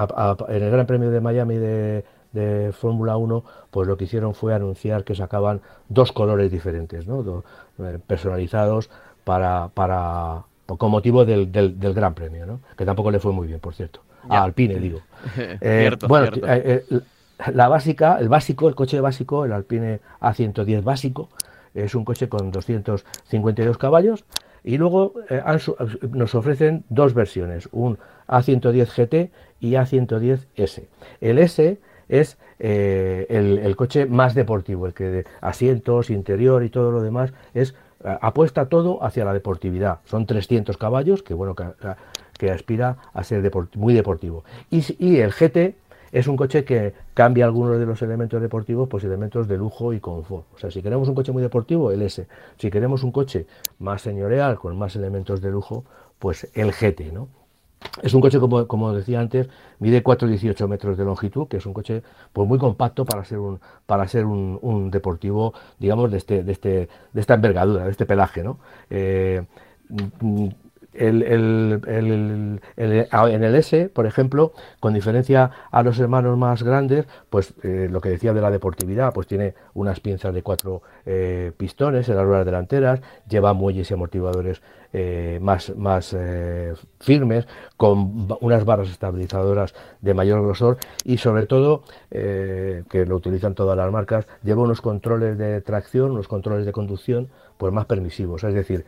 el 0.63 0.71
Gran 0.71 0.87
Premio 0.87 1.11
de 1.11 1.21
Miami 1.21 1.57
de, 1.57 2.05
de 2.37 2.73
Fórmula 2.73 3.17
1, 3.17 3.45
pues 3.71 3.89
lo 3.89 3.97
que 3.97 4.05
hicieron 4.05 4.35
fue 4.35 4.55
anunciar 4.55 5.03
que 5.05 5.15
sacaban 5.15 5.63
dos 5.89 6.13
colores 6.13 6.53
diferentes, 6.53 7.07
¿no? 7.07 7.43
Eh, 7.79 7.99
personalizados 8.07 8.91
para, 9.25 9.71
para, 9.75 10.45
con 10.67 10.91
motivo 10.91 11.25
del, 11.25 11.51
del, 11.51 11.95
Gran 11.95 12.15
Premio, 12.15 12.47
¿no? 12.47 12.61
que 12.77 12.85
tampoco 12.85 13.11
le 13.11 13.19
fue 13.19 13.33
muy 13.33 13.49
bien, 13.49 13.59
por 13.59 13.75
cierto. 13.75 14.01
A 14.29 14.43
Alpine, 14.43 14.77
digo. 14.77 15.01
Eh, 15.61 15.91
bueno, 16.07 16.31
eh, 16.47 16.85
la 17.53 17.69
básica, 17.69 18.19
el 18.21 18.29
básico, 18.29 18.69
el 18.69 18.75
coche 18.75 19.01
básico, 19.01 19.45
el 19.45 19.53
Alpine 19.53 20.01
A110 20.21 20.85
básico, 20.85 21.29
es 21.75 21.95
un 21.95 22.05
coche 22.05 22.29
con 22.29 22.51
252 22.51 23.79
caballos 23.79 24.25
y 24.63 24.79
luego 24.79 25.15
nos 26.11 26.35
ofrecen 26.35 26.85
dos 26.89 27.15
versiones, 27.15 27.69
un 27.73 27.99
A110 28.29 28.87
GT 28.87 29.31
y 29.61 29.73
A110S. 29.73 30.85
El 31.21 31.39
S 31.39 31.79
es 32.09 32.39
eh, 32.59 33.27
el, 33.29 33.77
coche 33.77 34.07
más 34.07 34.35
deportivo, 34.35 34.87
el 34.87 34.95
que 34.95 35.05
de 35.05 35.27
asientos, 35.41 36.11
interior 36.11 36.65
y 36.65 36.71
todo 36.71 36.91
lo 36.91 37.03
demás 37.03 37.33
es 37.55 37.75
apuesta 38.21 38.69
todo 38.69 39.03
hacia 39.05 39.25
la 39.25 39.33
deportividad. 39.33 40.01
Son 40.05 40.27
300 40.27 40.77
caballos, 40.77 41.23
que 41.23 41.35
bueno, 41.35 41.55
que, 41.55 42.51
aspira 42.51 42.99
a 43.13 43.25
ser 43.25 43.51
muy 43.75 43.95
deportivo. 43.95 44.45
Y, 44.71 45.17
el 45.19 45.33
GT 45.33 45.75
es 46.13 46.29
un 46.29 46.37
coche 46.37 46.65
que 46.65 46.95
cambia 47.15 47.45
algunos 47.45 47.79
de 47.79 47.87
los 47.87 48.01
elementos 48.03 48.41
deportivos, 48.41 48.89
pues 48.89 49.03
elementos 49.05 49.49
de 49.49 49.57
lujo 49.57 49.93
y 49.93 50.01
confort. 50.01 50.47
O 50.55 50.59
sea, 50.59 50.71
si 50.71 50.83
queremos 50.83 51.09
un 51.09 51.15
coche 51.15 51.33
muy 51.33 51.43
deportivo, 51.43 51.91
el 51.91 52.03
S. 52.03 52.27
Si 52.59 52.71
queremos 52.71 53.03
un 53.03 53.13
coche 53.13 53.47
más 53.79 54.03
señorial, 54.03 54.59
con 54.59 54.79
más 54.79 54.95
elementos 54.97 55.41
de 55.41 55.51
lujo, 55.51 55.85
pues 56.19 56.49
el 56.55 56.73
GT, 56.73 57.13
¿no? 57.13 57.29
Es 58.03 58.15
un 58.15 58.21
coche, 58.21 58.41
como, 58.41 58.67
como, 58.67 58.93
decía 58.93 59.21
antes, 59.21 59.49
mide 59.79 60.03
4,18 60.03 60.69
metros 60.69 60.97
de 60.97 61.05
longitud, 61.05 61.47
que 61.49 61.59
es 61.59 61.67
un 61.67 61.73
coche 61.73 62.03
pues, 62.33 62.49
muy 62.49 62.59
compacto 62.59 63.05
para 63.05 63.25
ser 63.25 63.39
un, 63.39 63.61
para 63.87 64.09
ser 64.09 64.25
un, 64.27 64.91
deportivo, 64.91 65.55
digamos, 65.79 66.11
de, 66.11 66.19
este, 66.19 66.43
de, 66.43 66.53
este, 66.53 66.89
de 67.13 67.21
esta 67.21 67.35
envergadura, 67.35 67.85
de 67.85 67.91
este 67.91 68.07
pelaje. 68.07 68.43
¿no? 68.43 68.59
Eh, 68.91 69.45
en 70.99 72.63
el 73.45 73.55
S, 73.55 73.89
por 73.89 74.07
ejemplo, 74.07 74.53
con 74.81 74.95
diferencia 74.95 75.51
a 75.71 75.83
los 75.83 75.99
hermanos 75.99 76.37
más 76.39 76.63
grandes, 76.63 77.07
pues 77.31 77.55
eh, 77.63 77.89
lo 77.91 78.01
que 78.01 78.09
decía 78.09 78.33
de 78.33 78.41
la 78.41 78.51
deportividad, 78.51 79.13
pues 79.13 79.27
tiene 79.27 79.55
unas 79.75 80.01
pinzas 80.01 80.35
de 80.35 80.43
cuatro 80.43 80.83
eh, 81.05 81.53
pistones 81.57 82.09
en 82.09 82.17
las 82.17 82.25
ruedas 82.25 82.47
delanteras, 82.47 83.01
lleva 83.29 83.53
muelles 83.53 83.91
y 83.91 83.95
amortiguadores 83.95 84.63
eh, 84.93 85.39
más, 85.43 85.77
más 85.77 86.17
firmes, 87.01 87.47
con 87.77 88.29
unas 88.41 88.65
barras 88.65 88.89
estabilizadoras 88.89 89.75
de 90.01 90.15
mayor 90.15 90.43
grosor 90.43 90.79
y 91.05 91.19
sobre 91.19 91.47
todo, 91.47 91.83
que 92.11 93.05
lo 93.07 93.17
utilizan 93.17 93.55
todas 93.55 93.77
las 93.77 93.93
marcas, 93.93 94.27
lleva 94.43 94.63
unos 94.63 94.81
controles 94.81 95.37
de 95.37 95.61
tracción, 95.61 96.13
unos 96.13 96.29
controles 96.29 96.65
de 96.65 96.73
conducción, 96.73 97.29
pues 97.59 97.73
más 97.73 97.87
permisivos, 97.87 98.45
es 98.45 98.55
decir, 98.55 98.85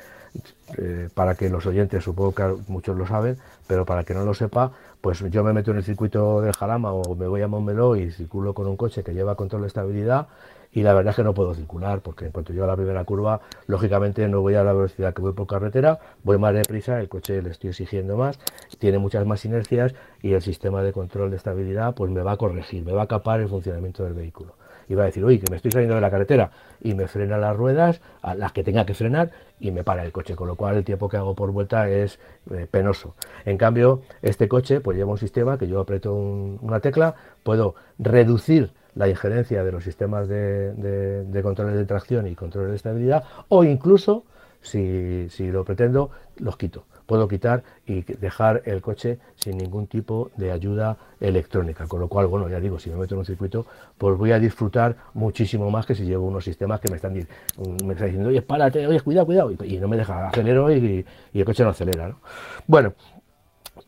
eh, 0.77 1.09
para 1.15 1.35
que 1.35 1.49
los 1.49 1.65
oyentes, 1.67 2.05
supongo 2.05 2.35
que 2.35 2.55
muchos 2.69 2.97
lo 2.97 3.07
saben, 3.07 3.39
pero 3.67 3.85
para 3.87 4.05
que 4.05 4.15
no 4.15 4.25
lo 4.25 4.35
sepa, 4.35 4.73
pues 5.01 5.21
yo 5.31 5.45
me 5.45 5.53
meto 5.53 5.71
en 5.71 5.79
el 5.79 5.85
circuito 5.85 6.41
del 6.41 6.53
Jarama 6.53 6.93
o 6.93 7.15
me 7.15 7.27
voy 7.27 7.43
a 7.43 7.49
Montmeló 7.49 7.97
y 7.97 8.11
circulo 8.11 8.53
con 8.55 8.67
un 8.67 8.77
coche 8.77 9.03
que 9.03 9.15
lleva 9.15 9.37
control 9.37 9.63
de 9.63 9.69
estabilidad 9.69 10.29
y 10.73 10.83
la 10.83 10.93
verdad 10.93 11.11
es 11.11 11.17
que 11.17 11.25
no 11.25 11.33
puedo 11.33 11.55
circular 11.55 12.01
porque 12.01 12.27
en 12.27 12.33
cuanto 12.33 12.53
llego 12.53 12.65
a 12.65 12.69
la 12.69 12.77
primera 12.77 13.05
curva, 13.05 13.41
lógicamente 13.67 14.29
no 14.29 14.43
voy 14.43 14.55
a 14.55 14.65
la 14.65 14.73
velocidad 14.73 15.15
que 15.15 15.23
voy 15.23 15.33
por 15.33 15.47
carretera, 15.47 15.99
voy 16.25 16.37
más 16.37 16.53
deprisa, 16.53 17.01
el 17.01 17.09
coche 17.09 17.41
le 17.41 17.51
estoy 17.51 17.71
exigiendo 17.71 18.17
más, 18.17 18.39
tiene 18.79 18.99
muchas 18.99 19.25
más 19.27 19.45
inercias 19.45 19.95
y 20.21 20.35
el 20.35 20.43
sistema 20.43 20.83
de 20.83 20.93
control 20.93 21.31
de 21.31 21.37
estabilidad 21.37 21.95
pues 21.95 22.11
me 22.11 22.23
va 22.23 22.33
a 22.33 22.37
corregir, 22.37 22.85
me 22.85 22.93
va 22.93 23.03
a 23.03 23.07
capar 23.07 23.41
el 23.41 23.49
funcionamiento 23.49 24.05
del 24.05 24.15
vehículo 24.15 24.58
y 24.89 24.95
va 24.95 25.03
a 25.03 25.07
decir, 25.07 25.25
oye, 25.25 25.39
que 25.39 25.51
me 25.51 25.57
estoy 25.57 25.71
saliendo 25.71 25.95
de 25.95 26.01
la 26.01 26.11
carretera 26.11 26.51
y 26.83 26.95
me 26.95 27.07
frena 27.07 27.39
las 27.39 27.57
ruedas, 27.57 28.01
a 28.23 28.35
las 28.35 28.53
que 28.53 28.65
tenga 28.65 28.87
que 28.87 28.95
frenar 28.95 29.31
y 29.61 29.71
me 29.71 29.85
para 29.85 30.05
el 30.05 30.13
coche, 30.13 30.35
con 30.35 30.49
lo 30.49 30.57
cual 30.57 30.77
el 30.77 30.85
tiempo 30.85 31.09
que 31.09 31.17
hago 31.17 31.35
por 31.35 31.51
vuelta 31.51 31.89
es 31.89 32.19
eh, 32.51 32.67
penoso. 32.71 33.15
En 33.45 33.59
cambio, 33.59 34.03
este 34.23 34.49
coche 34.49 34.81
pues 34.81 34.97
lleva 34.97 35.11
un 35.11 35.19
sistema 35.19 35.59
que 35.59 35.69
yo 35.69 35.81
aprieto 35.81 36.15
una 36.15 36.81
tecla, 36.81 37.15
puedo 37.43 37.75
reducir 37.99 38.73
la 38.95 39.09
injerencia 39.09 39.63
de 39.63 39.73
los 39.73 39.85
sistemas 39.85 40.29
de, 40.29 40.73
de, 40.75 41.25
de 41.25 41.43
controles 41.43 41.77
de 41.77 41.85
tracción 41.85 42.27
y 42.27 42.35
controles 42.35 42.71
de 42.71 42.77
estabilidad 42.77 43.25
o 43.49 43.65
incluso, 43.65 44.25
si, 44.61 45.29
si 45.31 45.51
lo 45.51 45.65
pretendo, 45.65 46.11
los 46.37 46.57
quito 46.57 46.85
puedo 47.09 47.27
quitar 47.27 47.63
y 47.87 48.03
dejar 48.03 48.61
el 48.67 48.83
coche 48.83 49.19
sin 49.35 49.57
ningún 49.57 49.87
tipo 49.87 50.31
de 50.37 50.53
ayuda 50.53 50.99
electrónica. 51.21 51.87
Con 51.87 52.01
lo 52.01 52.09
cual, 52.09 52.27
bueno, 52.27 52.51
ya 52.51 52.61
digo, 52.61 52.79
si 52.79 52.91
me 52.91 52.97
meto 52.97 53.15
en 53.15 53.21
un 53.21 53.25
circuito, 53.25 53.65
pues 53.97 54.19
voy 54.19 54.33
a 54.33 54.39
disfrutar 54.39 54.95
muchísimo 55.15 55.71
más 55.71 55.87
que 55.87 55.95
si 55.95 56.05
llevo 56.05 56.27
unos 56.27 56.45
sistemas 56.45 56.81
que 56.81 56.91
me 56.91 56.97
están, 56.97 57.17
están 57.17 57.89
diciendo, 57.89 58.29
oye, 58.29 58.43
párate, 58.43 58.87
oye, 58.87 59.01
cuidado, 59.01 59.25
cuidado, 59.25 59.51
y, 59.65 59.79
no 59.79 59.89
me 59.89 59.97
deja, 59.97 60.29
acelero 60.29 60.71
y, 60.71 61.07
el 61.33 61.45
coche 61.47 61.65
no 61.65 61.71
acelera. 61.71 62.09
¿no? 62.09 62.21
Bueno, 62.67 62.93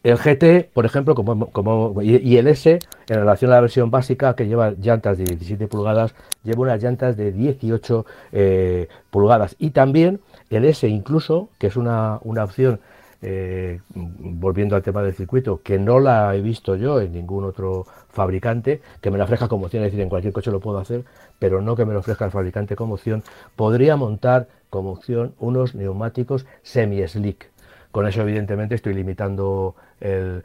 el 0.02 0.16
GT, 0.16 0.70
por 0.72 0.86
ejemplo, 0.86 1.14
como, 1.14 2.00
y, 2.00 2.38
el 2.38 2.48
S, 2.48 2.78
en 3.06 3.16
relación 3.16 3.50
a 3.50 3.56
la 3.56 3.60
versión 3.60 3.90
básica, 3.90 4.34
que 4.34 4.48
lleva 4.48 4.70
llantas 4.70 5.18
de 5.18 5.24
17 5.24 5.68
pulgadas, 5.68 6.14
lleva 6.42 6.62
unas 6.62 6.82
llantas 6.82 7.18
de 7.18 7.32
18 7.32 8.06
eh, 8.32 8.88
pulgadas. 9.10 9.56
Y 9.58 9.72
también 9.72 10.20
el 10.48 10.64
S 10.64 10.88
incluso, 10.88 11.50
que 11.58 11.66
es 11.66 11.76
una, 11.76 12.18
una 12.22 12.44
opción 12.44 12.80
eh, 13.22 13.80
volviendo 13.94 14.76
al 14.76 14.82
tema 14.82 15.02
del 15.02 15.14
circuito, 15.14 15.60
que 15.62 15.78
no 15.78 16.00
la 16.00 16.34
he 16.34 16.40
visto 16.40 16.76
yo 16.76 17.00
en 17.00 17.12
ningún 17.12 17.44
otro 17.44 17.86
fabricante, 18.08 18.80
que 19.00 19.10
me 19.10 19.18
la 19.18 19.24
ofrezca 19.24 19.48
como 19.48 19.66
opción, 19.66 19.84
es 19.84 19.88
decir, 19.88 20.00
en 20.00 20.08
cualquier 20.08 20.32
coche 20.32 20.50
lo 20.50 20.60
puedo 20.60 20.78
hacer, 20.78 21.04
pero 21.38 21.60
no 21.60 21.76
que 21.76 21.84
me 21.84 21.92
lo 21.92 22.00
ofrezca 22.00 22.24
el 22.24 22.30
fabricante 22.30 22.76
como 22.76 22.94
opción, 22.94 23.22
podría 23.56 23.96
montar 23.96 24.48
como 24.70 24.92
opción 24.92 25.34
unos 25.38 25.74
neumáticos 25.74 26.46
semi-slick. 26.62 27.50
Con 27.92 28.06
eso, 28.06 28.22
evidentemente, 28.22 28.76
estoy 28.76 28.94
limitando 28.94 29.74
eh, 30.00 30.42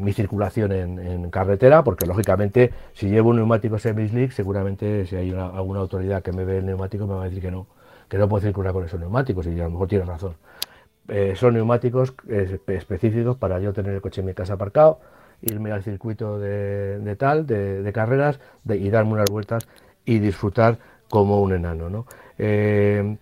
mi 0.00 0.12
circulación 0.12 0.72
en, 0.72 1.30
carretera, 1.30 1.84
porque 1.84 2.06
lógicamente 2.06 2.72
si 2.94 3.08
llevo 3.08 3.30
un 3.30 3.36
neumático 3.36 3.78
semi-slick, 3.78 4.32
seguramente 4.32 5.06
si 5.06 5.14
hay 5.16 5.32
alguna 5.32 5.80
autoridad 5.80 6.22
que 6.22 6.32
me 6.32 6.44
ve 6.44 6.58
el 6.58 6.66
neumático 6.66 7.06
me 7.06 7.14
va 7.14 7.22
a 7.22 7.24
decir 7.24 7.42
que 7.42 7.50
no, 7.50 7.66
que 8.08 8.18
no 8.18 8.28
puedo 8.28 8.42
circular 8.42 8.72
con 8.72 8.84
esos 8.84 8.98
neumáticos 8.98 9.46
y 9.46 9.60
a 9.60 9.64
lo 9.64 9.70
mejor 9.70 9.88
tiene 9.88 10.04
razón. 10.04 10.34
Eh, 11.08 11.34
son 11.36 11.54
neumáticos 11.54 12.14
específicos 12.66 13.36
para 13.36 13.60
yo 13.60 13.72
tener 13.72 13.94
el 13.94 14.00
coche 14.00 14.20
en 14.20 14.26
mi 14.26 14.34
casa 14.34 14.54
aparcado, 14.54 14.98
irme 15.42 15.70
al 15.70 15.82
circuito 15.82 16.38
de, 16.38 17.16
tal, 17.16 17.46
de, 17.46 17.90
carreras 17.92 18.40
y 18.68 18.90
darme 18.90 19.12
unas 19.12 19.30
vueltas 19.30 19.68
y 20.04 20.18
disfrutar 20.18 20.78
como 21.08 21.40
un 21.40 21.52
enano. 21.52 22.06
Eh, 22.38 23.16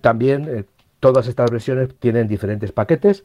también 0.00 0.46
eh, 0.48 0.64
todas 1.00 1.26
estas 1.26 1.50
versiones 1.50 1.94
tienen 1.98 2.28
diferentes 2.28 2.70
paquetes. 2.72 3.24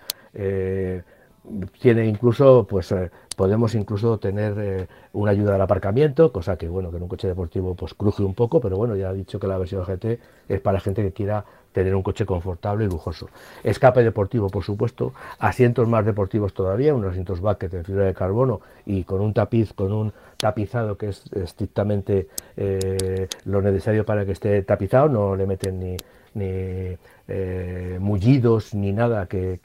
tiene 1.79 2.05
incluso 2.05 2.65
pues 2.67 2.93
podemos 3.37 3.75
incluso 3.75 4.17
tener 4.17 4.55
eh, 4.57 4.87
una 5.13 5.31
ayuda 5.31 5.55
al 5.55 5.61
aparcamiento, 5.61 6.33
cosa 6.33 6.57
que 6.57 6.67
bueno, 6.67 6.89
que 6.89 6.97
en 6.97 7.03
un 7.03 7.07
coche 7.07 7.27
deportivo 7.27 7.75
pues 7.75 7.93
cruje 7.93 8.23
un 8.23 8.33
poco, 8.33 8.59
pero 8.59 8.77
bueno, 8.77 8.95
ya 8.95 9.11
he 9.11 9.13
dicho 9.13 9.39
que 9.39 9.45
la 9.45 9.59
versión 9.59 9.85
GT 9.85 10.19
es 10.49 10.59
para 10.59 10.79
gente 10.79 11.03
que 11.03 11.13
quiera 11.13 11.45
tener 11.77 11.93
un 11.93 12.01
coche 12.01 12.25
confortable 12.25 12.85
y 12.85 12.87
lujoso. 12.87 13.29
Escape 13.63 14.01
deportivo, 14.03 14.49
por 14.49 14.63
supuesto, 14.63 15.13
asientos 15.37 15.87
más 15.87 16.03
deportivos 16.07 16.51
todavía, 16.55 16.95
unos 16.95 17.11
asientos 17.11 17.39
bucket 17.39 17.71
en 17.71 17.85
fibra 17.85 18.05
de 18.05 18.15
carbono 18.15 18.61
y 18.87 19.03
con 19.03 19.21
un 19.21 19.31
tapiz, 19.31 19.73
con 19.73 19.93
un 19.93 20.11
tapizado 20.37 20.97
que 20.97 21.09
es 21.09 21.31
estrictamente 21.33 22.29
eh, 22.55 23.27
lo 23.45 23.61
necesario 23.61 24.03
para 24.05 24.25
que 24.25 24.31
esté 24.31 24.63
tapizado, 24.63 25.07
no 25.07 25.35
le 25.35 25.45
meten 25.45 25.79
ni, 25.79 25.97
ni 26.33 26.97
eh, 27.27 27.97
mullidos 28.01 28.73
ni 28.73 28.91
nada 28.91 29.27
que 29.27 29.59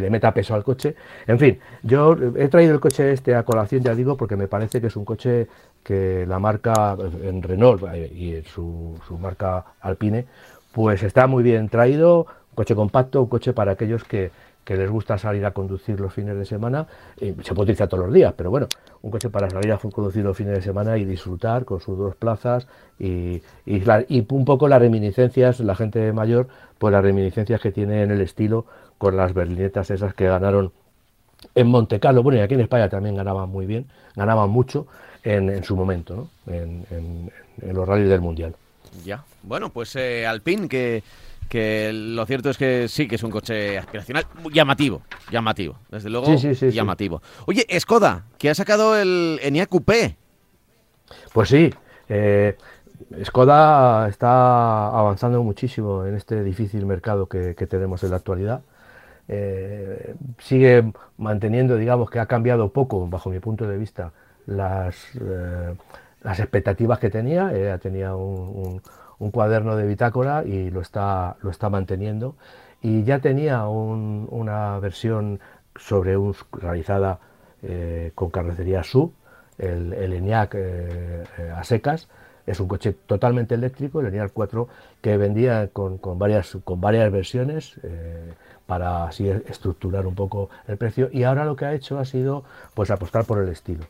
le 0.00 0.10
meta 0.10 0.32
peso 0.32 0.54
al 0.54 0.64
coche. 0.64 0.94
En 1.26 1.38
fin, 1.38 1.58
yo 1.82 2.16
he 2.36 2.48
traído 2.48 2.74
el 2.74 2.80
coche 2.80 3.12
este 3.12 3.34
a 3.34 3.42
colación, 3.42 3.82
ya 3.82 3.94
digo, 3.94 4.16
porque 4.16 4.36
me 4.36 4.48
parece 4.48 4.80
que 4.80 4.88
es 4.88 4.96
un 4.96 5.04
coche 5.04 5.48
que 5.82 6.26
la 6.26 6.38
marca 6.38 6.96
en 7.22 7.42
Renault 7.42 7.82
y 7.94 8.42
su, 8.42 8.98
su 9.06 9.18
marca 9.18 9.64
Alpine, 9.80 10.26
pues 10.72 11.02
está 11.02 11.26
muy 11.26 11.42
bien 11.42 11.68
traído, 11.68 12.26
un 12.50 12.54
coche 12.54 12.74
compacto, 12.74 13.22
un 13.22 13.28
coche 13.28 13.52
para 13.52 13.72
aquellos 13.72 14.04
que, 14.04 14.30
que 14.64 14.76
les 14.76 14.90
gusta 14.90 15.18
salir 15.18 15.44
a 15.44 15.50
conducir 15.50 15.98
los 15.98 16.12
fines 16.12 16.36
de 16.36 16.44
semana, 16.44 16.86
se 17.18 17.32
puede 17.32 17.62
utilizar 17.62 17.88
todos 17.88 18.04
los 18.04 18.14
días, 18.14 18.32
pero 18.36 18.50
bueno, 18.50 18.68
un 19.02 19.10
coche 19.10 19.28
para 19.28 19.50
salir 19.50 19.72
a 19.72 19.78
conducir 19.78 20.22
los 20.22 20.36
fines 20.36 20.54
de 20.54 20.62
semana 20.62 20.98
y 20.98 21.04
disfrutar 21.04 21.64
con 21.64 21.80
sus 21.80 21.98
dos 21.98 22.14
plazas 22.14 22.68
y, 22.98 23.42
y, 23.66 24.26
un 24.30 24.44
poco 24.44 24.68
las 24.68 24.80
reminiscencias, 24.80 25.58
la 25.60 25.74
gente 25.74 26.12
mayor, 26.12 26.46
pues 26.78 26.92
las 26.92 27.02
reminiscencias 27.02 27.60
que 27.60 27.72
tiene 27.72 28.02
en 28.02 28.12
el 28.12 28.20
estilo 28.20 28.66
con 29.02 29.16
las 29.16 29.34
berlinetas 29.34 29.90
esas 29.90 30.14
que 30.14 30.28
ganaron 30.28 30.70
en 31.56 31.66
Monte 31.66 31.98
Carlo, 31.98 32.22
bueno, 32.22 32.38
y 32.38 32.42
aquí 32.42 32.54
en 32.54 32.60
España 32.60 32.88
también 32.88 33.16
ganaban 33.16 33.48
muy 33.48 33.66
bien, 33.66 33.86
ganaban 34.14 34.48
mucho 34.48 34.86
en, 35.24 35.64
su 35.64 35.74
momento, 35.74 36.14
¿no? 36.14 36.28
en, 36.46 37.32
los 37.72 37.88
rallies 37.88 38.08
del 38.08 38.20
Mundial. 38.20 38.54
Ya, 39.04 39.24
bueno, 39.42 39.70
pues 39.70 39.96
eh, 39.96 40.24
Alpine, 40.24 40.68
que 40.68 41.02
que 41.48 41.90
lo 41.92 42.24
cierto 42.26 42.48
es 42.48 42.56
que 42.56 42.86
sí, 42.86 43.08
que 43.08 43.16
es 43.16 43.22
un 43.24 43.32
coche 43.32 43.76
aspiracional 43.76 44.24
llamativo, 44.52 45.02
llamativo, 45.32 45.76
desde 45.90 46.08
luego 46.08 46.32
llamativo. 46.70 47.20
Oye, 47.46 47.66
Skoda, 47.80 48.26
que 48.38 48.50
ha 48.50 48.54
sacado 48.54 48.96
el 48.96 49.40
Enyaq 49.42 49.68
Coupé. 49.68 50.16
Pues 51.32 51.48
sí, 51.48 51.74
eh, 52.08 52.56
Skoda 53.24 54.08
está 54.08 54.86
avanzando 54.96 55.42
muchísimo 55.42 56.06
en 56.06 56.14
este 56.14 56.44
difícil 56.44 56.86
mercado 56.86 57.26
que, 57.26 57.54
tenemos 57.68 58.04
en 58.04 58.10
la 58.10 58.16
actualidad. 58.16 58.62
Eh, 59.28 60.14
sigue 60.38 60.92
manteniendo, 61.16 61.76
digamos, 61.76 62.10
que 62.10 62.18
ha 62.20 62.26
cambiado 62.26 62.72
poco, 62.72 63.06
bajo 63.08 63.30
mi 63.30 63.38
punto 63.38 63.66
de 63.66 63.78
vista, 63.78 64.12
las, 64.46 64.96
eh, 65.20 65.74
las 66.22 66.40
expectativas 66.40 66.98
que 66.98 67.10
tenía. 67.10 67.52
Ella 67.54 67.78
tenía 67.78 68.14
un 68.16 68.80
cuaderno 69.30 69.76
de 69.76 69.86
bitácora 69.86 70.44
y 70.44 70.70
lo 70.70 70.80
está, 70.80 71.36
lo 71.42 71.50
está 71.50 71.70
manteniendo. 71.70 72.36
Y 72.82 73.04
ya 73.04 73.20
tenía 73.20 73.66
una 73.68 74.78
versión 74.80 75.38
sobre 75.76 76.16
un, 76.16 76.34
realizada 76.52 77.20
eh, 77.62 78.10
con 78.16 78.30
carrocería 78.30 78.82
SUV, 78.82 79.12
el, 79.58 79.92
ENIAC 79.92 80.54
eh, 80.56 81.24
eh, 81.38 81.50
a 81.54 81.62
secas. 81.62 82.08
Es 82.44 82.58
un 82.58 82.66
coche 82.66 82.92
totalmente 83.06 83.54
eléctrico, 83.54 84.00
el 84.00 84.06
ENIAC 84.06 84.32
4, 84.32 84.68
que 85.00 85.16
vendía 85.16 85.68
con, 85.68 86.00
varias, 86.18 86.58
con 86.64 86.80
varias 86.80 87.10
versiones 87.12 87.78
para 88.66 89.04
así 89.04 89.28
estructurar 89.28 90.06
un 90.06 90.14
poco 90.14 90.50
el 90.68 90.76
precio. 90.76 91.08
Y 91.12 91.24
ahora 91.24 91.44
lo 91.44 91.56
que 91.56 91.64
ha 91.64 91.74
hecho 91.74 91.98
ha 91.98 92.04
sido 92.04 92.44
pues 92.74 92.90
apostar 92.90 93.24
por 93.24 93.38
el 93.38 93.48
estilo. 93.48 93.84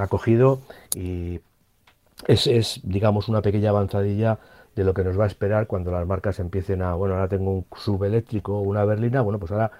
ha 0.00 0.06
cogido 0.08 0.60
y 0.94 1.40
es, 2.26 2.80
digamos, 2.82 3.28
una 3.28 3.42
pequeña 3.42 3.70
avanzadilla 3.70 4.38
de 4.74 4.84
lo 4.84 4.94
que 4.94 5.04
nos 5.04 5.18
va 5.18 5.24
a 5.24 5.26
esperar 5.26 5.66
cuando 5.66 5.90
las 5.90 6.06
marcas 6.06 6.40
empiecen 6.40 6.82
a, 6.82 6.94
bueno, 6.94 7.14
ahora 7.14 7.28
tengo 7.28 7.50
un 7.52 7.66
subeléctrico 7.76 8.60
una 8.60 8.84
berlina, 8.84 9.20
bueno, 9.20 9.38
pues 9.38 9.52
ahora 9.52 9.70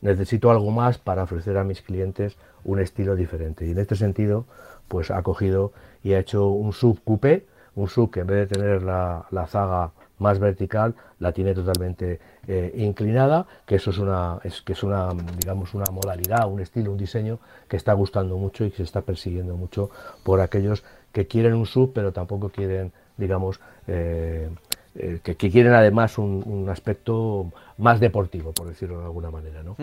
necesito 0.00 0.50
algo 0.50 0.70
más 0.70 0.98
para 0.98 1.24
ofrecer 1.24 1.56
a 1.58 1.64
mis 1.64 1.82
clientes 1.82 2.36
un 2.64 2.80
estilo 2.80 3.16
diferente. 3.16 3.66
Y 3.66 3.72
en 3.72 3.78
este 3.78 3.96
sentido, 3.96 4.44
pues 4.88 5.10
ha 5.10 5.22
cogido 5.22 5.72
y 6.02 6.12
ha 6.12 6.18
hecho 6.20 6.48
un 6.48 6.72
sub 6.72 7.00
coupé, 7.04 7.46
un 7.74 7.88
sub 7.88 8.10
que 8.10 8.20
en 8.20 8.26
vez 8.26 8.48
de 8.48 8.54
tener 8.54 8.82
la, 8.82 9.26
zaga 9.48 9.92
más 10.18 10.38
vertical, 10.38 10.94
la 11.18 11.32
tiene 11.32 11.54
totalmente 11.54 12.20
eh, 12.48 12.72
inclinada, 12.76 13.46
que 13.66 13.76
eso 13.76 13.90
es 13.90 13.98
una, 13.98 14.38
es, 14.44 14.62
que 14.62 14.72
es 14.72 14.82
una, 14.82 15.10
digamos, 15.38 15.74
una 15.74 15.90
modalidad, 15.90 16.48
un 16.50 16.60
estilo, 16.60 16.92
un 16.92 16.98
diseño 16.98 17.38
que 17.68 17.76
está 17.76 17.92
gustando 17.92 18.36
mucho 18.36 18.64
y 18.64 18.70
que 18.70 18.78
se 18.78 18.82
está 18.84 19.02
persiguiendo 19.02 19.56
mucho 19.56 19.90
por 20.22 20.40
aquellos 20.40 20.84
que 21.12 21.26
quieren 21.26 21.54
un 21.54 21.66
sub, 21.66 21.92
pero 21.94 22.12
tampoco 22.12 22.48
quieren, 22.48 22.92
digamos, 23.16 23.60
eh, 23.86 24.48
eh, 24.96 25.18
que, 25.22 25.36
quieren 25.36 25.72
además 25.72 26.18
un, 26.18 26.68
aspecto 26.70 27.50
más 27.78 27.98
deportivo, 27.98 28.52
por 28.52 28.68
decirlo 28.68 28.98
de 28.98 29.04
alguna 29.04 29.30
manera. 29.30 29.62
¿no? 29.62 29.76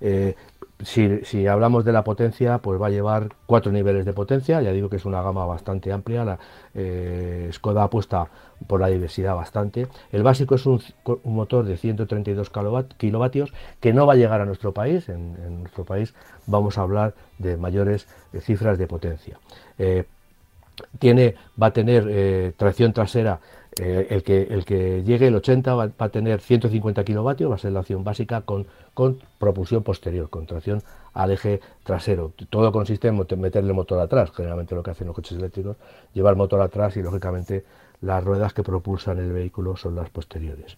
Eh, 0.00 0.34
si, 0.82 1.46
hablamos 1.46 1.84
de 1.84 1.92
la 1.92 2.04
potencia, 2.04 2.58
pues 2.58 2.80
va 2.80 2.88
a 2.88 2.90
llevar 2.90 3.28
cuatro 3.46 3.72
niveles 3.72 4.04
de 4.04 4.12
potencia, 4.12 4.60
ya 4.60 4.70
digo 4.72 4.90
que 4.90 4.96
es 4.96 5.04
una 5.06 5.22
gama 5.22 5.46
bastante 5.46 5.90
amplia, 5.90 6.24
la 6.24 6.38
Skoda 7.50 7.84
apuesta 7.84 8.28
por 8.66 8.80
la 8.80 8.88
diversidad 8.88 9.34
bastante. 9.34 9.88
El 10.12 10.22
básico 10.22 10.54
es 10.54 10.66
un, 10.66 10.80
motor 11.24 11.64
de 11.64 11.76
132 11.76 12.50
kilovatios 12.98 13.52
que 13.80 13.92
no 13.92 14.06
va 14.06 14.12
a 14.12 14.16
llegar 14.16 14.40
a 14.40 14.44
nuestro 14.44 14.72
país, 14.72 15.08
en, 15.08 15.60
nuestro 15.60 15.84
país 15.84 16.14
vamos 16.46 16.78
a 16.78 16.82
hablar 16.82 17.14
de 17.38 17.56
mayores 17.56 18.06
cifras 18.40 18.78
de 18.78 18.86
potencia 18.86 19.38
tiene, 20.98 21.34
va 21.60 21.68
a 21.68 21.72
tener 21.72 22.06
eh, 22.08 22.52
tracción 22.56 22.92
trasera, 22.92 23.40
eh, 23.78 24.06
el, 24.10 24.22
que, 24.22 24.42
el 24.42 24.64
que 24.64 25.02
llegue 25.04 25.28
el 25.28 25.34
80 25.36 25.74
va, 25.74 25.90
a 25.96 26.08
tener 26.08 26.40
150 26.40 27.04
kilovatios, 27.04 27.50
va 27.50 27.54
a 27.54 27.58
ser 27.58 27.72
la 27.72 27.80
opción 27.80 28.04
básica 28.04 28.40
con, 28.42 28.66
con 28.94 29.18
propulsión 29.38 29.82
posterior, 29.82 30.28
con 30.30 30.46
tracción 30.46 30.82
al 31.14 31.30
eje 31.32 31.60
trasero. 31.84 32.32
Todo 32.50 32.72
consiste 32.72 33.08
en 33.08 33.40
meterle 33.40 33.72
motor 33.72 34.00
atrás, 34.00 34.30
generalmente 34.34 34.74
lo 34.74 34.82
que 34.82 34.90
hacen 34.90 35.06
los 35.06 35.16
coches 35.16 35.38
eléctricos, 35.38 35.76
llevar 36.14 36.36
motor 36.36 36.60
atrás 36.60 36.96
y 36.96 37.02
lógicamente 37.02 37.64
las 38.00 38.22
ruedas 38.22 38.52
que 38.52 38.62
propulsan 38.62 39.18
el 39.18 39.32
vehículo 39.32 39.76
son 39.76 39.94
las 39.96 40.10
posteriores. 40.10 40.76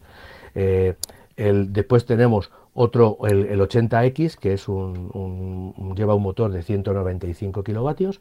Eh, 0.55 0.95
después 1.37 2.05
tenemos 2.07 2.51
otro, 2.75 3.19
el, 3.27 3.61
80X, 3.61 4.37
que 4.37 4.53
es 4.53 4.69
un, 4.69 5.95
lleva 5.97 6.15
un 6.15 6.23
motor 6.23 6.53
de 6.53 6.63
195 6.63 7.63
kilovatios, 7.65 8.21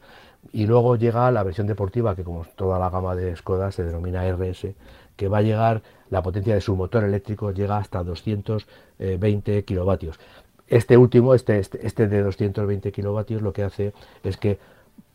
y 0.52 0.66
luego 0.66 0.96
llega 0.96 1.30
la 1.30 1.42
versión 1.42 1.66
deportiva, 1.66 2.16
que 2.16 2.24
como 2.24 2.44
toda 2.56 2.78
la 2.78 2.90
gama 2.90 3.14
de 3.14 3.34
Skoda 3.36 3.70
se 3.72 3.84
denomina 3.84 4.24
RS, 4.28 4.74
que 5.16 5.28
va 5.28 5.38
a 5.38 5.42
llegar, 5.42 5.82
la 6.08 6.22
potencia 6.22 6.54
de 6.54 6.60
su 6.60 6.74
motor 6.76 7.04
eléctrico 7.04 7.52
llega 7.52 7.76
hasta 7.76 8.02
220 8.02 9.64
kilovatios. 9.64 10.18
Este 10.66 10.96
último, 10.96 11.34
este, 11.34 11.58
este, 11.58 11.86
este 11.86 12.08
de 12.08 12.22
220 12.22 12.92
kilovatios, 12.92 13.42
lo 13.42 13.52
que 13.52 13.64
hace 13.64 13.92
es 14.22 14.36
que 14.36 14.58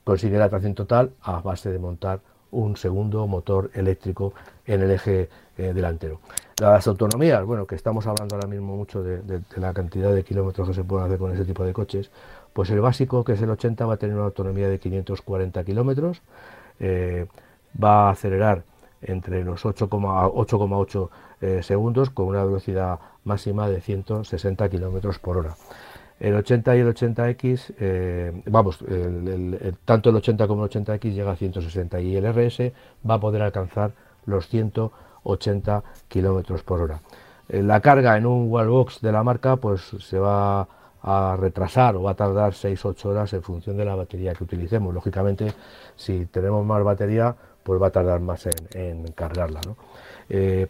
consigue 0.03 0.37
la 0.37 0.49
tracción 0.49 0.75
total 0.75 1.11
a 1.21 1.41
base 1.41 1.71
de 1.71 1.79
montar 1.79 2.19
un 2.51 2.77
segundo 2.77 3.27
motor 3.27 3.69
eléctrico 3.73 4.33
en 4.65 4.81
el 4.81 4.91
eje 4.91 5.29
eh, 5.57 5.73
delantero. 5.73 6.19
Las 6.59 6.87
autonomías, 6.87 7.43
bueno, 7.45 7.65
que 7.67 7.75
estamos 7.75 8.07
hablando 8.07 8.35
ahora 8.35 8.47
mismo 8.47 8.75
mucho 8.75 9.03
de, 9.03 9.41
la 9.57 9.73
cantidad 9.73 10.13
de 10.13 10.23
kilómetros 10.23 10.69
que 10.69 10.73
se 10.73 10.83
pueden 10.83 11.07
hacer 11.07 11.19
con 11.19 11.33
ese 11.33 11.43
tipo 11.43 11.63
de 11.63 11.73
coches, 11.73 12.11
pues 12.55 12.69
el 12.69 12.79
básico, 12.79 13.25
que 13.25 13.33
es 13.33 13.41
el 13.41 13.49
80, 13.49 13.85
va 13.85 13.95
a 13.95 13.97
tener 13.97 14.15
una 14.15 14.27
autonomía 14.27 14.69
de 14.69 14.79
540 14.79 15.61
kilómetros, 15.65 16.21
eh, 16.79 17.25
va 17.83 18.07
a 18.07 18.11
acelerar 18.11 18.63
entre 19.01 19.43
los 19.43 19.65
8,8 19.65 21.09
eh, 21.41 21.63
segundos 21.63 22.11
con 22.11 22.27
una 22.27 22.45
velocidad 22.45 22.99
máxima 23.25 23.67
de 23.67 23.81
160 23.81 24.69
kilómetros 24.69 25.19
por 25.19 25.35
hora. 25.35 25.55
El 26.17 26.33
80 26.35 26.77
y 26.77 26.79
el 26.79 26.87
80X, 26.95 27.73
eh, 27.77 28.41
vamos, 28.45 28.79
tanto 29.83 30.11
el 30.11 30.15
80 30.15 30.47
como 30.47 30.63
el 30.63 30.71
80X 30.71 31.13
llega 31.13 31.31
a 31.31 31.35
160 31.35 31.99
y 31.99 32.15
el 32.15 32.25
RS 32.25 32.71
va 33.07 33.15
a 33.15 33.19
poder 33.19 33.41
alcanzar 33.41 33.91
los 34.25 34.47
180 34.47 35.83
kilómetros 36.07 36.63
por 36.63 36.79
hora. 36.79 37.01
la 37.49 37.81
carga 37.81 38.15
en 38.15 38.25
un 38.25 38.49
wallbox 38.49 39.01
de 39.01 39.11
la 39.11 39.23
marca 39.23 39.57
pues 39.57 39.81
se 39.99 40.19
va 40.19 40.69
a 41.07 41.37
retrasar 41.39 41.95
o 41.95 42.01
va 42.01 42.11
a 42.11 42.15
tardar 42.15 42.53
6-8 42.53 43.05
horas 43.05 43.31
en 43.33 43.43
función 43.43 43.77
de 43.77 43.85
la 43.85 43.93
batería 43.93 44.33
que 44.33 44.43
utilicemos. 44.43 44.91
Lógicamente, 44.91 45.53
si 45.95 46.25
tenemos 46.25 46.65
más 46.65 46.83
batería, 46.83 47.35
pues 47.63 47.79
va 47.79 47.87
a 47.87 47.91
tardar 47.91 48.19
más 48.21 48.47
en, 48.73 49.11
cargarla. 49.13 49.61
Eh, 50.29 50.67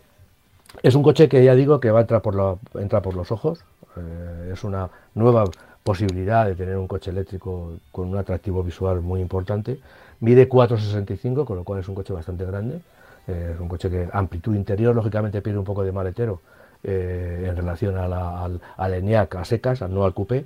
es 0.83 0.93
un 0.93 1.03
coche 1.03 1.29
que 1.29 1.41
ya 1.43 1.55
digo 1.55 1.79
que 1.79 1.89
va 1.89 1.99
a 1.99 2.01
entrar 2.01 2.21
por, 2.21 2.59
entra 2.75 3.01
por 3.01 3.15
los 3.15 3.31
ojos. 3.31 3.63
Eh, 3.95 4.51
es 4.51 4.65
una 4.65 4.89
nueva 5.13 5.45
posibilidad 5.83 6.45
de 6.45 6.55
tener 6.55 6.75
un 6.75 6.87
coche 6.87 7.11
eléctrico 7.11 7.71
con 7.93 8.09
un 8.09 8.17
atractivo 8.17 8.61
visual 8.61 8.99
muy 8.99 9.21
importante. 9.21 9.79
Mide 10.19 10.49
4,65, 10.49 11.45
con 11.45 11.55
lo 11.55 11.63
cual 11.63 11.79
es 11.79 11.87
un 11.87 11.95
coche 11.95 12.11
bastante 12.11 12.43
grande. 12.43 12.81
Eh, 13.27 13.51
es 13.55 13.59
un 13.61 13.69
coche 13.69 13.89
que 13.89 14.09
amplitud 14.11 14.53
interior, 14.53 14.93
lógicamente 14.93 15.41
pierde 15.41 15.59
un 15.59 15.65
poco 15.65 15.83
de 15.83 15.93
maletero, 15.93 16.41
eh, 16.87 17.47
en 17.49 17.55
relación 17.55 17.97
al, 17.97 18.61
al 18.77 18.93
ENIAC 18.93 19.35
a 19.35 19.45
secas, 19.45 19.81
no 19.89 20.05
al 20.05 20.13
coupé, 20.13 20.45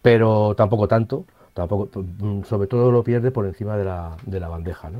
pero 0.00 0.54
tampoco 0.56 0.88
tanto, 0.88 1.26
tampoco, 1.52 2.00
mm, 2.00 2.44
sobre 2.44 2.68
todo 2.68 2.90
lo 2.90 3.04
pierde 3.04 3.30
por 3.30 3.44
encima 3.44 3.76
de 3.76 3.84
la, 3.84 4.16
de 4.24 4.40
la 4.40 4.48
bandeja. 4.48 4.90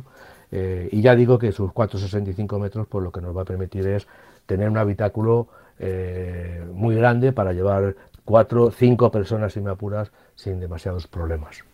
Eh, 0.53 0.91
y 0.93 1.01
ya 1.01 1.17
digo 1.17 1.39
que 1.39 1.53
sus 1.53 1.71
4,65 1.71 2.61
metros 2.61 2.87
pues 2.87 3.03
lo 3.03 3.11
que 3.11 3.23
nos 3.23 3.35
va 3.35 3.43
a 3.43 3.45
permitir 3.47 3.87
es 3.87 4.07
tener 4.45 4.69
un 4.69 4.77
habitáculo 4.77 5.49
eh, 5.79 6.63
muy 6.73 6.95
grande 6.97 7.33
para 7.33 7.55
llevar 7.55 7.97
cuatro, 8.27 8.71
cinco 8.71 9.11
personas, 9.11 9.55
si 9.55 9.63
me 9.63 9.71
apuras, 9.71 10.13
sin 10.35 10.61
demasiados 10.61 11.07
problemas. 11.07 11.65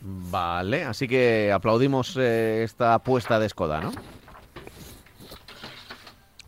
Vale, 0.00 0.84
así 0.84 1.08
que 1.08 1.50
aplaudimos 1.52 2.16
esta 2.16 2.94
apuesta 2.94 3.40
de 3.40 3.48
Skoda, 3.48 3.80
¿no? 3.80 3.90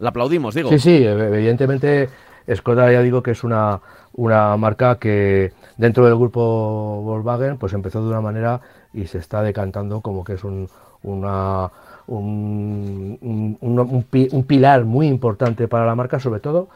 La 0.03 0.09
aplaudimos, 0.09 0.53
digo. 0.53 0.68
Sí, 0.68 0.80
sí, 0.80 1.05
evidentemente 1.05 2.09
Skoda 2.53 2.90
ya 2.90 3.03
digo 3.03 3.22
que 3.22 3.30
es 3.30 3.44
una, 3.44 3.80
una 4.14 4.57
marca 4.57 4.96
que 4.98 5.53
dentro 5.76 6.05
del 6.05 6.16
grupo 6.16 7.03
Volkswagen 7.05 7.57
pues 7.57 7.72
empezó 7.72 8.03
de 8.03 8.09
una 8.09 8.20
manera 8.20 8.61
y 8.92 9.07
se 9.07 9.18
está 9.18 9.42
decantando 9.42 10.00
como 10.00 10.24
que 10.24 10.32
es 10.32 10.42
un, 10.42 10.68
una, 11.05 11.70
un, 12.09 13.16
un, 13.61 14.42
pilar 14.42 14.84
muy 14.84 15.07
importante 15.07 15.68
para 15.68 15.86
la 15.86 15.94
marca, 15.94 16.18
sobre 16.18 16.40
todo 16.40 16.68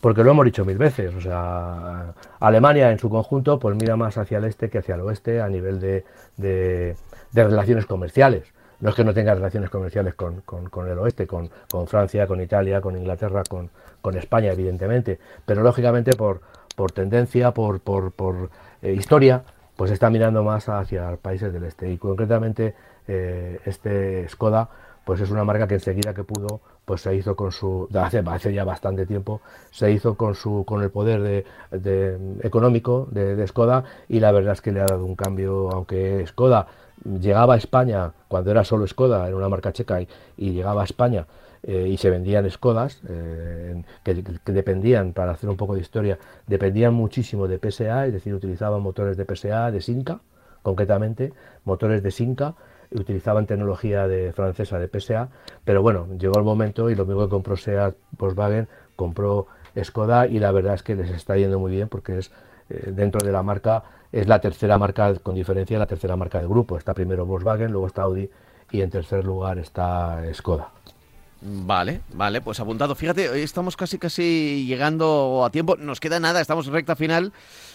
porque 0.00 0.24
lo 0.24 0.30
hemos 0.30 0.46
dicho 0.46 0.64
mil 0.64 0.78
veces, 0.78 1.14
o 1.14 1.20
sea, 1.20 2.14
Alemania 2.40 2.90
en 2.90 2.98
su 2.98 3.10
conjunto 3.10 3.58
pues 3.58 3.76
mira 3.76 3.96
más 3.96 4.16
hacia 4.16 4.38
el 4.38 4.44
este 4.44 4.70
que 4.70 4.78
hacia 4.78 4.94
el 4.94 5.02
oeste 5.02 5.42
a 5.42 5.48
nivel 5.50 5.78
de, 5.78 6.04
de 6.38 6.96
relaciones 7.34 7.84
comerciales. 7.84 8.55
No 8.80 8.90
es 8.90 8.94
que 8.94 9.04
no 9.04 9.14
tenga 9.14 9.34
relaciones 9.34 9.70
comerciales 9.70 10.14
con, 10.14 10.42
el 10.88 10.98
oeste, 10.98 11.26
con, 11.26 11.50
Francia, 11.86 12.26
con 12.26 12.40
Italia, 12.40 12.80
con 12.80 12.96
Inglaterra, 12.96 13.42
con, 13.48 13.70
España, 14.16 14.52
evidentemente, 14.52 15.18
pero 15.44 15.62
lógicamente 15.62 16.12
por, 16.12 16.40
por 16.76 16.92
tendencia, 16.92 17.50
por, 17.52 17.80
por, 17.80 18.50
eh, 18.82 18.92
historia, 18.92 19.42
pues 19.76 19.90
está 19.90 20.10
mirando 20.10 20.44
más 20.44 20.68
hacia 20.68 21.16
países 21.16 21.52
del 21.52 21.64
este. 21.64 21.90
Y 21.90 21.98
concretamente 21.98 22.74
eh, 23.08 23.58
este 23.64 24.28
Skoda, 24.28 24.68
pues 25.04 25.20
es 25.20 25.30
una 25.30 25.42
marca 25.42 25.66
que 25.66 25.74
enseguida 25.74 26.14
que 26.14 26.22
pudo, 26.22 26.60
pues 26.84 27.00
se 27.00 27.14
hizo 27.16 27.34
con 27.34 27.50
su, 27.50 27.88
hace, 27.94 28.22
hace 28.24 28.54
ya 28.54 28.64
bastante 28.64 29.06
tiempo, 29.06 29.40
se 29.70 29.90
hizo 29.90 30.16
con 30.16 30.34
su, 30.36 30.64
con 30.64 30.82
el 30.82 30.90
poder 30.90 31.44
de, 31.72 32.38
económico 32.42 33.08
de, 33.10 33.34
de 33.34 33.46
Skoda 33.48 33.84
y 34.08 34.20
la 34.20 34.30
verdad 34.30 34.52
es 34.52 34.60
que 34.60 34.70
le 34.70 34.80
ha 34.80 34.86
dado 34.86 35.04
un 35.04 35.16
cambio, 35.16 35.70
aunque 35.72 36.24
Skoda 36.28 36.68
llegaba 37.04 37.54
a 37.54 37.56
España 37.56 38.12
cuando 38.28 38.50
era 38.50 38.64
solo 38.64 38.86
Skoda, 38.86 39.26
era 39.26 39.36
una 39.36 39.48
marca 39.48 39.72
checa, 39.72 40.00
y, 40.00 40.08
llegaba 40.36 40.82
a 40.82 40.84
España 40.84 41.26
eh, 41.62 41.88
y 41.88 41.96
se 41.96 42.10
vendían 42.10 42.48
Skodas, 42.50 43.00
eh, 43.08 43.82
que, 44.02 44.24
dependían, 44.52 45.12
para 45.12 45.32
hacer 45.32 45.50
un 45.50 45.56
poco 45.56 45.74
de 45.74 45.80
historia, 45.80 46.18
dependían 46.46 46.94
muchísimo 46.94 47.48
de 47.48 47.58
PSA, 47.58 48.06
es 48.06 48.12
decir, 48.12 48.34
utilizaban 48.34 48.82
motores 48.82 49.16
de 49.16 49.24
PSA, 49.24 49.70
de 49.70 49.80
Sinca, 49.80 50.20
concretamente, 50.62 51.32
motores 51.64 52.02
de 52.02 52.10
Sinca, 52.10 52.54
utilizaban 52.90 53.46
tecnología 53.46 54.06
de 54.08 54.32
francesa 54.32 54.78
de 54.78 54.88
PSA, 54.88 55.28
pero 55.64 55.82
bueno, 55.82 56.06
llegó 56.18 56.38
el 56.38 56.44
momento 56.44 56.90
y 56.90 56.94
lo 56.94 57.04
mismo 57.04 57.24
que 57.24 57.30
compró 57.30 57.56
SEAT 57.56 57.96
Volkswagen, 58.18 58.68
compró 58.94 59.46
Skoda 59.82 60.26
y 60.26 60.38
la 60.38 60.52
verdad 60.52 60.74
es 60.74 60.82
que 60.82 60.94
les 60.94 61.10
está 61.10 61.36
yendo 61.36 61.58
muy 61.58 61.70
bien 61.70 61.88
porque 61.88 62.18
es 62.18 62.30
eh, 62.68 62.90
dentro 62.92 63.24
de 63.24 63.32
la 63.32 63.42
marca 63.42 63.84
es 64.12 64.26
la 64.26 64.40
tercera 64.40 64.78
marca, 64.78 65.14
con 65.16 65.34
diferencia, 65.34 65.78
la 65.78 65.86
tercera 65.86 66.16
marca 66.16 66.38
del 66.38 66.48
grupo. 66.48 66.78
Está 66.78 66.94
primero 66.94 67.26
Volkswagen, 67.26 67.70
luego 67.72 67.86
está 67.86 68.02
Audi 68.02 68.28
y 68.70 68.80
en 68.80 68.90
tercer 68.90 69.24
lugar 69.24 69.58
está 69.58 70.22
Skoda. 70.34 70.70
Vale, 71.40 72.00
vale, 72.14 72.40
pues 72.40 72.58
apuntado. 72.60 72.94
Fíjate, 72.94 73.28
hoy 73.28 73.42
estamos 73.42 73.76
casi 73.76 73.98
casi 73.98 74.64
llegando 74.66 75.44
a 75.44 75.50
tiempo. 75.50 75.76
Nos 75.76 76.00
queda 76.00 76.18
nada, 76.18 76.40
estamos 76.40 76.66
en 76.66 76.72
recta 76.72 76.96
final. 76.96 77.32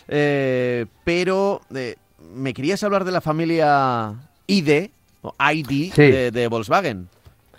Eh, 0.07 0.87
pero 1.03 1.61
eh, 1.73 1.95
me 2.33 2.53
querías 2.53 2.83
hablar 2.83 3.05
de 3.05 3.11
la 3.11 3.21
familia 3.21 4.15
ID, 4.47 4.89
o 5.21 5.35
ID 5.39 5.93
de 6.31 6.47
Volkswagen. 6.47 7.07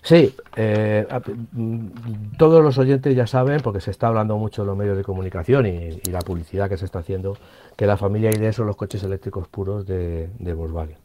Sí, 0.02 0.34
eh, 0.56 1.06
mm, 1.52 2.36
todos 2.36 2.62
los 2.62 2.76
oyentes 2.76 3.14
ya 3.14 3.28
saben, 3.28 3.60
porque 3.60 3.80
se 3.80 3.92
está 3.92 4.08
hablando 4.08 4.36
mucho 4.36 4.62
en 4.62 4.68
los 4.68 4.76
medios 4.76 4.96
de 4.96 5.04
comunicación 5.04 5.66
y, 5.66 6.00
la 6.10 6.18
publicidad 6.20 6.68
que 6.68 6.76
se 6.76 6.84
está 6.84 6.98
haciendo, 6.98 7.36
que 7.76 7.86
la 7.86 7.96
familia 7.96 8.30
ID 8.30 8.50
son 8.52 8.66
los 8.66 8.74
coches 8.74 9.04
eléctricos 9.04 9.46
puros 9.46 9.86
de, 9.86 10.28
Volkswagen. 10.40 10.96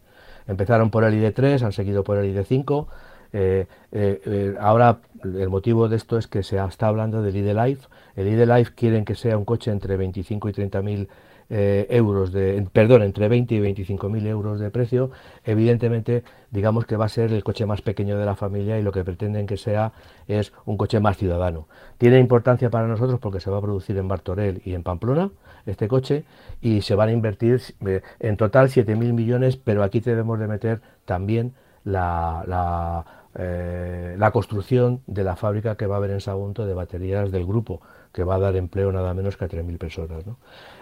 Empezaron 0.48 0.90
por 0.90 1.04
el 1.04 1.14
ID3, 1.14 1.62
han 1.62 1.74
seguido 1.74 2.04
por 2.04 2.18
el 2.18 2.36
ID5. 2.36 2.88
Eh, 3.34 3.68
eh, 3.92 4.56
ahora 4.60 5.00
el 5.24 5.50
motivo 5.50 5.90
de 5.90 5.98
esto 5.98 6.18
es 6.18 6.28
que 6.28 6.42
se 6.42 6.58
está 6.58 6.88
hablando 6.88 7.22
del 7.22 7.36
ID 7.36 7.54
Life. 7.54 7.88
El 8.16 8.28
ID 8.28 8.48
Life 8.48 8.72
quieren 8.76 9.06
que 9.06 9.14
sea 9.14 9.38
un 9.38 9.46
coche 9.46 9.70
entre 9.70 9.96
25 9.96 10.50
y 10.50 10.54
30 10.54 10.82
mil 10.82 11.10
eh, 11.50 11.88
euros 11.90 12.32
de, 12.32 12.68
perdón, 12.74 13.04
entre 13.04 13.30
20 13.30 13.56
y 13.56 13.60
25 13.60 14.10
mil 14.10 14.28
euros 14.28 14.60
de 14.60 14.70
precio, 14.70 15.12
evidentemente 15.46 16.24
digamos 16.52 16.86
que 16.86 16.98
va 16.98 17.06
a 17.06 17.10
ser 17.10 17.32
el 17.32 17.44
coche 17.44 17.66
más 17.66 17.82
pequeño 17.82 18.18
de 18.18 18.26
la 18.26 18.36
familia 18.36 18.78
y 18.80 18.84
lo 18.84 18.92
que 18.92 19.04
pretenden 19.04 19.48
que 19.48 19.58
sea 19.58 19.94
es 20.28 20.54
un 20.66 20.78
coche 20.78 21.00
más 21.00 21.18
ciudadano. 21.18 21.68
Tiene 21.98 22.20
importancia 22.20 22.70
para 22.70 22.88
nosotros 22.88 23.20
porque 23.20 23.40
se 23.40 23.50
va 23.50 23.58
a 23.58 23.62
producir 23.62 23.98
en 23.98 24.08
Bartorell 24.08 24.62
y 24.66 24.74
en 24.74 24.84
Pamplona 24.84 25.30
este 25.66 25.88
coche 25.88 26.24
y 26.62 26.82
se 26.82 26.96
van 26.96 27.10
a 27.10 27.12
invertir 27.12 27.62
eh, 27.86 28.02
en 28.20 28.38
total 28.38 28.70
7 28.70 28.96
mil 28.96 29.14
millones, 29.14 29.58
pero 29.58 29.84
aquí 29.84 30.00
debemos 30.00 30.40
de 30.40 30.48
meter 30.48 30.82
también 31.06 31.54
la, 31.84 32.44
la, 32.48 33.06
eh, 33.36 34.16
la 34.18 34.32
construcción 34.32 35.02
de 35.08 35.24
la 35.24 35.36
fábrica 35.36 35.76
que 35.76 35.86
va 35.86 35.96
a 35.96 35.98
haber 36.00 36.12
en 36.12 36.22
Sagunto 36.22 36.66
de 36.66 36.74
baterías 36.74 37.32
del 37.32 37.46
grupo, 37.46 37.82
que 38.18 38.24
va 38.24 38.34
a 38.34 38.40
dar 38.40 38.56
empleo 38.56 38.92
nada 38.92 39.14
menos 39.14 39.38
que 39.38 39.46
a 39.46 39.48
3.000 39.48 39.78
personas. 39.78 40.26
¿no? 40.26 40.40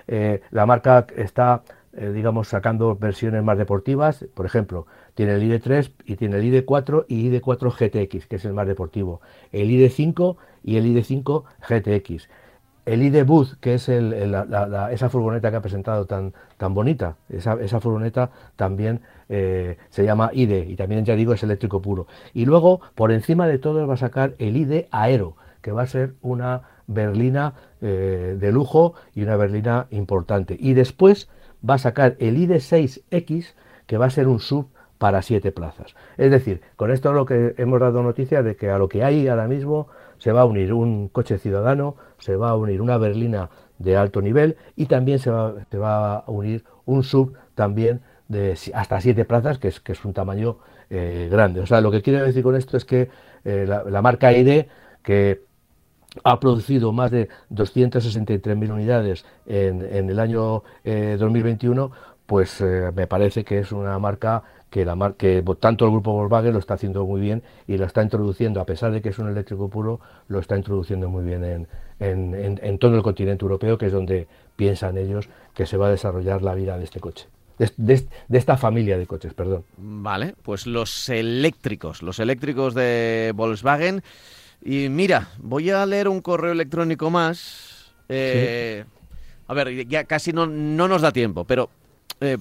Eh, 0.07 0.39
la 0.51 0.65
marca 0.65 1.05
está, 1.17 1.63
eh, 1.91 2.11
digamos, 2.13 2.47
sacando 2.47 2.95
versiones 2.95 3.43
más 3.43 3.57
deportivas. 3.57 4.25
Por 4.33 4.45
ejemplo, 4.45 4.87
tiene 5.15 5.33
el 5.33 5.43
ID3 5.43 5.91
y 6.05 6.15
tiene 6.15 6.37
el 6.37 6.43
ID4 6.45 7.03
y 7.09 7.29
ID4 7.29 7.73
GTX, 7.73 8.27
que 8.27 8.37
es 8.37 8.45
el 8.45 8.53
más 8.53 8.67
deportivo. 8.67 9.19
El 9.51 9.69
ID5 9.69 10.37
y 10.63 10.77
el 10.77 10.85
ID5 10.85 11.43
GTX. 11.67 12.29
El 12.85 13.03
ID 13.03 13.25
Booth, 13.25 13.59
que 13.59 13.73
es 13.73 13.89
esa 13.89 15.09
furgoneta 15.09 15.51
que 15.51 15.57
ha 15.57 15.61
presentado 15.61 16.05
tan, 16.05 16.33
tan 16.55 16.73
bonita, 16.73 17.17
esa, 17.27 17.81
furgoneta 17.81 18.31
también 18.55 19.01
eh, 19.27 19.77
se 19.89 20.05
llama 20.05 20.29
ID 20.31 20.69
y 20.69 20.77
también 20.77 21.03
ya 21.03 21.17
digo 21.17 21.33
es 21.33 21.43
eléctrico 21.43 21.81
puro. 21.81 22.07
Y 22.33 22.45
luego, 22.45 22.79
por 22.95 23.11
encima 23.11 23.45
de 23.45 23.59
todo, 23.59 23.85
va 23.87 23.95
a 23.95 23.97
sacar 23.97 24.35
el 24.37 24.55
ID 24.55 24.85
Aero, 24.91 25.35
que 25.61 25.73
va 25.73 25.81
a 25.81 25.87
ser 25.87 26.13
una 26.21 26.74
berlina 26.87 27.53
eh, 27.81 28.37
de 28.39 28.51
lujo 28.51 28.93
y 29.13 29.23
una 29.23 29.35
berlina 29.35 29.87
importante. 29.91 30.57
Y 30.59 30.73
después 30.73 31.29
va 31.67 31.75
a 31.75 31.79
sacar 31.79 32.15
el 32.19 32.37
ID6X, 32.37 33.53
que 33.87 33.97
va 33.97 34.05
a 34.05 34.09
ser 34.09 34.27
un 34.27 34.39
sub 34.39 34.67
para 34.97 35.21
siete 35.21 35.51
plazas. 35.51 35.95
Es 36.17 36.31
decir, 36.31 36.61
con 36.75 36.91
esto 36.91 37.11
lo 37.13 37.25
que 37.25 37.53
hemos 37.57 37.79
dado 37.79 38.01
noticia 38.01 38.43
de 38.43 38.55
que 38.55 38.69
a 38.69 38.77
lo 38.77 38.87
que 38.87 39.03
hay 39.03 39.27
ahora 39.27 39.47
mismo 39.47 39.87
se 40.17 40.31
va 40.31 40.41
a 40.41 40.45
unir 40.45 40.73
un 40.73 41.09
coche 41.09 41.37
ciudadano, 41.37 41.95
se 42.17 42.35
va 42.35 42.49
a 42.49 42.55
unir 42.55 42.81
una 42.81 42.97
berlina 42.97 43.49
de 43.77 43.97
alto 43.97 44.21
nivel 44.21 44.55
y 44.75 44.85
también 44.85 45.19
se 45.19 45.29
va, 45.29 45.53
se 45.69 45.77
va 45.77 46.17
a 46.19 46.31
unir 46.31 46.63
un 46.85 47.03
sub 47.03 47.33
también 47.55 48.01
de 48.27 48.57
hasta 48.73 49.01
siete 49.01 49.25
plazas, 49.25 49.59
que 49.59 49.67
es, 49.67 49.79
que 49.79 49.91
es 49.91 50.05
un 50.05 50.13
tamaño 50.13 50.57
eh, 50.89 51.27
grande. 51.29 51.59
O 51.59 51.65
sea, 51.65 51.81
lo 51.81 51.91
que 51.91 52.01
quiero 52.01 52.23
decir 52.23 52.43
con 52.43 52.55
esto 52.55 52.77
es 52.77 52.85
que 52.85 53.09
eh, 53.43 53.65
la, 53.67 53.83
la, 53.83 54.01
marca 54.01 54.31
ID, 54.31 54.65
que 55.03 55.43
ha 56.23 56.39
producido 56.39 56.91
más 56.91 57.11
de 57.11 57.29
263.000 57.51 58.71
unidades 58.71 59.25
en, 59.45 59.81
el 60.09 60.19
año 60.19 60.63
2021, 60.83 61.85
eh, 61.85 61.97
pues 62.25 62.61
eh, 62.61 62.91
me 62.95 63.07
parece 63.07 63.43
que 63.43 63.59
es 63.59 63.71
una 63.71 63.97
marca 63.99 64.43
que, 64.69 64.83
la 64.83 65.13
que 65.17 65.43
tanto 65.59 65.85
el 65.85 65.91
grupo 65.91 66.13
Volkswagen 66.13 66.53
lo 66.53 66.59
está 66.59 66.73
haciendo 66.73 67.05
muy 67.05 67.21
bien 67.21 67.43
y 67.67 67.77
lo 67.77 67.85
está 67.85 68.01
introduciendo, 68.01 68.59
a 68.59 68.65
pesar 68.65 68.91
de 68.91 69.01
que 69.01 69.09
es 69.09 69.19
un 69.19 69.29
eléctrico 69.29 69.69
puro, 69.69 69.99
lo 70.27 70.39
está 70.39 70.57
introduciendo 70.57 71.09
muy 71.09 71.23
bien 71.23 71.67
en, 71.99 72.77
todo 72.79 72.95
el 72.95 73.03
continente 73.03 73.45
europeo, 73.45 73.77
que 73.77 73.85
es 73.85 73.93
donde 73.93 74.27
piensan 74.55 74.97
ellos 74.97 75.29
que 75.53 75.65
se 75.65 75.77
va 75.77 75.87
a 75.87 75.91
desarrollar 75.91 76.41
la 76.41 76.55
vida 76.55 76.77
de 76.77 76.83
este 76.83 76.99
coche. 76.99 77.27
de, 77.57 78.05
esta 78.29 78.57
familia 78.57 78.97
de 78.97 79.07
coches, 79.07 79.33
perdón. 79.33 79.63
Vale, 79.77 80.35
pues 80.43 80.67
los 80.67 81.07
eléctricos, 81.07 82.01
los 82.01 82.19
eléctricos 82.19 82.73
de 82.73 83.31
Volkswagen 83.33 84.03
y 84.65 84.89
mira, 84.89 85.29
voy 85.37 85.69
a 85.69 85.85
leer 85.85 86.07
un 86.07 86.21
correo 86.21 86.51
electrónico 86.51 87.09
más. 87.11 87.93
Eh, 88.09 88.83
A 89.47 89.53
ver, 89.53 89.87
ya 89.87 90.05
casi 90.05 90.33
no, 90.33 90.47
no 90.47 90.87
nos 90.87 91.03
da 91.03 91.11
tiempo, 91.11 91.43
pero 91.43 91.69
eh, 92.19 92.37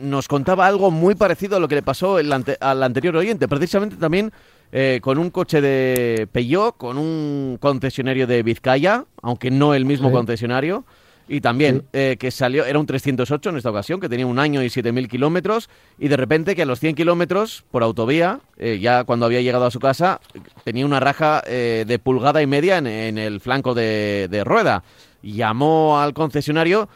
nos 0.00 0.28
contaba 0.28 0.66
algo 0.66 0.92
muy 0.92 1.16
parecido 1.16 1.56
a 1.56 1.60
lo 1.60 1.66
que 1.66 1.74
le 1.74 1.82
pasó 1.82 2.20
el 2.20 2.32
al 2.32 2.82
anterior 2.82 3.16
oyente, 3.16 3.48
precisamente 3.48 3.96
también 3.96 4.32
eh, 4.70 5.00
con 5.02 5.18
un 5.18 5.30
coche 5.30 5.60
de 5.60 6.28
Peugeot, 6.30 6.76
con 6.76 6.98
un 6.98 7.58
concesionario 7.60 8.28
de 8.28 8.44
Vizcaya, 8.44 9.04
aunque 9.22 9.50
no 9.50 9.74
el 9.74 9.84
mismo 9.84 10.12
concesionario. 10.12 10.84
Y 11.28 11.40
también 11.40 11.84
eh, 11.92 12.16
que 12.18 12.30
salió, 12.30 12.64
era 12.64 12.78
un 12.78 12.86
308 12.86 13.50
en 13.50 13.56
esta 13.56 13.70
ocasión, 13.70 14.00
que 14.00 14.08
tenía 14.08 14.26
un 14.26 14.38
año 14.38 14.62
y 14.62 14.66
7.000 14.66 15.08
kilómetros, 15.08 15.68
y 15.98 16.08
de 16.08 16.16
repente 16.16 16.54
que 16.54 16.62
a 16.62 16.66
los 16.66 16.78
100 16.78 16.94
kilómetros 16.94 17.64
por 17.70 17.82
autovía, 17.82 18.40
eh, 18.58 18.78
ya 18.80 19.04
cuando 19.04 19.26
había 19.26 19.40
llegado 19.40 19.64
a 19.64 19.70
su 19.70 19.80
casa, 19.80 20.20
tenía 20.64 20.86
una 20.86 21.00
raja 21.00 21.42
de 21.46 22.00
pulgada 22.02 22.42
y 22.42 22.46
media 22.46 22.78
en, 22.78 22.86
el 23.18 23.40
flanco 23.40 23.74
de, 23.74 24.42
rueda. 24.44 24.84
Llamó 25.22 25.98
al 25.98 26.14
concesionario, 26.14 26.88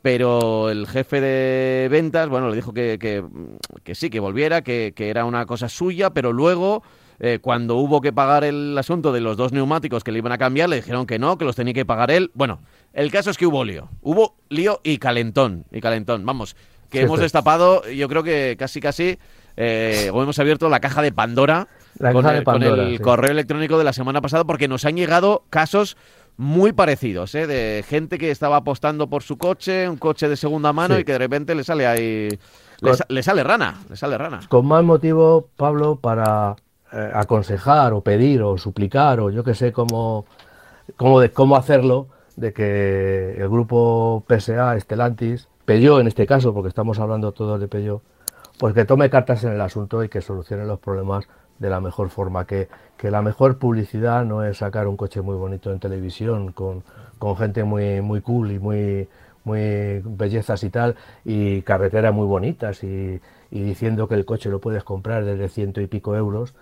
pero 0.00 0.70
el 0.70 0.86
jefe 0.86 1.20
de 1.20 1.88
ventas, 1.90 2.28
bueno, 2.28 2.48
le 2.48 2.56
dijo 2.56 2.72
que, 2.72 2.98
que, 2.98 3.94
sí, 3.94 4.08
que 4.08 4.20
volviera, 4.20 4.62
que, 4.62 4.92
que 4.96 5.10
era 5.10 5.24
una 5.24 5.44
cosa 5.44 5.68
suya, 5.68 6.10
pero 6.10 6.32
luego 6.32 6.82
eh, 7.20 7.38
cuando 7.40 7.76
hubo 7.76 8.00
que 8.00 8.12
pagar 8.12 8.44
el 8.44 8.76
asunto 8.76 9.12
de 9.12 9.20
los 9.20 9.36
dos 9.36 9.52
neumáticos 9.52 10.04
que 10.04 10.12
le 10.12 10.18
iban 10.18 10.32
a 10.32 10.38
cambiar, 10.38 10.68
le 10.68 10.76
dijeron 10.76 11.06
que 11.06 11.18
no, 11.18 11.38
que 11.38 11.44
los 11.44 11.56
tenía 11.56 11.74
que 11.74 11.84
pagar 11.84 12.10
él. 12.10 12.30
Bueno, 12.34 12.60
el 12.92 13.10
caso 13.10 13.30
es 13.30 13.36
que 13.36 13.46
hubo 13.46 13.64
lío. 13.64 13.88
Hubo 14.02 14.36
lío 14.48 14.80
y 14.82 14.98
calentón. 14.98 15.64
Y 15.70 15.80
calentón. 15.80 16.24
Vamos, 16.26 16.56
que 16.90 17.02
hemos 17.02 17.20
destapado, 17.20 17.88
yo 17.90 18.08
creo 18.08 18.22
que 18.22 18.56
casi 18.58 18.80
casi, 18.80 19.18
eh, 19.56 20.10
o 20.12 20.22
hemos 20.22 20.38
abierto 20.38 20.68
la 20.68 20.80
caja 20.80 21.02
de 21.02 21.12
Pandora, 21.12 21.68
con, 21.98 22.62
el, 22.62 23.00
correo 23.00 23.30
electrónico 23.30 23.78
de 23.78 23.84
la 23.84 23.92
semana 23.92 24.20
pasada, 24.20 24.44
porque 24.44 24.68
nos 24.68 24.84
han 24.84 24.96
llegado 24.96 25.44
casos 25.50 25.96
muy 26.36 26.72
parecidos, 26.72 27.34
¿eh? 27.34 27.46
de 27.46 27.84
gente 27.86 28.18
que 28.18 28.30
estaba 28.30 28.56
apostando 28.56 29.08
por 29.08 29.22
su 29.22 29.38
coche, 29.38 29.88
un 29.88 29.96
coche 29.96 30.28
de 30.28 30.36
segunda 30.36 30.72
mano 30.72 30.98
y 30.98 31.04
que 31.04 31.12
de 31.12 31.18
repente 31.18 31.54
le 31.54 31.62
sale 31.62 31.86
ahí, 31.86 32.28
le, 33.08 33.22
sale 33.22 33.44
rana, 33.44 33.80
le 33.88 33.96
sale 33.96 34.18
rana. 34.18 34.40
Con 34.48 34.66
más 34.66 34.82
motivo, 34.82 35.48
Pablo, 35.56 35.96
para 35.96 36.56
eh, 36.96 37.10
aconsejar 37.12 37.92
o 37.92 38.02
pedir 38.02 38.40
o 38.42 38.56
suplicar 38.56 39.18
o 39.18 39.28
yo 39.28 39.42
que 39.42 39.54
sé 39.54 39.72
cómo, 39.72 40.26
cómo, 40.96 41.18
de, 41.18 41.32
cómo 41.32 41.56
hacerlo, 41.56 42.06
de 42.36 42.52
que 42.52 43.34
el 43.36 43.48
grupo 43.48 44.22
PSA, 44.28 44.76
Estelantis, 44.76 45.48
Peugeot 45.64 46.00
en 46.00 46.06
este 46.06 46.24
caso, 46.24 46.54
porque 46.54 46.68
estamos 46.68 47.00
hablando 47.00 47.32
todos 47.32 47.58
de 47.60 47.66
Peugeot, 47.66 48.00
pues 48.58 48.74
que 48.74 48.84
tome 48.84 49.10
cartas 49.10 49.42
en 49.42 49.52
el 49.52 49.60
asunto 49.60 50.04
y 50.04 50.08
que 50.08 50.20
solucione 50.20 50.64
los 50.66 50.78
problemas 50.78 51.26
de 51.58 51.68
la 51.68 51.80
mejor 51.80 52.10
forma, 52.10 52.46
que, 52.46 52.68
que 52.96 53.10
la 53.10 53.22
mejor 53.22 53.58
publicidad 53.58 54.24
no 54.24 54.44
es 54.44 54.58
sacar 54.58 54.86
un 54.86 54.96
coche 54.96 55.20
muy 55.20 55.34
bonito 55.34 55.72
en 55.72 55.80
televisión 55.80 56.52
con, 56.52 56.84
con 57.18 57.36
gente 57.36 57.64
muy, 57.64 58.02
muy 58.02 58.20
cool 58.20 58.52
y 58.52 58.60
muy, 58.60 59.08
muy 59.42 60.00
bellezas 60.04 60.62
y 60.62 60.70
tal, 60.70 60.94
y 61.24 61.62
carreteras 61.62 62.14
muy 62.14 62.26
bonitas 62.26 62.84
y, 62.84 63.20
y 63.50 63.62
diciendo 63.62 64.06
que 64.08 64.14
el 64.14 64.24
coche 64.24 64.50
lo 64.50 64.60
puedes 64.60 64.84
comprar 64.84 65.24
desde 65.24 65.48
ciento 65.48 65.80
y 65.80 65.86
pico 65.86 66.14
euros, 66.16 66.54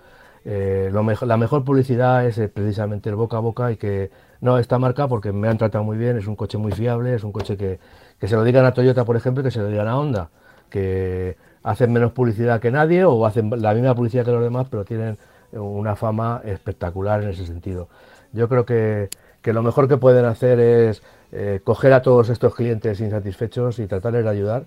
eh, 0.44 0.90
lo 0.92 1.02
mejor, 1.02 1.28
la 1.28 1.36
mejor 1.36 1.64
publicidad 1.64 2.26
es 2.26 2.38
eh, 2.38 2.48
precisamente 2.48 3.08
el 3.08 3.16
boca 3.16 3.36
a 3.36 3.40
boca 3.40 3.70
y 3.70 3.76
que 3.76 4.10
no 4.40 4.58
esta 4.58 4.78
marca 4.78 5.08
porque 5.08 5.32
me 5.32 5.48
han 5.48 5.58
tratado 5.58 5.84
muy 5.84 5.96
bien, 5.96 6.16
es 6.18 6.26
un 6.26 6.36
coche 6.36 6.58
muy 6.58 6.72
fiable, 6.72 7.14
es 7.14 7.24
un 7.24 7.32
coche 7.32 7.56
que, 7.56 7.78
que 8.18 8.28
se 8.28 8.34
lo 8.34 8.44
digan 8.44 8.64
a 8.64 8.72
Toyota, 8.72 9.04
por 9.04 9.16
ejemplo, 9.16 9.42
y 9.42 9.44
que 9.44 9.50
se 9.50 9.60
lo 9.60 9.68
digan 9.68 9.88
a 9.88 9.98
Honda, 9.98 10.30
que 10.68 11.36
hacen 11.62 11.92
menos 11.92 12.12
publicidad 12.12 12.60
que 12.60 12.70
nadie 12.70 13.04
o 13.04 13.24
hacen 13.24 13.50
la 13.62 13.72
misma 13.74 13.94
publicidad 13.94 14.24
que 14.24 14.32
los 14.32 14.42
demás, 14.42 14.66
pero 14.70 14.84
tienen 14.84 15.18
una 15.52 15.96
fama 15.96 16.40
espectacular 16.44 17.22
en 17.22 17.30
ese 17.30 17.46
sentido. 17.46 17.88
Yo 18.32 18.48
creo 18.48 18.64
que, 18.64 19.08
que 19.42 19.52
lo 19.52 19.62
mejor 19.62 19.88
que 19.88 19.96
pueden 19.96 20.24
hacer 20.24 20.58
es 20.58 21.02
eh, 21.30 21.60
coger 21.62 21.92
a 21.92 22.02
todos 22.02 22.30
estos 22.30 22.54
clientes 22.54 23.00
insatisfechos 23.00 23.78
y 23.78 23.86
tratarles 23.86 24.24
de 24.24 24.30
ayudar 24.30 24.64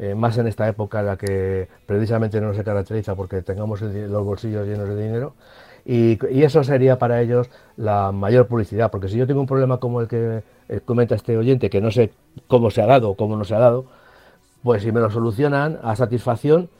eh, 0.00 0.14
más 0.14 0.38
en 0.38 0.46
esta 0.46 0.66
época 0.66 1.00
en 1.00 1.06
la 1.06 1.18
que 1.18 1.68
precisamente 1.84 2.40
no 2.40 2.54
se 2.54 2.64
caracteriza 2.64 3.14
porque 3.14 3.42
tengamos 3.42 3.82
los 3.82 4.24
bolsillos 4.24 4.66
llenos 4.66 4.88
de 4.88 5.02
dinero. 5.02 5.34
Y, 5.84 6.18
eso 6.42 6.64
sería 6.64 6.98
para 6.98 7.20
ellos 7.20 7.50
la 7.76 8.10
mayor 8.10 8.46
publicidad, 8.46 8.90
porque 8.90 9.08
si 9.08 9.18
yo 9.18 9.26
tengo 9.26 9.40
un 9.40 9.46
problema 9.46 9.76
como 9.76 10.00
el 10.00 10.08
que 10.08 10.42
eh, 10.70 10.80
comenta 10.86 11.14
este 11.14 11.36
oyente, 11.36 11.68
que 11.68 11.82
no 11.82 11.90
sé 11.90 12.12
cómo 12.48 12.70
se 12.70 12.80
ha 12.80 12.86
dado 12.86 13.10
o 13.10 13.14
cómo 13.14 13.36
no 13.36 13.44
se 13.44 13.54
ha 13.54 13.58
dado, 13.58 13.84
pues 14.62 14.82
si 14.82 14.90
me 14.90 15.00
lo 15.00 15.10
solucionan 15.10 15.78
a 15.82 15.94
satisfacción, 15.96 16.70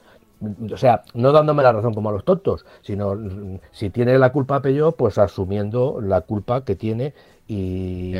o 0.71 0.77
sea, 0.77 1.03
no 1.13 1.31
dándome 1.31 1.63
la 1.63 1.71
razón 1.71 1.93
como 1.93 2.09
a 2.09 2.11
los 2.11 2.25
tontos, 2.25 2.65
sino 2.81 3.15
mm, 3.15 3.59
si 3.71 3.89
tiene 3.89 4.17
la 4.17 4.31
culpa 4.31 4.61
Peugeot, 4.61 4.95
pues 4.95 5.17
asumiendo 5.17 5.99
la 6.01 6.21
culpa 6.21 6.63
que 6.65 6.75
tiene 6.75 7.13
y 7.47 8.13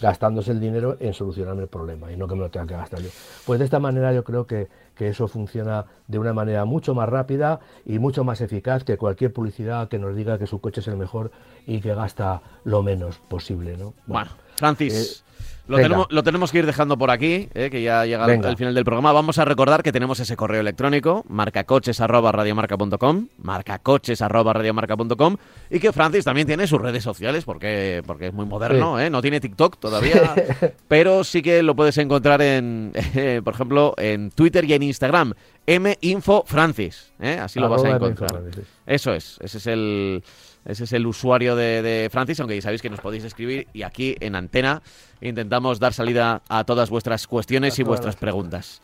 gastándose 0.00 0.52
el 0.52 0.60
dinero 0.60 0.96
en 1.00 1.12
solucionarme 1.12 1.62
el 1.62 1.68
problema 1.68 2.12
y 2.12 2.16
no 2.16 2.28
que 2.28 2.36
me 2.36 2.42
lo 2.42 2.50
tenga 2.50 2.66
que 2.66 2.74
gastar 2.74 3.00
yo. 3.00 3.08
Pues 3.44 3.58
de 3.58 3.64
esta 3.64 3.80
manera 3.80 4.12
yo 4.12 4.22
creo 4.22 4.46
que, 4.46 4.68
que, 4.94 5.08
eso 5.08 5.26
funciona 5.26 5.86
de 6.06 6.20
una 6.20 6.32
manera 6.32 6.64
mucho 6.66 6.94
más 6.94 7.08
rápida 7.08 7.58
y 7.84 7.98
mucho 7.98 8.22
más 8.22 8.40
eficaz 8.40 8.84
que 8.84 8.96
cualquier 8.96 9.32
publicidad 9.32 9.88
que 9.88 9.98
nos 9.98 10.14
diga 10.14 10.38
que 10.38 10.46
su 10.46 10.60
coche 10.60 10.82
es 10.82 10.88
el 10.88 10.96
mejor 10.96 11.32
y 11.66 11.80
que 11.80 11.94
gasta 11.94 12.42
lo 12.62 12.84
menos 12.84 13.18
posible. 13.18 13.76
¿no? 13.76 13.94
Bueno, 14.06 14.30
Francis. 14.56 14.94
Eh, 14.94 15.25
lo 15.68 15.76
tenemos, 15.78 16.06
lo 16.10 16.22
tenemos, 16.22 16.52
que 16.52 16.58
ir 16.58 16.66
dejando 16.66 16.96
por 16.96 17.10
aquí, 17.10 17.48
eh, 17.54 17.70
que 17.70 17.82
ya 17.82 18.04
llega 18.04 18.24
al 18.24 18.56
final 18.56 18.74
del 18.74 18.84
programa. 18.84 19.12
Vamos 19.12 19.38
a 19.38 19.44
recordar 19.44 19.82
que 19.82 19.92
tenemos 19.92 20.20
ese 20.20 20.36
correo 20.36 20.60
electrónico, 20.60 21.24
marcacoches.radiomarca.com, 21.28 23.28
marcacoches.radiomarca.com, 23.42 25.36
y 25.70 25.80
que 25.80 25.92
Francis 25.92 26.24
también 26.24 26.46
tiene 26.46 26.66
sus 26.66 26.80
redes 26.80 27.02
sociales, 27.02 27.44
porque, 27.44 28.02
porque 28.06 28.28
es 28.28 28.32
muy 28.32 28.46
moderno, 28.46 29.00
eh, 29.00 29.10
no 29.10 29.22
tiene 29.22 29.40
TikTok 29.40 29.78
todavía, 29.78 30.34
pero 30.88 31.24
sí 31.24 31.42
que 31.42 31.62
lo 31.62 31.74
puedes 31.74 31.98
encontrar 31.98 32.42
en, 32.42 32.92
por 33.44 33.54
ejemplo, 33.54 33.94
en 33.98 34.30
Twitter 34.30 34.64
y 34.64 34.74
en 34.74 34.82
Instagram, 34.84 35.32
minfofrancis, 35.66 37.12
eh, 37.20 37.38
así 37.40 37.58
lo 37.58 37.68
vas 37.68 37.84
a 37.84 37.90
encontrar. 37.90 38.42
Eso 38.86 39.12
es, 39.12 39.38
ese 39.42 39.58
es 39.58 39.66
el 39.66 40.22
ese 40.66 40.84
es 40.84 40.92
el 40.92 41.06
usuario 41.06 41.56
de, 41.56 42.08
Francis, 42.12 42.40
aunque 42.40 42.56
ya 42.56 42.62
sabéis 42.62 42.82
que 42.82 42.90
nos 42.90 43.00
podéis 43.00 43.24
escribir 43.24 43.68
y 43.72 43.82
aquí 43.82 44.16
en 44.20 44.34
antena 44.34 44.82
intentamos 45.20 45.78
dar 45.78 45.94
salida 45.94 46.42
a 46.48 46.64
todas 46.64 46.90
vuestras 46.90 47.26
cuestiones 47.26 47.78
y 47.78 47.82
vuestras 47.82 48.16
preguntas. 48.16 48.82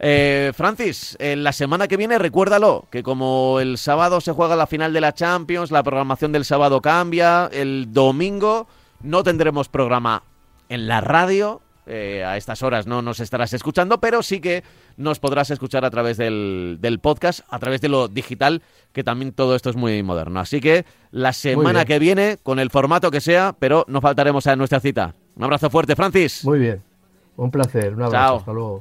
Eh, 0.00 0.52
Francis, 0.54 1.16
en 1.20 1.44
la 1.44 1.52
semana 1.52 1.88
que 1.88 1.96
viene 1.96 2.18
recuérdalo, 2.18 2.86
que 2.90 3.02
como 3.02 3.60
el 3.60 3.78
sábado 3.78 4.20
se 4.20 4.32
juega 4.32 4.56
la 4.56 4.66
final 4.66 4.92
de 4.92 5.00
la 5.00 5.14
Champions, 5.14 5.70
la 5.70 5.82
programación 5.82 6.32
del 6.32 6.44
sábado 6.44 6.82
cambia, 6.82 7.48
el 7.52 7.92
domingo 7.92 8.66
no 9.02 9.22
tendremos 9.22 9.68
programa 9.68 10.24
en 10.68 10.88
la 10.88 11.00
radio, 11.00 11.62
eh, 11.86 12.24
a 12.24 12.36
estas 12.36 12.62
horas 12.62 12.86
no 12.86 13.02
nos 13.02 13.20
estarás 13.20 13.52
escuchando, 13.52 13.98
pero 13.98 14.22
sí 14.22 14.40
que 14.40 14.62
nos 14.96 15.18
podrás 15.18 15.50
escuchar 15.50 15.84
a 15.84 15.90
través 15.90 16.16
del, 16.16 16.98
podcast, 17.02 17.40
a 17.50 17.58
través 17.58 17.80
de 17.80 17.88
lo 17.88 18.08
digital, 18.08 18.62
que 18.92 19.04
también 19.04 19.32
todo 19.32 19.54
esto 19.56 19.70
es 19.70 19.76
muy 19.76 20.02
moderno. 20.02 20.40
Así 20.40 20.60
que 20.60 20.84
la 21.10 21.32
semana 21.32 21.84
que 21.84 21.98
viene, 21.98 22.38
con 22.42 22.58
el 22.58 22.70
formato 22.70 23.10
que 23.10 23.20
sea, 23.20 23.54
pero 23.58 23.84
no 23.88 24.00
faltaremos 24.00 24.46
a 24.46 24.56
nuestra 24.56 24.80
cita. 24.80 25.14
Un 25.36 25.44
abrazo 25.44 25.70
fuerte, 25.70 25.96
Francis. 25.96 26.44
Muy 26.44 26.58
bien. 26.58 26.82
Un 27.36 27.50
placer. 27.50 27.94
Un 27.94 28.02
abrazo. 28.02 28.36
Hasta 28.36 28.52
luego. 28.52 28.80